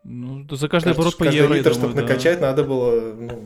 [0.09, 2.03] Ну, за каждый оборот по евро, литр, чтобы да.
[2.03, 3.45] накачать, надо было, ну.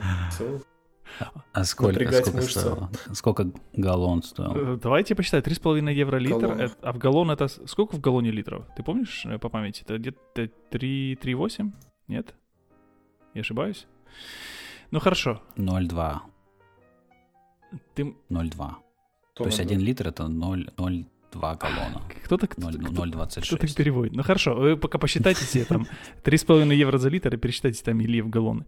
[1.54, 2.90] А сколько, а сколько стоило?
[3.14, 4.76] Сколько галлон стоил?
[4.76, 5.44] Э, давайте посчитаем.
[5.44, 6.46] 3,5 евро литр.
[6.46, 7.48] Это, а в галлон это...
[7.48, 8.66] Сколько в галлоне литров?
[8.76, 9.84] Ты помнишь э, по памяти?
[9.84, 11.72] Это где-то 3,8?
[12.08, 12.34] Нет?
[13.34, 13.88] Я ошибаюсь?
[14.92, 15.42] Ну, хорошо.
[15.58, 16.20] 0,2.
[17.94, 18.16] Ты...
[18.30, 18.72] 0,2.
[19.34, 22.02] То есть 1 литр это 0, 0, 2 галлона.
[22.26, 23.46] Кто-то 0,26.
[23.46, 24.14] Кто-то переводит.
[24.14, 25.86] Ну хорошо, вы пока посчитайте себе там
[26.24, 28.66] 3,5 евро за литр и пересчитайте там или в галлоны.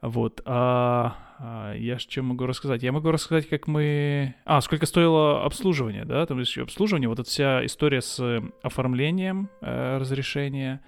[0.00, 0.40] Вот.
[0.44, 2.82] А, а я что могу рассказать?
[2.82, 4.34] Я могу рассказать, как мы...
[4.44, 6.24] А, сколько стоило обслуживание, да?
[6.26, 10.82] Там еще обслуживание, вот эта вся история с оформлением э, разрешения,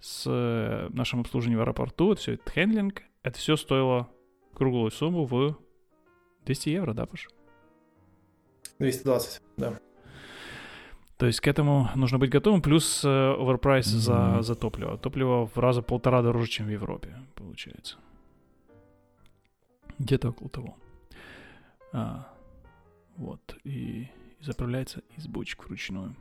[0.00, 4.08] с э, нашим обслуживанием в аэропорту, это все, это хендлинг, это все стоило
[4.54, 5.56] круглую сумму в
[6.44, 7.28] 200 евро, да, Паш?
[8.78, 9.78] 220, да.
[11.20, 13.98] То есть к этому нужно быть готовым, плюс overprice мм-хмм.
[13.98, 14.96] за, за топливо.
[14.96, 17.98] Топливо в раза полтора дороже, чем в Европе, получается.
[19.98, 20.76] Где-то около того.
[21.92, 22.26] А,
[23.18, 24.08] вот, и,
[24.40, 26.16] и заправляется из бочек вручную.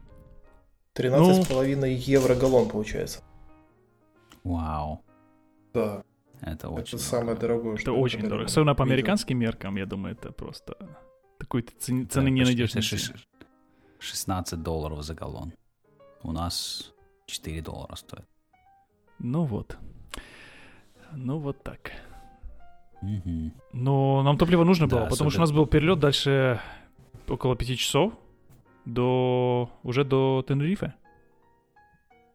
[0.95, 3.23] 13,5 ну, евро галлон получается.
[4.43, 5.01] Вау.
[5.73, 6.03] Да.
[6.41, 7.03] Это очень Это дорого.
[7.03, 7.75] самое дорогое.
[7.77, 8.45] Это очень дорого.
[8.47, 10.75] Особенно по американским меркам, я думаю, это просто...
[11.37, 12.73] Такой цены, цены да, не найдешь.
[13.99, 15.53] 16 долларов за галлон.
[16.23, 16.93] У нас
[17.27, 18.25] 4 доллара стоит.
[19.19, 19.77] Ну вот.
[21.13, 21.91] Ну вот так.
[23.01, 23.51] Угу.
[23.73, 25.31] Но нам топливо нужно да, было, потому особенно...
[25.31, 26.59] что у нас был перелет дальше
[27.27, 28.13] около 5 часов
[28.85, 30.93] до уже до Тенерифе.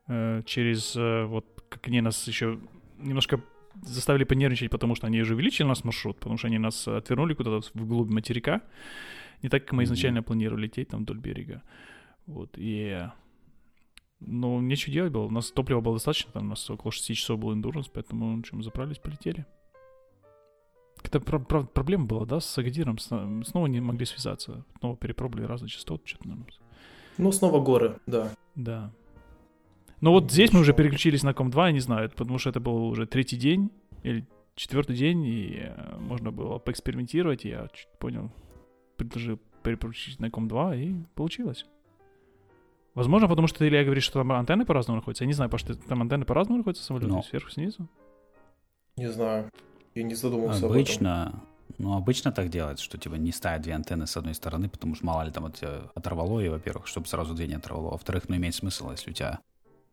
[0.09, 2.59] Э, через э, вот как они нас еще
[2.99, 3.41] немножко
[3.82, 7.66] заставили понервничать, потому что они уже увеличили нас маршрут, потому что они нас отвернули куда-то
[7.74, 8.62] вглубь материка.
[9.45, 11.62] Не так, как мы изначально планировали лететь там вдоль берега.
[12.25, 12.99] Вот, и...
[14.21, 15.25] Ну, нечего делать было.
[15.25, 18.62] У нас топлива было достаточно, там у нас около 6 часов был эндуранс, поэтому, чем
[18.62, 19.45] заправились, полетели.
[21.03, 22.97] Это про- про- проблема была, да, с Агадиром.
[22.97, 24.65] Снова не могли связаться.
[24.79, 26.47] Снова перепробовали разные частоты, что-то нам...
[27.19, 28.33] Ну, снова горы, да.
[28.55, 28.95] Да.
[30.01, 32.87] Но вот здесь мы уже переключились на Ком-2, я не знаю, потому что это был
[32.87, 33.71] уже третий день
[34.05, 38.33] или четвертый день, и э, можно было поэкспериментировать, и я чуть понял,
[38.97, 41.66] предложил переключить на Ком-2, и получилось.
[42.95, 45.25] Возможно, потому что Илья говорит, что там антенны по-разному находятся.
[45.25, 47.23] Я не знаю, потому что там антенны по-разному находятся самолеты, Но...
[47.23, 47.89] сверху, снизу.
[48.97, 49.51] Не знаю.
[49.95, 51.43] Я не задумывался Обычно,
[51.79, 55.07] ну, обычно так делается, что типа не ставят две антенны с одной стороны, потому что
[55.07, 57.91] мало ли там это оторвало, и, во-первых, чтобы сразу две не оторвало.
[57.91, 59.41] Во-вторых, ну, имеет смысл, если у тебя,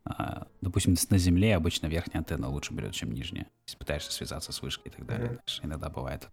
[0.04, 3.48] а, допустим, на земле обычно верхняя антенна лучше берет, чем нижняя.
[3.66, 5.30] Если пытаешься связаться с вышкой и так далее.
[5.30, 5.66] Mm-hmm.
[5.66, 6.28] Иногда бывает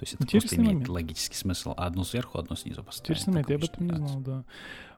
[0.00, 0.88] то есть это Интересный просто имеет момент.
[0.88, 1.74] логический смысл.
[1.76, 3.10] А одну сверху, одну снизу поставить.
[3.10, 4.44] Интересный момент, я об этом не знал, да.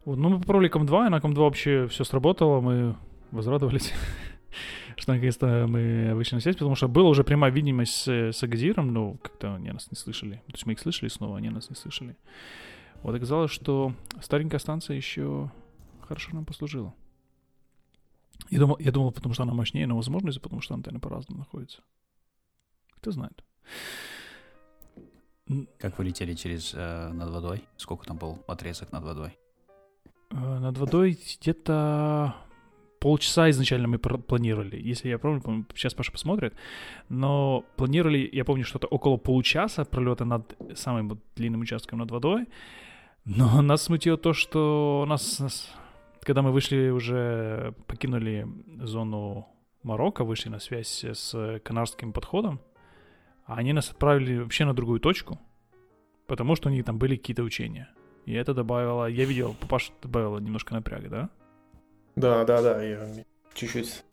[0.04, 2.94] Вот, ну, мы попробовали Ком-2, и на Ком-2 вообще все сработало, мы
[3.32, 3.92] возрадовались,
[4.96, 8.92] что наконец-то мы вышли на связь, потому что была уже прямая видимость с, с Агазиром,
[8.92, 10.36] но как-то они нас не слышали.
[10.46, 12.16] То есть мы их слышали снова, они нас не слышали.
[13.02, 15.50] Вот оказалось, что старенькая станция еще
[16.02, 16.94] хорошо нам послужила.
[18.50, 21.40] Я думал, я думал, потому что она мощнее, но возможно из-за потому что антенны по-разному
[21.40, 21.80] находятся.
[22.98, 23.42] Кто знает.
[25.78, 27.64] Как вы летели через э, над водой?
[27.76, 29.38] Сколько там был отрезок над водой?
[30.30, 32.34] Э, над водой где-то
[33.02, 36.54] полчаса изначально мы планировали, если я помню, сейчас Паша посмотрит,
[37.08, 42.46] но планировали, я помню, что-то около получаса пролета над самым длинным участком над водой,
[43.24, 45.68] но нас смутило то, что нас, нас,
[46.22, 48.46] когда мы вышли уже, покинули
[48.82, 49.48] зону
[49.82, 52.60] Марокко, вышли на связь с канарским подходом,
[53.52, 55.38] а они нас отправили вообще на другую точку,
[56.26, 57.90] потому что у них там были какие-то учения.
[58.24, 59.06] И это добавило...
[59.06, 61.30] Я видел, папаша добавила немножко напряга, да?
[62.16, 63.06] Да, да, да, я
[63.52, 64.04] чуть-чуть...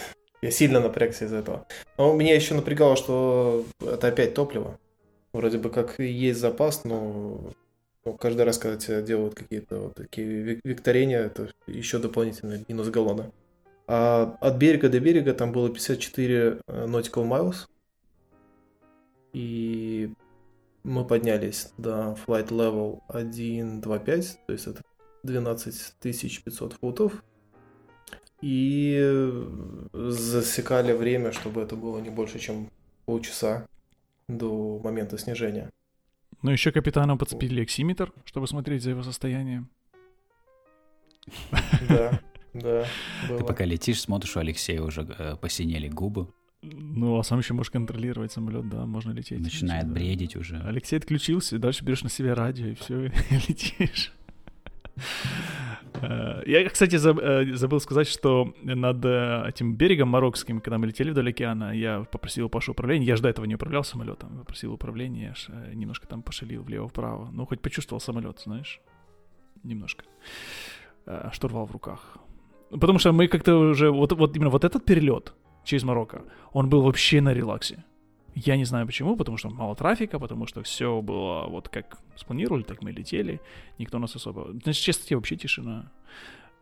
[0.42, 1.66] Я сильно напрягся из-за этого.
[1.98, 4.78] Но меня еще напрягало, что это опять топливо.
[5.32, 7.40] Вроде бы как есть запас, но
[8.20, 13.32] каждый раз, когда тебе делают какие-то вот такие викторения, это еще дополнительный минус галлона.
[13.88, 17.68] А от берега до берега там было 54 э, nautical miles.
[19.34, 20.14] И
[20.84, 24.82] мы поднялись до flight level 1.25, то есть это
[25.24, 27.24] 12 500 футов.
[28.42, 29.44] И
[29.92, 32.70] засекали время, чтобы это было не больше, чем
[33.06, 33.68] полчаса
[34.28, 35.70] до момента снижения.
[36.42, 39.70] Ну, еще капитану подцепили оксиметр, чтобы смотреть за его состоянием.
[41.90, 42.20] Да,
[42.54, 42.86] да.
[43.28, 46.32] Ты пока летишь, смотришь, у Алексея уже э, посинели губы.
[46.62, 49.40] Ну, а сам еще можешь контролировать самолет, да, можно лететь.
[49.40, 49.94] Начинает да.
[49.94, 50.62] бредить уже.
[50.66, 53.12] Алексей отключился, и дальше берешь на себя радио, и все, и
[53.48, 54.12] летишь.
[56.02, 61.12] Э, я, кстати, э, забыл сказать, что над э, этим берегом Марокским, когда мы летели
[61.12, 63.06] вдоль океана, я попросил Пашу управления.
[63.06, 64.40] Я же до этого не управлял самолетом.
[64.40, 65.34] Попросил управления,
[65.74, 67.30] немножко там пошалил влево-вправо.
[67.32, 68.82] Ну, хоть почувствовал самолет, знаешь.
[69.64, 70.04] Немножко.
[71.32, 72.18] Штурвал в руках.
[72.70, 73.90] Потому что мы как-то уже...
[73.92, 75.34] Вот, вот именно вот этот перелет
[75.70, 77.84] через Марокко, он был вообще на релаксе.
[78.36, 82.64] Я не знаю почему, потому что мало трафика, потому что все было вот как спланировали,
[82.64, 83.40] так мы летели.
[83.78, 84.52] Никто нас особо...
[84.64, 85.92] Значит, честно, вообще тишина.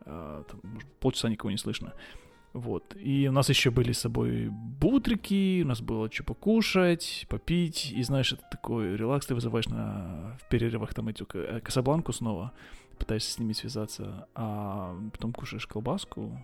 [0.00, 1.94] А, там, может, полчаса никого не слышно.
[2.52, 2.96] Вот.
[2.96, 7.92] И у нас еще были с собой бутрики, у нас было что покушать, попить.
[7.92, 12.52] И знаешь, это такой релакс, ты вызываешь на, в перерывах там эту э, Касабланку снова,
[12.98, 16.40] пытаешься с ними связаться, а потом кушаешь колбаску.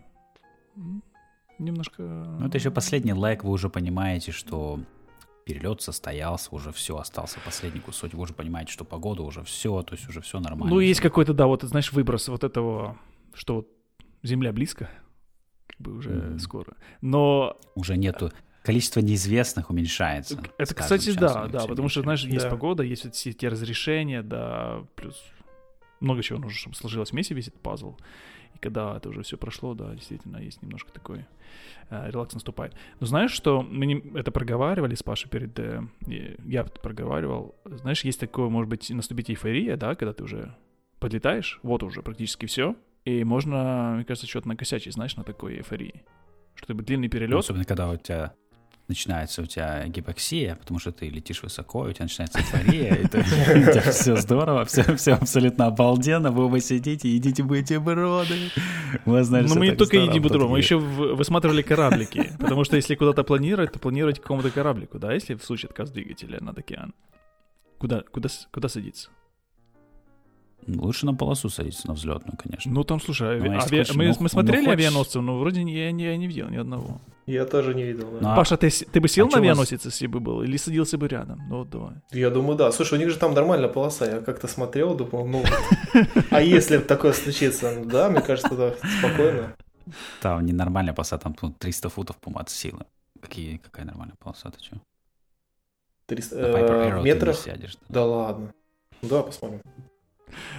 [1.58, 2.02] Немножко...
[2.02, 4.80] Ну, это еще последний лайк, вы уже понимаете, что
[5.44, 9.94] перелет состоялся, уже все, остался последний кусочек, вы уже понимаете, что погода уже все, то
[9.94, 10.74] есть уже все нормально.
[10.74, 12.98] Ну, есть какой-то, да, вот, знаешь, выброс вот этого,
[13.34, 13.68] что вот
[14.22, 14.88] Земля близко,
[15.66, 16.38] как бы уже mm-hmm.
[16.38, 16.74] скоро.
[17.02, 17.58] Но...
[17.74, 18.32] Уже нету
[18.62, 20.42] количество неизвестных уменьшается.
[20.56, 22.50] Это, кстати, да, да, потому что, знаешь, есть да.
[22.50, 25.22] погода, есть вот все эти разрешения, да, плюс
[26.00, 27.96] много чего нужно, чтобы сложилось вместе весь этот пазл.
[28.64, 31.26] Когда это уже все прошло, да, действительно, есть немножко такой
[31.90, 32.74] э, релакс наступает.
[32.98, 35.58] Но знаешь, что мы не, это проговаривали с Пашей перед...
[35.58, 35.82] Э,
[36.46, 37.54] я проговаривал.
[37.66, 40.56] Знаешь, есть такое, может быть, наступить эйфория, да, когда ты уже
[40.98, 42.74] подлетаешь, вот уже практически все,
[43.04, 46.02] и можно, мне кажется, что-то накосячить, знаешь, на такой эйфории.
[46.54, 47.32] Что это длинный перелет.
[47.32, 48.32] Ну, особенно, когда у тебя
[48.88, 53.08] начинается у тебя гипоксия, потому что ты летишь высоко, у тебя начинается эйфория, и у
[53.08, 58.50] тебя все здорово, все, все абсолютно обалденно, вы оба сидите, едите бутерброды.
[59.06, 59.14] Ну,
[59.56, 63.78] мы не только едим бутерброды, мы еще высматривали кораблики, потому что если куда-то планировать, то
[63.78, 66.94] планировать к какому-то кораблику, да, если в случае отказа двигателя над океан.
[67.78, 69.10] Куда, куда, куда садиться?
[70.66, 72.72] Лучше на полосу садиться, на взлетную, конечно.
[72.72, 73.80] Ну там, слушай, ну, ави...
[73.80, 73.84] ави...
[73.94, 77.00] мы, ну, мы смотрели ну, авианосцы, но вроде я, не, я не видел ни одного.
[77.26, 78.18] Я тоже не видел, да.
[78.20, 78.36] Ну, а...
[78.36, 81.40] Паша, ты, ты бы сел а на авианосец, если бы был, или садился бы рядом?
[81.48, 81.94] Ну, давай.
[82.12, 82.70] Я думаю, да.
[82.72, 84.04] Слушай, у них же там нормальная полоса.
[84.06, 85.44] Я как-то смотрел, думал, ну,
[86.30, 87.72] а если такое случится?
[87.76, 89.56] Ну, да, мне кажется, да, спокойно.
[90.20, 92.84] Там ненормальная полоса, там 300 футов, по от силы.
[93.20, 94.76] Какие, какая нормальная полоса, ты что?
[96.06, 97.46] 300 э, метров?
[97.88, 98.52] Да ладно.
[99.02, 99.62] Да, посмотрим.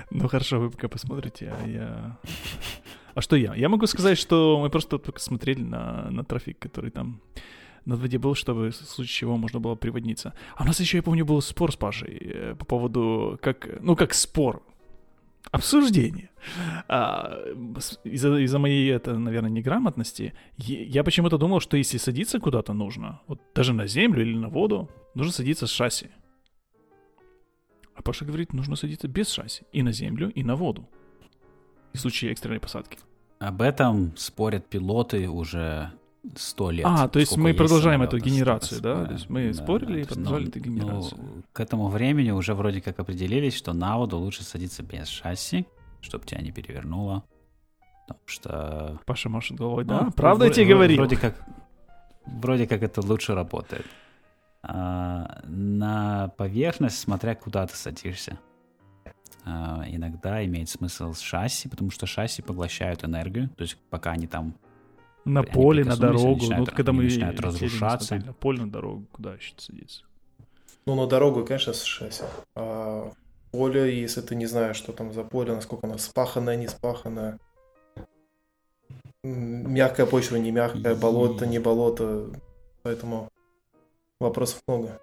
[0.10, 2.18] Ну хорошо, вы пока посмотрите, а я...
[3.16, 3.56] А что я?
[3.56, 7.22] Я могу сказать, что мы просто только смотрели на, на трафик, который там
[7.86, 10.34] на воде был, чтобы в случае чего можно было приводниться.
[10.56, 13.96] А у нас еще, я помню, был спор с Пашей э, по поводу, как, ну
[13.96, 14.64] как спор,
[15.52, 16.30] обсуждение.
[16.90, 17.40] А,
[18.04, 23.40] из-за, из-за моей, это, наверное, неграмотности, я почему-то думал, что если садиться куда-то нужно, вот
[23.56, 26.08] даже на землю или на воду, нужно садиться с шасси.
[27.96, 29.64] А Паша говорит, нужно садиться без шасси.
[29.72, 30.90] И на землю, и на воду.
[31.96, 32.98] В случае экстренной посадки.
[33.40, 35.92] Об этом спорят пилоты уже
[36.36, 36.86] сто лет.
[36.88, 39.06] А, то есть мы продолжаем эту генерацию, да?
[39.06, 41.22] То есть мы да, спорили да, и продолжали ну, эту генерацию.
[41.22, 45.66] Ну, к этому времени уже вроде как определились, что на воду лучше садиться без шасси,
[46.02, 47.24] чтобы тебя не перевернуло.
[48.08, 49.00] Потому что...
[49.06, 50.12] Паша машет головой, ну, да?
[50.16, 50.98] Правда я тебе говорил?
[50.98, 51.36] Вроде как,
[52.26, 53.86] вроде как это лучше работает.
[54.64, 58.40] А, на поверхность, смотря куда ты садишься.
[59.46, 64.28] А, иногда имеет смысл с шасси, потому что шасси поглощают энергию, то есть пока они
[64.28, 64.56] там
[65.24, 68.16] на поле, на дорогу, начинают, ну когда мы начинают разрушаться.
[68.18, 70.04] На поле, на дорогу, куда еще садиться?
[70.86, 72.24] Ну, на дорогу, конечно, с шасси.
[72.56, 73.12] А
[73.52, 77.40] поле, если ты не знаешь, что там за поле, насколько оно спаханное, не спаханное,
[79.24, 82.30] мягкая почва, не мягкая, болото, не болото,
[82.84, 83.30] поэтому
[84.20, 85.00] Вопросов много.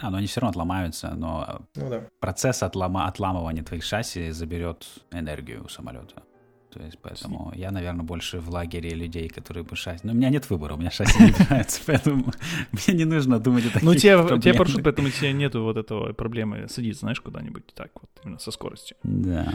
[0.00, 2.06] А, но они все равно отломаются, но ну, да.
[2.20, 6.22] процесс отлома, отламывания твоих шасси заберет энергию у самолета.
[6.70, 10.06] То есть, поэтому я, наверное, больше в лагере людей, которые бы шасси...
[10.06, 12.32] Но у меня нет выбора, у меня шасси не нравится, поэтому
[12.72, 15.32] мне не нужно думать о таких Ну, у тебя, у тебя парашют, поэтому у тебя
[15.32, 18.96] нету вот этого проблемы садиться, знаешь, куда-нибудь так вот, именно со скоростью.
[19.02, 19.52] Да.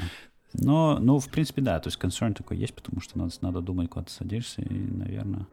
[0.53, 3.89] Но, ну, в принципе, да, то есть концерн такой есть, потому что надо, надо думать,
[3.89, 5.47] куда ты садишься, и, наверное,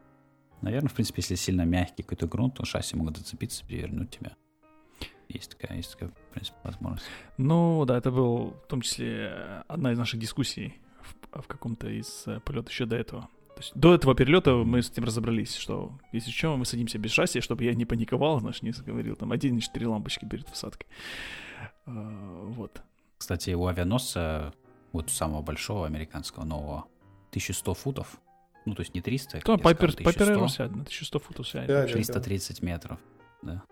[0.62, 4.32] наверное, в принципе, если сильно мягкий какой-то грунт, то шасси могут зацепиться, перевернуть тебя.
[5.32, 7.06] Есть такая, есть такая, в принципе, возможность.
[7.38, 12.24] Ну, да, это был в том числе одна из наших дискуссий в, в каком-то из
[12.26, 13.22] э, полетов еще до этого.
[13.54, 17.12] То есть до этого перелета мы с этим разобрались, что если что, мы садимся без
[17.12, 20.86] шасси, чтобы я не паниковал, знаешь, не говорил там 1,4 лампочки перед посадкой.
[21.86, 22.82] А, вот.
[23.18, 24.52] Кстати, у авианосца,
[24.92, 26.86] вот самого большого американского нового,
[27.30, 28.20] 1100 футов,
[28.64, 31.92] ну, то есть не 300, Кто, Пайпер, Пайпер сядет на 1100 футов сядет.
[31.92, 32.98] 330 метров,
[33.42, 33.62] да.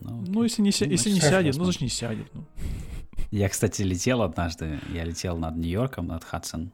[0.00, 2.26] Ну, ну если не, ну, если не сядет, ну, значит, не сядет.
[2.34, 2.44] Ну.
[3.30, 6.72] Я, кстати, летел однажды, я летел над Нью-Йорком, над Хадсон,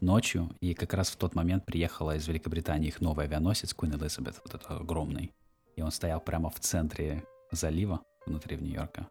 [0.00, 4.36] ночью, и как раз в тот момент приехала из Великобритании их новый авианосец Queen Elizabeth,
[4.44, 5.32] вот этот огромный.
[5.76, 9.08] И он стоял прямо в центре залива, внутри в Нью-Йорка.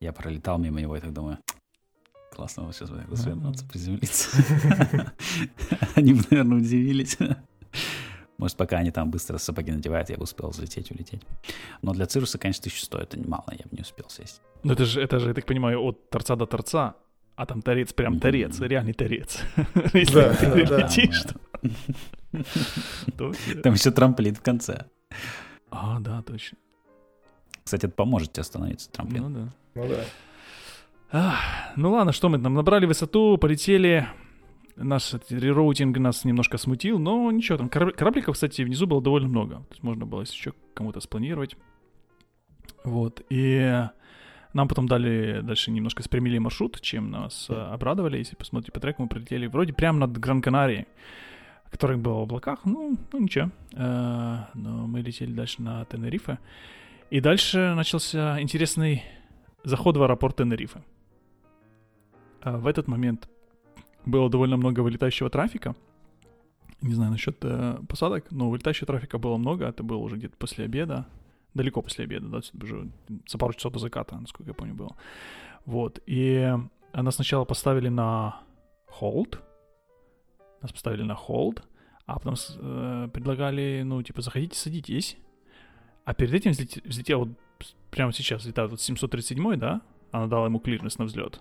[0.00, 1.38] Я пролетал мимо него и так думаю,
[2.32, 4.28] классно вот сейчас развернуться, приземлиться.
[5.94, 7.16] Они бы, наверное, удивились.
[8.38, 11.22] Может, пока они там быстро сапоги надевают, я бы успел взлететь, улететь.
[11.82, 14.42] Но для Цируса, конечно, 1100 это немало, я бы не успел сесть.
[14.62, 16.96] Ну это же, это же, я так понимаю, от торца до торца,
[17.34, 19.40] а там торец, прям торец, реальный торец.
[19.94, 21.24] Если ты летишь,
[23.62, 24.86] Там еще трамплин в конце.
[25.70, 26.58] А, да, точно.
[27.64, 29.22] Кстати, это поможет тебе остановиться, трамплин.
[29.22, 29.52] Ну да.
[29.74, 30.04] Ну да.
[31.76, 34.06] Ну ладно, что мы там набрали высоту, полетели.
[34.76, 39.54] Наш рероутинг нас немножко смутил, но ничего, там корабликов, кстати, внизу было довольно много.
[39.56, 41.56] То есть можно было еще кому-то спланировать.
[42.84, 43.88] Вот, и
[44.56, 47.72] нам потом дали дальше немножко спрямили маршрут, чем нас yeah.
[47.72, 48.16] обрадовали.
[48.16, 50.86] Если посмотрите по треку, мы прилетели вроде прямо над Гран-Канарией,
[51.70, 52.60] который был в облаках.
[52.64, 53.50] Ну, ну ничего.
[53.74, 56.38] Э, но мы летели дальше на Тенерифе.
[57.10, 59.04] И дальше начался интересный
[59.62, 60.82] заход в аэропорт Тенерифе.
[62.40, 63.28] А в этот момент
[64.06, 65.74] было довольно много вылетающего трафика.
[66.80, 69.66] Не знаю насчет э, посадок, но вылетающего трафика было много.
[69.66, 71.06] Это было уже где-то после обеда.
[71.54, 72.88] Далеко после обеда, да, уже
[73.26, 74.94] за пару часов до заката, насколько я помню, было.
[75.64, 76.00] Вот.
[76.06, 76.54] И
[76.92, 78.40] нас сначала поставили на
[79.00, 79.38] hold.
[80.62, 81.62] Нас поставили на hold,
[82.06, 85.16] а потом э, предлагали, ну, типа, заходите, садитесь.
[86.04, 87.28] А перед этим взлетел, взлетел вот
[87.90, 89.80] прямо сейчас взлетает вот 737 да?
[90.12, 91.40] Она дала ему клиренс на взлет.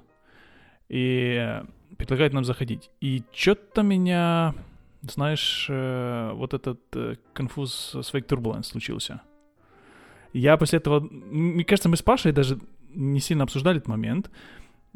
[0.89, 1.61] И
[1.97, 2.89] предлагает нам заходить.
[3.01, 4.53] И что-то меня,
[5.01, 9.21] знаешь, э, вот этот э, конфуз с Fake Turbulence случился.
[10.33, 12.59] Я после этого, мне кажется, мы с Пашей даже
[12.93, 14.29] не сильно обсуждали этот момент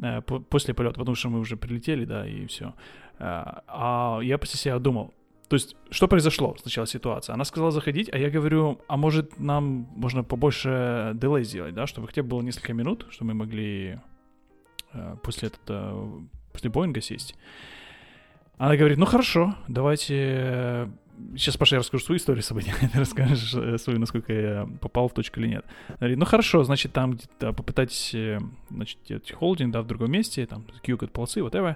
[0.01, 2.73] э, после полета, потому что мы уже прилетели, да, и все.
[3.21, 5.13] А я после себя думал,
[5.49, 7.33] то есть, что произошло сначала ситуация?
[7.33, 12.07] Она сказала заходить, а я говорю, а может нам можно побольше дилей сделать, да, чтобы
[12.07, 13.99] хотя бы было несколько минут, чтобы мы могли
[14.93, 16.21] э, после этого,
[16.59, 17.35] после Боинга сесть.
[18.57, 20.89] Она говорит, ну хорошо, давайте...
[21.35, 25.13] Сейчас, Паша, я расскажу свою историю события, ты расскажешь э, свою, насколько я попал в
[25.13, 25.65] точку или нет.
[25.87, 30.11] Она говорит, ну хорошо, значит, там где-то попытайтесь, э, значит, делать холдинг, да, в другом
[30.11, 31.75] месте, там, QCOD полосы, whatever.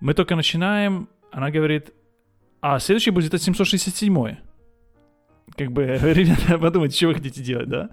[0.00, 1.92] Мы только начинаем, она говорит,
[2.60, 4.36] а следующий будет это 767
[5.56, 7.90] как бы, ребята, подумайте, что вы хотите делать, да?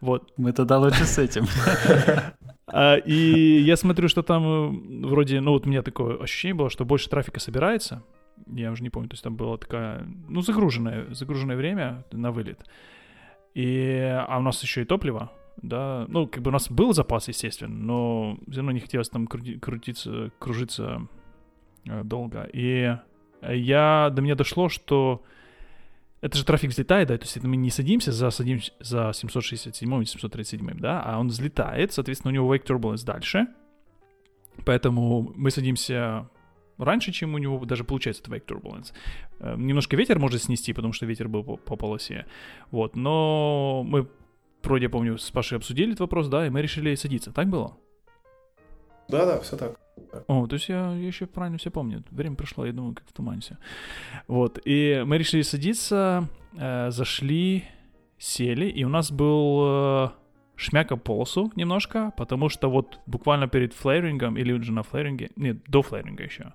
[0.00, 0.32] Вот.
[0.36, 1.46] Мы тогда лучше с этим.
[2.72, 6.70] А, и я смотрю, что там э, вроде, ну вот у меня такое ощущение было,
[6.70, 8.02] что больше трафика собирается.
[8.46, 12.64] Я уже не помню, то есть там было такая, ну, загруженное, загруженное время на вылет.
[13.54, 15.30] И, а у нас еще и топливо,
[15.60, 19.26] да, ну, как бы у нас был запас, естественно, но все равно не хотелось там
[19.26, 21.06] крути, крутиться, кружиться
[21.86, 22.48] э, долго.
[22.52, 22.96] И
[23.42, 25.22] я, до меня дошло, что
[26.20, 30.04] это же трафик взлетает, да, то есть мы не садимся за, садимся за 767 и
[30.04, 33.46] 737, да, а он взлетает, соответственно, у него wake turbulence дальше,
[34.66, 36.28] поэтому мы садимся
[36.76, 38.92] раньше, чем у него даже получается этот wake turbulence.
[39.38, 42.26] Э, немножко ветер может снести, потому что ветер был по, по полосе,
[42.70, 44.06] вот, но мы
[44.62, 47.76] вроде, я помню, с Пашей обсудили этот вопрос, да, и мы решили садиться, так было?
[49.08, 49.80] Да-да, все так.
[50.26, 52.02] О, то есть я, я еще правильно все помню.
[52.10, 53.58] Время прошло, я думаю, как в тумане все.
[54.26, 57.64] Вот, и мы решили садиться, э, зашли,
[58.18, 60.08] сели, и у нас был э,
[60.56, 65.82] шмяка полосу немножко, потому что вот буквально перед флерингом, или уже на флеринге, нет, до
[65.82, 66.52] флеринга еще,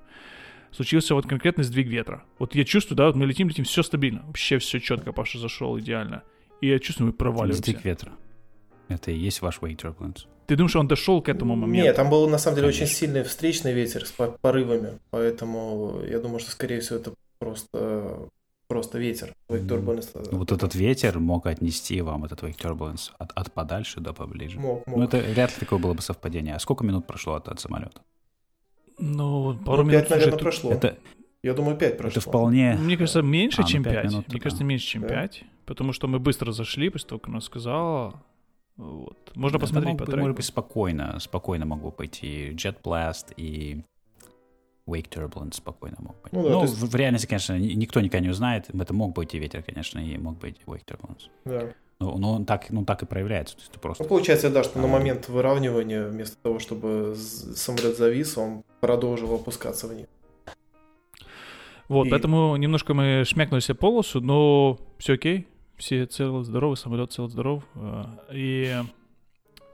[0.72, 2.24] случился вот конкретный сдвиг ветра.
[2.40, 5.78] Вот я чувствую, да, вот мы летим, летим, все стабильно, вообще все четко, Паша зашел
[5.80, 6.24] идеально.
[6.62, 7.62] И я чувствую, мы проваливаемся.
[7.62, 8.12] Сдвиг ветра.
[8.88, 10.28] Это и есть ваш wake turbulence.
[10.48, 11.88] Ты думаешь, он дошел к этому моменту?
[11.88, 16.40] Нет, там был на самом деле очень сильный встречный ветер с порывами, поэтому я думаю,
[16.40, 18.30] что скорее всего это просто
[18.68, 19.34] просто ветер.
[19.50, 20.30] Wake Turbulence.
[20.32, 24.60] Ну, вот этот ветер мог отнести вам этот Wake Turbulence от, от подальше до поближе.
[24.60, 24.98] Мог, мог.
[24.98, 26.56] Ну, это вряд ли такое было бы совпадение.
[26.56, 28.02] А сколько минут прошло от, от самолета?
[28.98, 30.02] Ну, пару ну, минут.
[30.02, 30.72] Пять, наверное, прошло.
[30.72, 30.98] Это,
[31.44, 32.20] я думаю, пять прошло.
[32.20, 32.76] Это вполне...
[32.76, 34.06] Мне кажется, меньше, а, ну, чем ну, 5.
[34.06, 34.44] Минут, Мне да.
[34.44, 35.30] кажется, меньше, чем да.
[35.66, 38.24] Потому что мы быстро зашли, после того, как она сказала.
[38.78, 39.32] Вот.
[39.36, 40.20] Можно это посмотреть по треку.
[40.20, 43.84] Может быть, спокойно, спокойно могло пойти Jet Blast и
[44.88, 46.34] Wake Turbulence спокойно мог быть.
[46.34, 46.76] Ну, да, ну есть...
[46.76, 48.70] в, в реальности, конечно, никто никогда не узнает.
[48.74, 51.30] Это мог быть и ветер, конечно, и мог быть Wake Turbulence.
[51.46, 51.74] Да.
[52.00, 53.56] Ну, но он так, ну, так и проявляется.
[53.56, 54.04] То есть просто...
[54.04, 54.82] Ну, получается, да, что а...
[54.82, 60.08] на момент выравнивания, вместо того, чтобы самолет завис, он продолжил опускаться вниз.
[61.88, 62.10] Вот, и...
[62.10, 65.48] поэтому немножко мы шмякнули себе полосу, но все окей.
[65.78, 67.64] Все целы, здоровы, самолет цел, здоров.
[67.76, 68.82] А, и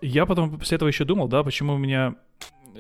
[0.01, 2.15] я потом после этого еще думал, да, почему меня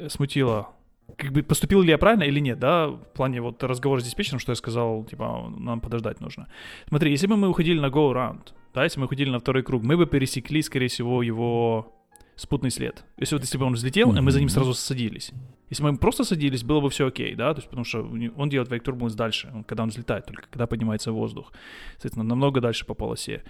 [0.07, 0.69] смутило
[1.17, 4.39] как бы поступил ли я правильно или нет, да, в плане вот разговора с диспетчером,
[4.39, 6.47] что я сказал, типа, нам подождать нужно.
[6.87, 9.83] Смотри, если бы мы уходили на go round, да, если мы уходили на второй круг,
[9.83, 11.93] мы бы пересекли, скорее всего, его
[12.41, 13.05] спутный след.
[13.17, 14.21] Если вот если бы он взлетел, mm-hmm.
[14.21, 15.31] мы за ним сразу садились.
[15.69, 18.01] Если мы просто садились, было бы все окей, да, то есть потому что
[18.35, 21.53] он делает век турбулence дальше, он, когда он взлетает, только когда поднимается воздух.
[21.91, 23.43] Соответственно, намного дальше по полосе.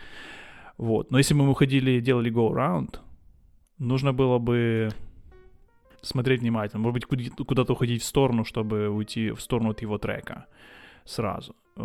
[0.78, 1.12] Вот.
[1.12, 3.00] Но если бы мы уходили и делали go round,
[3.78, 4.90] нужно было бы
[6.02, 6.82] смотреть внимательно.
[6.82, 10.46] Может быть, куда-то уходить в сторону, чтобы уйти в сторону от его трека
[11.06, 11.56] сразу.
[11.78, 11.84] Э,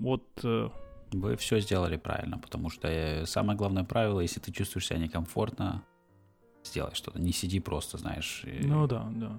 [0.00, 0.24] вот...
[0.44, 0.70] Э,
[1.12, 5.82] Вы все сделали правильно, потому что э, самое главное правило, если ты чувствуешь себя некомфортно,
[6.68, 7.20] сделай что-то.
[7.20, 8.44] Не сиди просто, знаешь.
[8.60, 9.38] Ну да, да.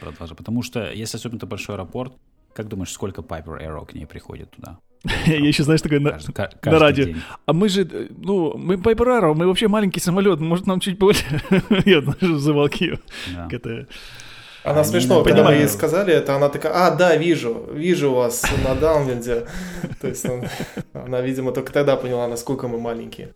[0.00, 0.36] Продолжай.
[0.36, 2.12] Потому что, если особенно это большой аэропорт,
[2.54, 4.78] как думаешь, сколько Piper Aero к ней приходит туда?
[5.26, 6.18] Я еще, знаешь, такой на,
[6.64, 7.14] на радио.
[7.46, 11.24] А мы же, ну, мы Piper Arrow, мы вообще маленький самолет, может, нам чуть больше?
[11.84, 12.98] Я даже завалки ее.
[14.64, 18.76] Она смешно, когда мы ей сказали это, она такая, а, да, вижу, вижу вас на
[18.76, 19.46] даунвинде.
[20.00, 20.24] То есть
[20.92, 23.34] она, видимо, только тогда поняла, насколько мы маленькие.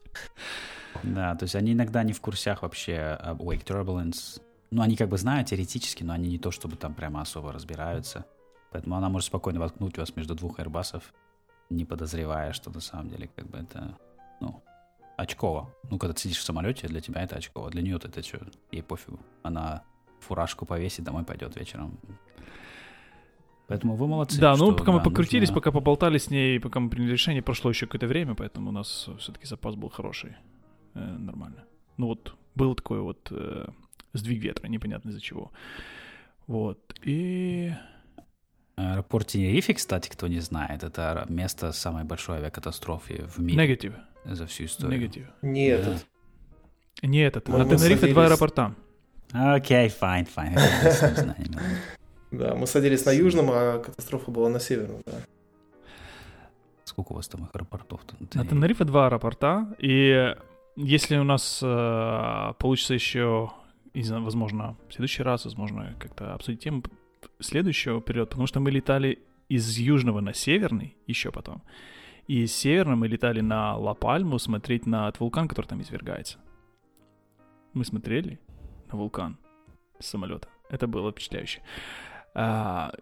[1.02, 4.40] Да, то есть они иногда не в курсях вообще об Wake Turbulence.
[4.70, 8.26] Ну, они как бы знают теоретически, но они не то, чтобы там прямо особо разбираются.
[8.72, 11.02] Поэтому она может спокойно воткнуть вас между двух airbusов
[11.70, 13.96] не подозревая, что на самом деле как бы это,
[14.40, 14.62] ну,
[15.16, 15.72] очково.
[15.90, 17.70] Ну, когда ты сидишь в самолете, для тебя это очково.
[17.70, 18.38] Для нее это что,
[18.70, 19.18] ей пофигу.
[19.42, 19.82] Она
[20.20, 21.98] фуражку повесит, домой пойдет вечером.
[23.68, 24.40] Поэтому вы молодцы.
[24.40, 25.60] Да, ну пока да, мы покрутились, нужно...
[25.60, 29.08] пока поболтали с ней, пока мы приняли решение, прошло еще какое-то время, поэтому у нас
[29.18, 30.36] все-таки запас был хороший.
[30.96, 31.64] Э, нормально.
[31.98, 33.66] Ну вот, был такой вот э,
[34.14, 35.52] сдвиг ветра, непонятно из-за чего.
[36.46, 36.78] Вот.
[37.04, 37.72] И
[38.76, 43.62] Аэропорт Тенерифе, кстати, кто не знает, это место самой большой авиакатастрофы в мире.
[43.62, 43.94] Негатив.
[44.24, 45.00] За всю историю.
[45.00, 45.26] Негатив.
[45.42, 46.06] Не этот.
[47.02, 47.48] Не этот.
[47.48, 48.74] На Тенерифе два аэропорта.
[49.32, 50.60] Окей, fine, fine.
[52.30, 55.12] Да, мы садились на южном, а катастрофа была на северном, да.
[56.84, 58.16] Сколько у вас там аэропортов-то?
[58.34, 60.34] На Тенерифе два аэропорта, и
[60.76, 63.50] если у нас э, получится еще,
[63.94, 66.82] не знаю, возможно, в следующий раз, возможно, как-то обсудить тему,
[67.40, 71.62] следующего периода, потому что мы летали из южного на северный еще потом.
[72.26, 76.38] И из северного мы летали на Ла-Пальму смотреть на этот вулкан, который там извергается.
[77.72, 78.40] Мы смотрели
[78.90, 79.38] на вулкан
[79.98, 80.48] с самолета.
[80.68, 81.62] Это было впечатляюще.
[82.34, 82.92] А,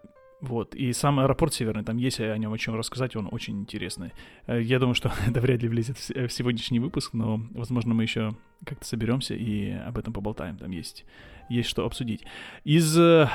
[0.45, 4.13] вот, и сам аэропорт Северный, там есть о нем о чем рассказать, он очень интересный.
[4.47, 8.33] Э, я думаю, что это вряд ли влезет в сегодняшний выпуск, но, возможно, мы еще
[8.65, 10.57] как-то соберемся и об этом поболтаем.
[10.57, 11.05] Там есть,
[11.49, 12.25] есть что обсудить.
[12.65, 13.29] Из э,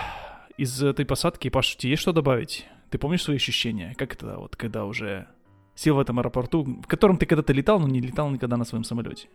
[0.60, 2.68] из этой посадки, Паш, тебе есть что добавить?
[2.90, 3.96] Ты помнишь свои ощущения?
[3.98, 5.26] Как это вот, когда уже
[5.74, 8.84] сел в этом аэропорту, в котором ты когда-то летал, но не летал никогда на своем
[8.84, 9.30] самолете?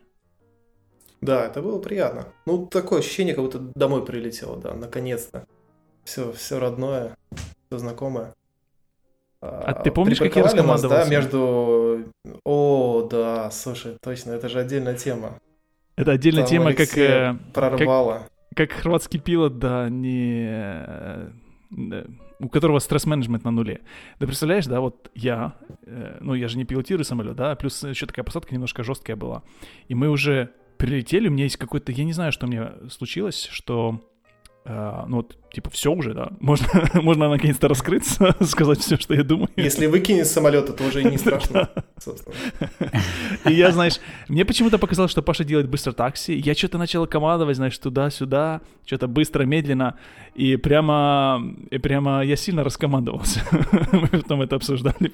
[1.22, 2.28] Да, это было приятно.
[2.44, 5.46] Ну, такое ощущение, как будто домой прилетел, да, наконец-то.
[6.04, 7.16] Все, все родное,
[7.74, 8.34] все знакомое.
[9.40, 11.04] А, ты помнишь, как я раскомандовался?
[11.04, 12.04] да, между...
[12.44, 15.38] О, да, слушай, точно, это же отдельная тема.
[15.96, 16.96] Это отдельная Там тема, как...
[16.96, 18.26] Э, прорвало.
[18.54, 21.32] Как как хорватский пилот, да, не...
[21.70, 22.04] Да,
[22.38, 23.80] у которого стресс-менеджмент на нуле.
[24.18, 28.06] Ты представляешь, да, вот я, э, ну, я же не пилотирую самолет, да, плюс еще
[28.06, 29.42] такая посадка немножко жесткая была.
[29.88, 34.00] И мы уже прилетели, у меня есть какой-то, я не знаю, что мне случилось, что
[34.66, 36.30] Uh, ну вот, типа, все уже, да.
[36.40, 39.50] Можно, можно наконец-то раскрыться, сказать все, что я думаю.
[39.56, 41.68] Если выкинешь с самолета, то уже не страшно.
[43.44, 46.34] И я, знаешь, мне почему-то показалось, что Паша делает быстро такси.
[46.34, 49.98] Я что-то начал командовать, знаешь, туда-сюда, что-то быстро, медленно.
[50.34, 53.42] И прямо, и прямо я сильно раскомандовался.
[53.92, 55.12] Мы потом это обсуждали.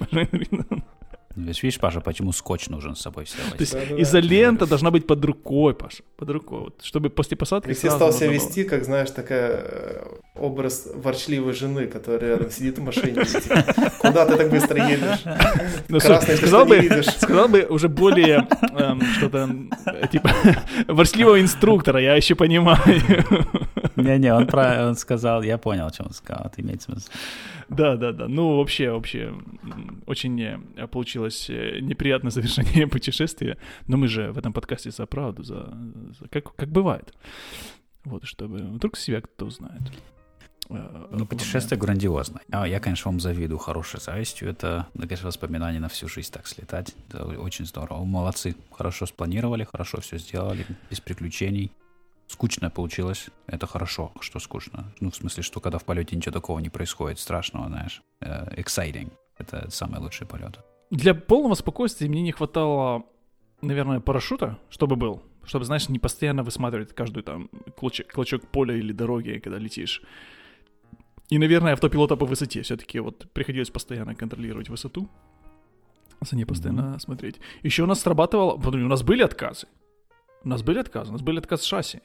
[1.35, 5.73] Видишь, Паша, почему скотч нужен с собой все То есть изолента должна быть под рукой,
[5.73, 10.05] Паша, под рукой, вот, чтобы после посадки Если стал себя вести, как, знаешь, такая э,
[10.35, 13.23] образ ворчливой жены, которая рядом сидит в машине.
[13.99, 15.21] Куда ты так быстро едешь?
[15.87, 19.49] Ну, Красный сказал бы, сказал бы уже более эм, что-то
[20.11, 20.31] типа
[20.87, 22.79] ворчливого инструктора, я еще понимаю.
[24.01, 27.09] Не-не, он, про, он сказал, я понял, о чем он сказал, это имеет смысл.
[27.69, 28.27] Да, да, да.
[28.27, 29.33] Ну, вообще, вообще,
[30.05, 33.57] очень э, получилось э, неприятное завершение путешествия.
[33.87, 35.73] Но мы же в этом подкасте за правду, за,
[36.19, 37.13] за как, как бывает.
[38.03, 39.81] Вот, чтобы вдруг себя кто-то узнает.
[40.69, 42.41] Э, ну, путешествие грандиозное.
[42.51, 44.49] А, я, конечно, вам завидую хорошей завистью.
[44.49, 46.93] Это, конечно, воспоминание на всю жизнь так слетать.
[47.07, 48.03] Это очень здорово.
[48.03, 48.55] Молодцы.
[48.71, 51.71] Хорошо спланировали, хорошо все сделали, без приключений
[52.31, 53.29] скучно получилось.
[53.47, 54.93] Это хорошо, что скучно.
[54.99, 58.01] Ну, в смысле, что когда в полете ничего такого не происходит страшного, знаешь.
[58.21, 59.11] Uh, exciting.
[59.37, 60.59] Это самый лучший полет.
[60.91, 63.03] Для полного спокойствия мне не хватало,
[63.61, 65.21] наверное, парашюта, чтобы был.
[65.43, 70.01] Чтобы, знаешь, не постоянно высматривать каждую там клочок, клочок поля или дороги, когда летишь.
[71.29, 72.61] И, наверное, автопилота по высоте.
[72.61, 75.09] Все-таки вот приходилось постоянно контролировать высоту.
[76.21, 76.99] За ней постоянно mm-hmm.
[76.99, 77.39] смотреть.
[77.63, 78.53] Еще у нас срабатывало...
[78.53, 79.67] У нас были отказы.
[80.43, 81.09] У нас были отказы.
[81.09, 82.01] У нас были отказы шасси.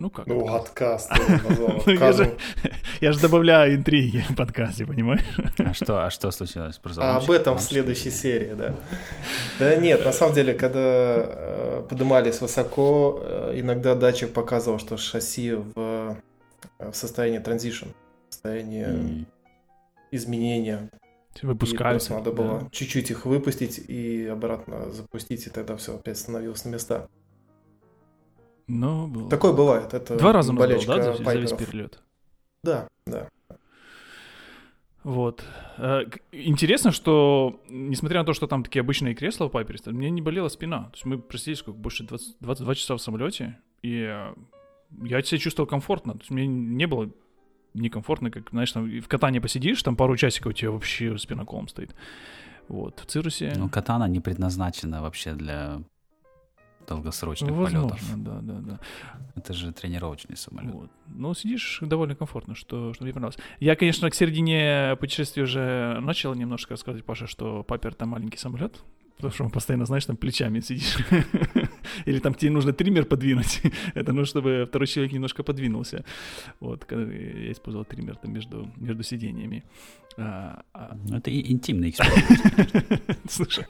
[0.00, 0.26] Ну как?
[0.26, 1.08] Ну, отказ.
[1.58, 1.92] Ну,
[3.00, 5.24] я, же, добавляю интриги в подкасте, понимаешь?
[5.58, 6.80] А что, а что случилось?
[6.98, 8.74] А об этом в следующей серии, да.
[9.58, 15.54] Да нет, на самом деле, когда э, поднимались высоко, э, иногда датчик показывал, что шасси
[15.54, 16.14] в, э,
[16.78, 17.88] в состоянии транзишн,
[18.28, 19.26] в состоянии
[20.12, 20.90] изменения.
[21.42, 22.14] Выпускаются.
[22.14, 27.08] надо было чуть-чуть их выпустить и обратно запустить, и тогда все опять становилось на места.
[28.68, 29.30] Но было.
[29.30, 29.94] Такое бывает.
[29.94, 32.00] Это Два раза был, да, за, за весь перелет?
[32.62, 33.28] Да, да.
[35.04, 35.42] Вот.
[35.78, 40.20] Э, интересно, что, несмотря на то, что там такие обычные кресла в Пайпере, мне не
[40.20, 40.84] болела спина.
[40.84, 44.34] То есть мы просидели сколько, больше 20, 22 часа в самолете, и э,
[45.04, 46.12] я себя чувствовал комфортно.
[46.12, 47.10] То есть мне не было
[47.72, 51.68] некомфортно, как, знаешь, там в катании посидишь, там пару часиков у тебя вообще спина колом
[51.68, 51.94] стоит.
[52.68, 53.54] Вот, в Цирусе...
[53.56, 55.80] Ну, катана не предназначена вообще для
[56.88, 58.00] долгосрочных Возможно, полетов.
[58.16, 58.80] да, да, да.
[59.36, 60.74] Это же тренировочный самолет.
[60.74, 60.90] Вот.
[61.06, 63.38] Ну, сидишь довольно комфортно, что, что мне понравилось.
[63.60, 68.82] Я, конечно, к середине путешествия уже начал немножко рассказывать Паше, что Папер там маленький самолет,
[69.16, 70.96] Потому что он постоянно, знаешь, там плечами сидишь.
[72.06, 73.60] Или там тебе нужно триммер подвинуть.
[73.94, 76.04] Это нужно, чтобы второй человек немножко подвинулся.
[76.60, 79.64] Вот, я использовал триммер там между, между сидениями.
[80.16, 80.96] А, а...
[81.08, 83.20] Ну, это интимный эксперимент.
[83.28, 83.66] Слушай,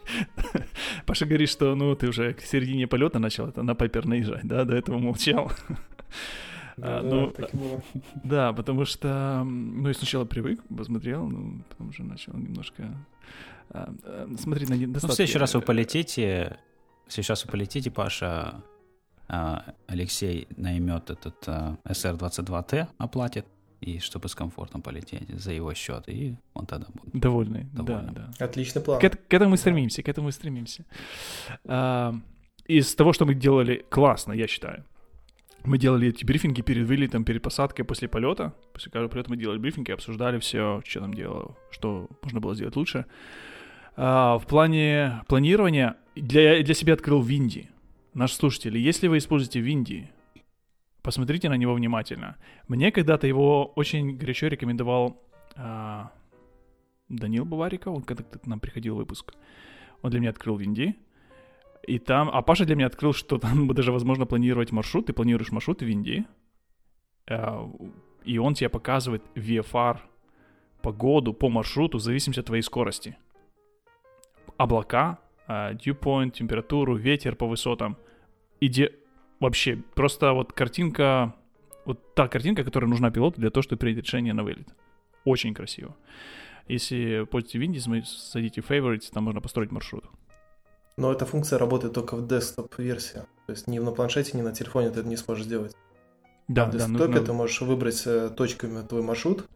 [1.04, 4.64] Паша говорит, что ну ты уже к середине полета начал это на Пайпер наезжать, да,
[4.64, 5.52] до этого молчал.
[6.78, 7.32] Да, а, ну,
[8.22, 12.84] да, потому что, ну, я сначала привык, посмотрел, ну, потом уже начал немножко
[13.70, 15.06] а, а, смотреть на недостатки.
[15.06, 16.58] Ну, в следующий раз вы полетите,
[17.16, 18.62] раз вы полетите, Паша,
[19.28, 21.46] а, Алексей наймет этот
[21.84, 23.46] SR-22T, оплатит,
[23.80, 27.64] и чтобы с комфортом полететь за его счет, и он тогда будет довольный.
[27.72, 28.12] довольный.
[28.12, 28.44] Да, да.
[28.44, 29.00] Отличный план.
[29.00, 30.84] К, к этому мы стремимся, к этому мы стремимся.
[31.64, 32.14] А,
[32.66, 34.84] из того, что мы делали классно, я считаю,
[35.64, 38.54] мы делали эти брифинги перед вылетом, перед посадкой, после полета.
[38.72, 42.76] После каждого полета мы делали брифинги, обсуждали все, что там делало, что можно было сделать
[42.76, 43.06] лучше.
[43.96, 47.68] А, в плане планирования для, для себя открыл Винди.
[48.14, 50.10] Наши слушатели, если вы используете Винди,
[51.02, 52.36] посмотрите на него внимательно.
[52.66, 55.22] Мне когда-то его очень горячо рекомендовал
[55.56, 56.10] а,
[57.08, 59.34] Данил Бавариков, он когда к нам приходил выпуск.
[60.02, 60.96] Он для меня открыл Винди.
[61.86, 65.06] И там, а Паша для меня открыл, что там даже возможно планировать маршрут.
[65.06, 66.26] Ты планируешь маршрут в Индии,
[67.28, 67.70] а,
[68.24, 69.98] и он тебе показывает VFR,
[70.82, 73.16] погоду по маршруту в зависимости от твоей скорости.
[74.56, 77.96] Облака, а, dew point, температуру, ветер по высотам.
[78.60, 78.92] Иде...
[79.40, 81.34] Вообще, просто вот картинка,
[81.84, 84.68] вот та картинка, которая нужна пилоту для того, чтобы принять решение на вылет.
[85.24, 85.96] Очень красиво.
[86.66, 90.04] Если пользуетесь Windows, садите Favorites, там можно построить маршрут.
[90.96, 93.22] Но эта функция работает только в десктоп-версии.
[93.46, 95.74] То есть ни на планшете, ни на телефоне ты это не сможешь сделать.
[96.48, 97.26] Да, в десктопе да, нужно...
[97.26, 99.46] ты можешь выбрать э, точками твой маршрут,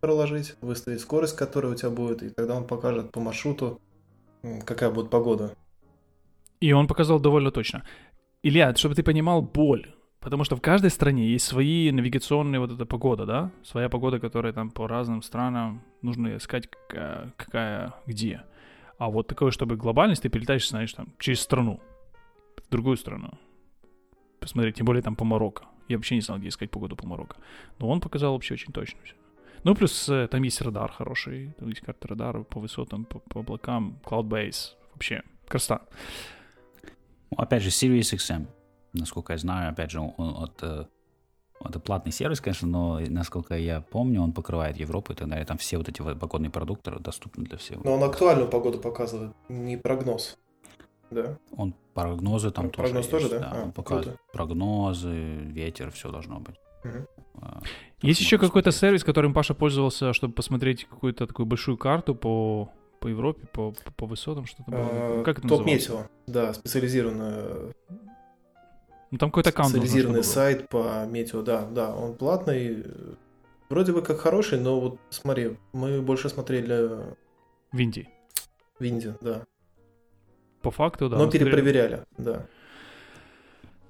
[0.00, 3.80] проложить, выставить скорость, которая у тебя будет, и тогда он покажет по маршруту,
[4.64, 5.54] какая будет погода.
[6.60, 7.84] И он показал довольно точно.
[8.42, 12.86] Илья, чтобы ты понимал боль, потому что в каждой стране есть свои навигационные вот эта
[12.86, 13.50] погода, да?
[13.62, 18.42] Своя погода, которая там по разным странам нужно искать какая, какая где.
[18.98, 21.80] А вот такое, чтобы глобальность, ты перелетаешь, знаешь, там, через страну,
[22.66, 23.30] в другую страну.
[24.40, 25.64] Посмотреть, тем более там по Марокко.
[25.88, 27.36] Я вообще не знал, где искать погоду по Марокко.
[27.78, 29.14] Но он показал вообще очень точно все.
[29.64, 33.40] Ну, плюс э, там есть радар хороший, там есть карта радара по высотам, по, по
[33.40, 34.74] облакам, Cloudbase.
[34.94, 35.82] Вообще, красота.
[37.36, 38.46] Опять же, Sirius XM,
[38.92, 40.84] насколько я знаю, опять же, он от, э,
[41.64, 45.44] это платный сервис, конечно, но, насколько я помню, он покрывает Европу и так далее.
[45.44, 47.82] Там все вот эти погодные продукты доступны для всех.
[47.84, 50.38] Но он актуальную погоду показывает, не прогноз.
[51.10, 51.38] Да.
[51.56, 53.52] Он прогнозы там тоже Прогноз тоже, есть, да?
[53.52, 54.32] А, он показывает круто.
[54.32, 56.56] прогнозы, ветер, все должно быть.
[57.40, 57.60] А,
[58.02, 63.08] Есть еще какой-то сервис, которым Паша пользовался, чтобы посмотреть какую-то такую большую карту по, по
[63.08, 64.80] Европе, по, по, по высотам, что-то было.
[64.80, 65.64] А, как это Топ?
[65.66, 66.06] Метео.
[66.26, 67.72] Да, специализированный,
[69.10, 71.42] Ну, там какой-то аккаунт специализированный сайт по метео.
[71.42, 72.84] Да, да, он платный.
[73.68, 77.02] Вроде бы как хороший, но вот смотри, мы больше смотрели
[77.72, 78.08] В Индии.
[78.78, 79.44] в Индии, да.
[80.62, 81.16] По факту, да.
[81.18, 81.44] но мы смотрели.
[81.44, 82.46] перепроверяли, да.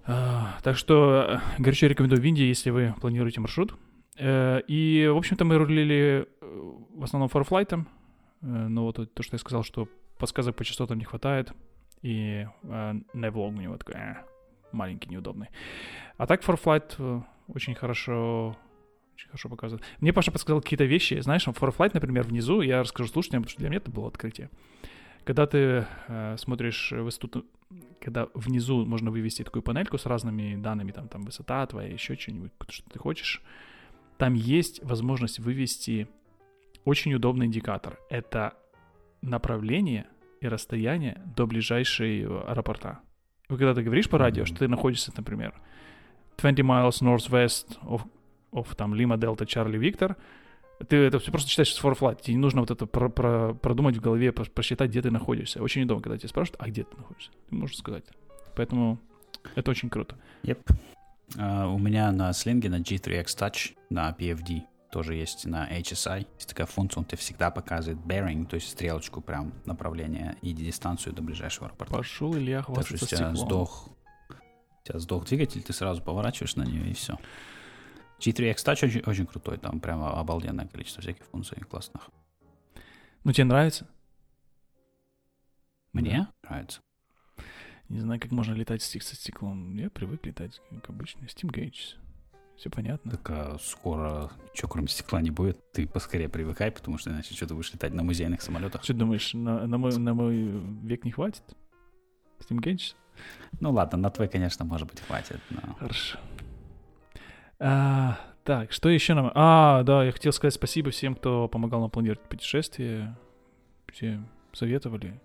[0.09, 3.75] А, Так что э, горячо рекомендую в Индии, если вы планируете маршрут.
[4.17, 7.87] Э, И, в общем-то, мы рулили э, в основном форфлайтом.
[8.41, 11.53] Но вот то, что я сказал, что подсказок по частотам не хватает.
[12.03, 13.97] И Nevlog у него такой
[14.71, 15.49] маленький, неудобный.
[16.19, 16.97] А так форфлайт
[17.49, 18.57] очень хорошо
[19.17, 19.85] очень хорошо показывает.
[20.01, 21.19] Мне Паша подсказал какие-то вещи.
[21.19, 24.51] Знаешь, форфлайт, например, внизу, я расскажу слушателям, потому что для меня это было открытие.
[25.29, 27.45] Когда ты э, смотришь высоту,
[28.01, 32.51] когда внизу можно вывести такую панельку с разными данными, там, там высота твоя, еще что-нибудь,
[32.71, 33.43] что ты хочешь,
[34.17, 36.09] там есть возможность вывести
[36.87, 37.99] очень удобный индикатор.
[38.09, 38.55] Это
[39.21, 40.07] направление
[40.41, 43.01] и расстояние до ближайшего аэропорта.
[43.51, 44.47] И когда ты говоришь по радио, Мгм.
[44.47, 45.53] что ты находишься, например,
[46.39, 48.01] 20 miles northwest of,
[48.53, 50.17] of там Lima Delta Charlie Victor,
[50.87, 52.23] ты это все просто читаешь с ForFlight.
[52.23, 55.63] Тебе не нужно вот это про- про- продумать в голове, пос- посчитать, где ты находишься.
[55.63, 57.31] Очень удобно, когда тебя спрашивают, а где ты находишься.
[57.51, 58.05] Ты можешь сказать.
[58.57, 58.99] Поэтому
[59.55, 60.17] это очень круто.
[60.45, 60.61] Yep.
[61.39, 66.27] А, у меня на слинге, на G3X Touch, на PFD, тоже есть на HSI.
[66.37, 71.13] Есть такая функция, он тебе всегда показывает bearing, то есть стрелочку прям направления и дистанцию
[71.15, 71.95] до ближайшего аэропорта.
[71.95, 73.37] Пошел Илья Так что хвастаться у тебя стеклом.
[73.37, 73.89] сдох,
[74.31, 77.19] у тебя сдох двигатель, ты сразу поворачиваешь на нее и все.
[78.19, 82.11] G3X Touch очень, очень крутой, там прямо обалденное количество всяких функций классных.
[83.25, 83.87] Ну, тебе нравится?
[85.93, 86.81] Мне нравится.
[87.89, 89.77] Не знаю, как можно летать стик со стеклом.
[89.77, 91.25] Я привык летать, как обычно.
[91.25, 91.97] Steam Gauge.
[92.57, 93.13] Все понятно.
[93.13, 95.59] Так а, скоро ничего кроме стекла не будет.
[95.73, 98.83] Ты поскорее привыкай, потому что иначе что ты будешь летать на музейных самолетах.
[98.83, 100.37] Что думаешь, на, на мой, на мой
[100.83, 101.43] век не хватит?
[102.41, 102.95] Steam Gauge?
[103.61, 105.41] Ну ладно, на твой, конечно, может быть, хватит.
[105.51, 105.75] Но...
[105.79, 106.19] Хорошо.
[107.61, 109.31] А, так, что еще нам...
[109.35, 113.17] А, да, я хотел сказать спасибо всем, кто помогал нам планировать путешествие.
[113.93, 114.21] Все
[114.53, 115.21] советовали.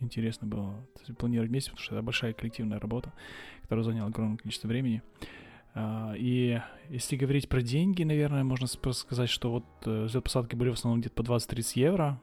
[0.00, 0.74] Интересно было
[1.18, 3.12] планировать вместе, потому что это большая коллективная работа,
[3.62, 5.02] которая заняла огромное количество времени.
[5.74, 10.74] А, и если говорить про деньги, наверное, можно сказать, что вот э, взлет-посадки были в
[10.74, 12.20] основном где-то по 20-30 евро.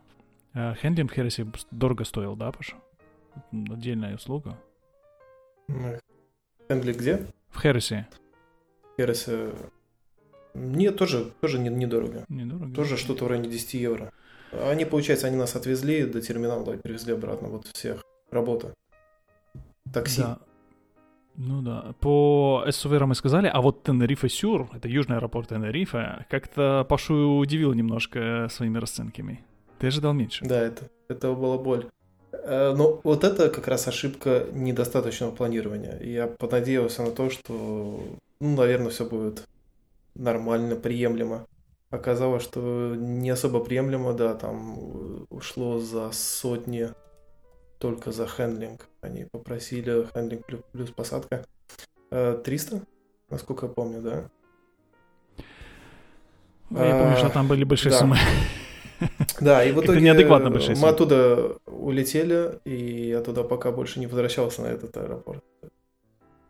[0.53, 2.75] А хендлинг в Хересе дорого стоил, да, Паша?
[3.51, 4.57] Отдельная услуга.
[5.67, 5.99] Ну,
[6.67, 7.27] Хендлинг где?
[7.49, 8.07] В Хересе
[8.97, 9.51] Хересе.
[10.53, 12.25] Нет, тоже, тоже не- недорого.
[12.29, 12.73] недорого.
[12.73, 14.11] Тоже что-то в районе 10 евро.
[14.51, 17.49] Они, получается, они нас отвезли до терминала и перевезли обратно.
[17.49, 18.03] Вот всех.
[18.31, 18.73] Работа.
[19.93, 20.21] Такси.
[20.21, 20.39] Да.
[21.35, 21.93] Ну да.
[21.99, 27.73] По СУВР мы сказали, а вот Тенерифе Сюр, это южный аэропорт Тенерифе, как-то Пашу удивил
[27.73, 29.45] немножко своими расценками.
[29.77, 30.43] Ты ожидал меньше.
[30.43, 31.85] Да, это, это была боль.
[32.31, 35.99] Э, Но вот это как раз ошибка недостаточного планирования.
[36.01, 38.01] Я понадеялся на то, что,
[38.39, 39.47] ну, наверное, все будет
[40.15, 41.45] нормально, приемлемо.
[41.89, 46.89] Оказалось, что не особо приемлемо, да, там ушло за сотни
[47.79, 48.87] только за хендлинг.
[49.01, 51.45] Они попросили хендлинг плюс, плюс посадка.
[52.11, 52.81] Э, 300,
[53.29, 54.29] насколько я помню, да?
[56.69, 57.99] Ну, Я помню, что А, там были большие да.
[57.99, 58.17] суммы.
[59.39, 60.87] Да, и в итоге неадекватно мы суммы.
[60.89, 65.43] оттуда улетели, и я туда пока больше не возвращался на этот аэропорт.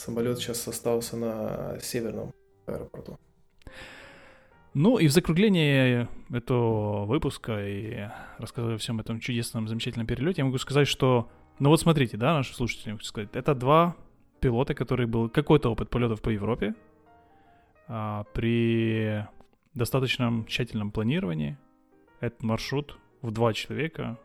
[0.07, 2.31] Самолет сейчас остался на северном
[2.65, 3.19] аэропорту.
[4.73, 8.07] Ну и в закругление этого выпуска и
[8.37, 11.29] рассказывая о всем этом чудесном, замечательном перелете, я могу сказать, что,
[11.59, 13.97] ну вот смотрите, да, наши слушатели, хочу сказать, это два
[14.39, 16.73] пилота, которые был какой-то опыт полетов по Европе
[17.89, 19.27] а, при
[19.73, 21.57] достаточном тщательном планировании.
[22.21, 24.17] Этот маршрут в два человека,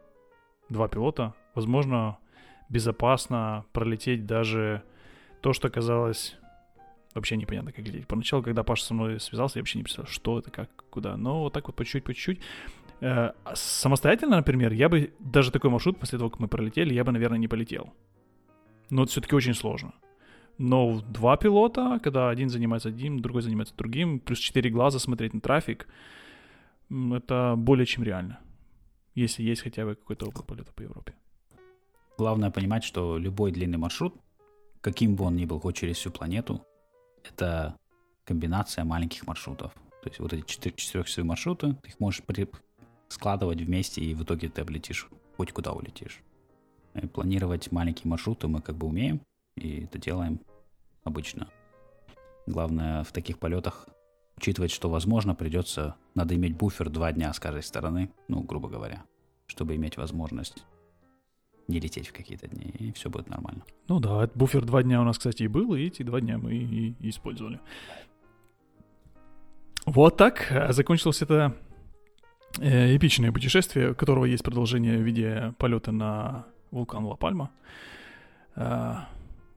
[0.69, 2.19] два пилота, возможно,
[2.69, 4.85] безопасно пролететь даже
[5.43, 6.37] то, что казалось
[7.15, 8.07] вообще непонятно, как лететь.
[8.07, 11.17] Поначалу, когда Паша со мной связался, я вообще не представлял, что это, как, куда.
[11.17, 12.41] Но вот так вот по чуть-чуть, по чуть-чуть.
[13.01, 17.05] Э, а Самостоятельно, например, я бы даже такой маршрут, после того, как мы пролетели, я
[17.05, 17.93] бы, наверное, не полетел.
[18.89, 19.93] Но это все-таки очень сложно.
[20.59, 25.41] Но два пилота, когда один занимается одним, другой занимается другим, плюс четыре глаза смотреть на
[25.41, 25.89] трафик,
[26.89, 28.39] это более чем реально,
[29.15, 31.15] если есть хотя бы какой-то опыт полета по Европе.
[32.19, 34.15] Главное понимать, что любой длинный маршрут,
[34.83, 36.67] каким бы он ни был, хоть через всю планету,
[37.25, 37.77] это
[38.25, 39.73] комбинация маленьких маршрутов.
[40.03, 42.49] То есть вот эти 4 четырехчасовые маршруты, ты их можешь при...
[43.09, 46.21] складывать вместе, и в итоге ты облетишь, хоть куда улетишь.
[46.95, 49.23] И планировать маленькие маршруты мы как бы умеем,
[49.57, 50.41] и это делаем
[51.05, 51.49] обычно.
[52.47, 53.89] Главное в таких полетах
[54.37, 59.05] учитывать, что, возможно, придется, надо иметь буфер два дня с каждой стороны, ну, грубо говоря,
[59.47, 60.65] чтобы иметь возможность
[61.69, 63.65] не лететь в какие-то дни, и все будет нормально.
[63.89, 66.55] Ну да, буфер два дня у нас, кстати, и был, и эти два дня мы
[66.55, 67.61] и, и использовали.
[69.87, 71.57] Вот так закончилось это
[72.59, 77.51] э, эпичное путешествие, у которого есть продолжение в виде полета на вулкан Ла-Пальма,
[78.55, 78.95] э,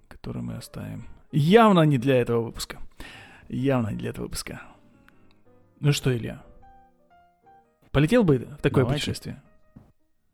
[0.07, 1.05] который мы оставим.
[1.31, 2.79] Явно не для этого выпуска.
[3.49, 4.61] Явно не для этого выпуска.
[5.79, 6.43] Ну что, Илья?
[7.91, 9.01] Полетел бы в такое Давайте.
[9.01, 9.41] путешествие?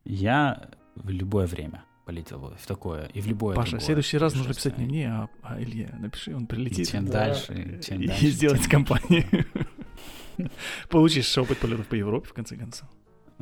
[0.04, 4.34] Я в любое время полетел бы в такое, и в любое Паша, в следующий раз
[4.36, 5.96] нужно писать не мне, а, а Илье.
[6.00, 6.90] Напиши, он И прилетит.
[6.90, 7.12] чем Да.
[7.28, 8.28] дальше, чем и дальше.
[8.28, 9.26] сделать тем- компанию.
[10.90, 12.88] Получишь опыт полетов по Европе, в конце концов.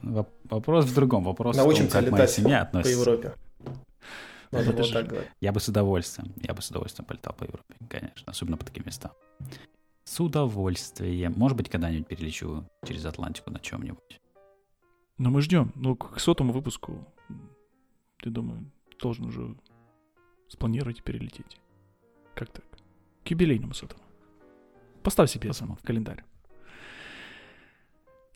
[0.02, 1.24] Воп- Вопрос в другом.
[1.24, 3.00] Вопрос в Научимся том, как моя семья по относится.
[3.00, 3.34] Европе.
[4.52, 5.30] Надо Это было же- так говорить.
[5.42, 8.84] Я бы с удовольствием, я бы с удовольствием полетал по Европе, конечно, особенно по таким
[8.86, 9.12] местам.
[10.04, 11.34] С удовольствием.
[11.38, 14.20] Может быть, когда-нибудь перелечу через Атлантику на чем-нибудь.
[15.20, 15.72] Но мы ждем.
[15.76, 17.08] Ну, к к сотому выпуску,
[18.22, 19.56] ты, думаю, должен уже
[20.48, 21.60] спланировать и перелететь.
[22.36, 22.66] Как так?
[23.24, 24.02] К юбилейному сотому.
[25.04, 26.24] Поставь себе сам в календарь.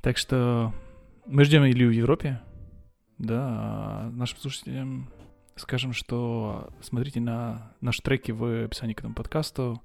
[0.01, 0.73] Так что
[1.26, 2.41] мы ждем Илью в Европе.
[3.18, 5.10] Да, а нашим слушателям
[5.55, 9.81] скажем, что смотрите на наши треки в описании к этому подкасту.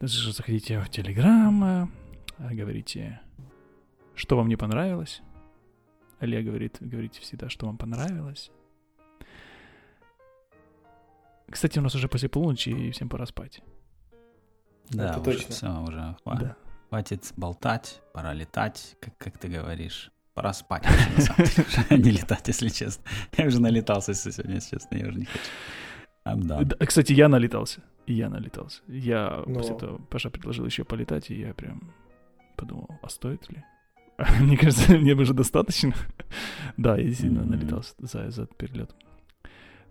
[0.00, 1.88] Заходите в Телеграм, э,
[2.38, 3.20] говорите,
[4.14, 5.22] что вам не понравилось.
[6.20, 8.50] Илья говорит, говорите всегда, что вам понравилось.
[11.50, 13.60] Кстати, у нас уже после полуночи, и всем пора спать.
[14.90, 15.54] Да, Это уже точно.
[15.54, 16.56] все, уже хва- Да.
[16.88, 20.10] хватит болтать, пора летать, как, как ты говоришь.
[20.34, 23.04] Пора спать, вообще, на самом деле, уже, а не летать, если честно.
[23.38, 25.44] Я уже налетался сегодня, если честно, я уже не хочу.
[26.24, 27.80] Да, Кстати, я налетался.
[28.06, 28.82] И я налетался.
[28.88, 29.54] Я Ну.
[29.54, 31.92] после этого Паша предложил еще полетать, и я прям
[32.56, 33.64] подумал, а стоит ли?
[34.40, 35.92] Мне кажется, мне уже достаточно.
[36.76, 38.94] Да, я действительно налетался за, за этот перелет.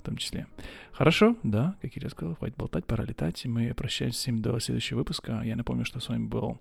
[0.06, 0.46] В том числе.
[0.92, 3.44] Хорошо, да, как я сказал, хватит болтать, пора летать.
[3.46, 5.42] Мы прощаемся всем до следующего выпуска.
[5.44, 6.60] Я напомню, что с вами был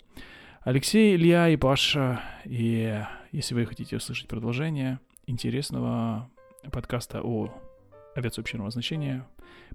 [0.63, 2.23] Алексей, Илья и Паша.
[2.47, 2.99] И
[3.33, 6.31] если вы хотите услышать продолжение интересного
[6.73, 7.53] подкаста о
[8.15, 9.27] авиации общего назначения,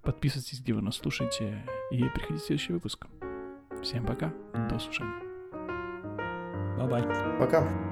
[0.01, 3.05] подписывайтесь, где вы нас слушаете, и приходите в следующий выпуск.
[3.83, 4.33] Всем пока,
[4.67, 5.13] до слушания.
[6.75, 7.37] Bye-bye.
[7.37, 7.88] Пока.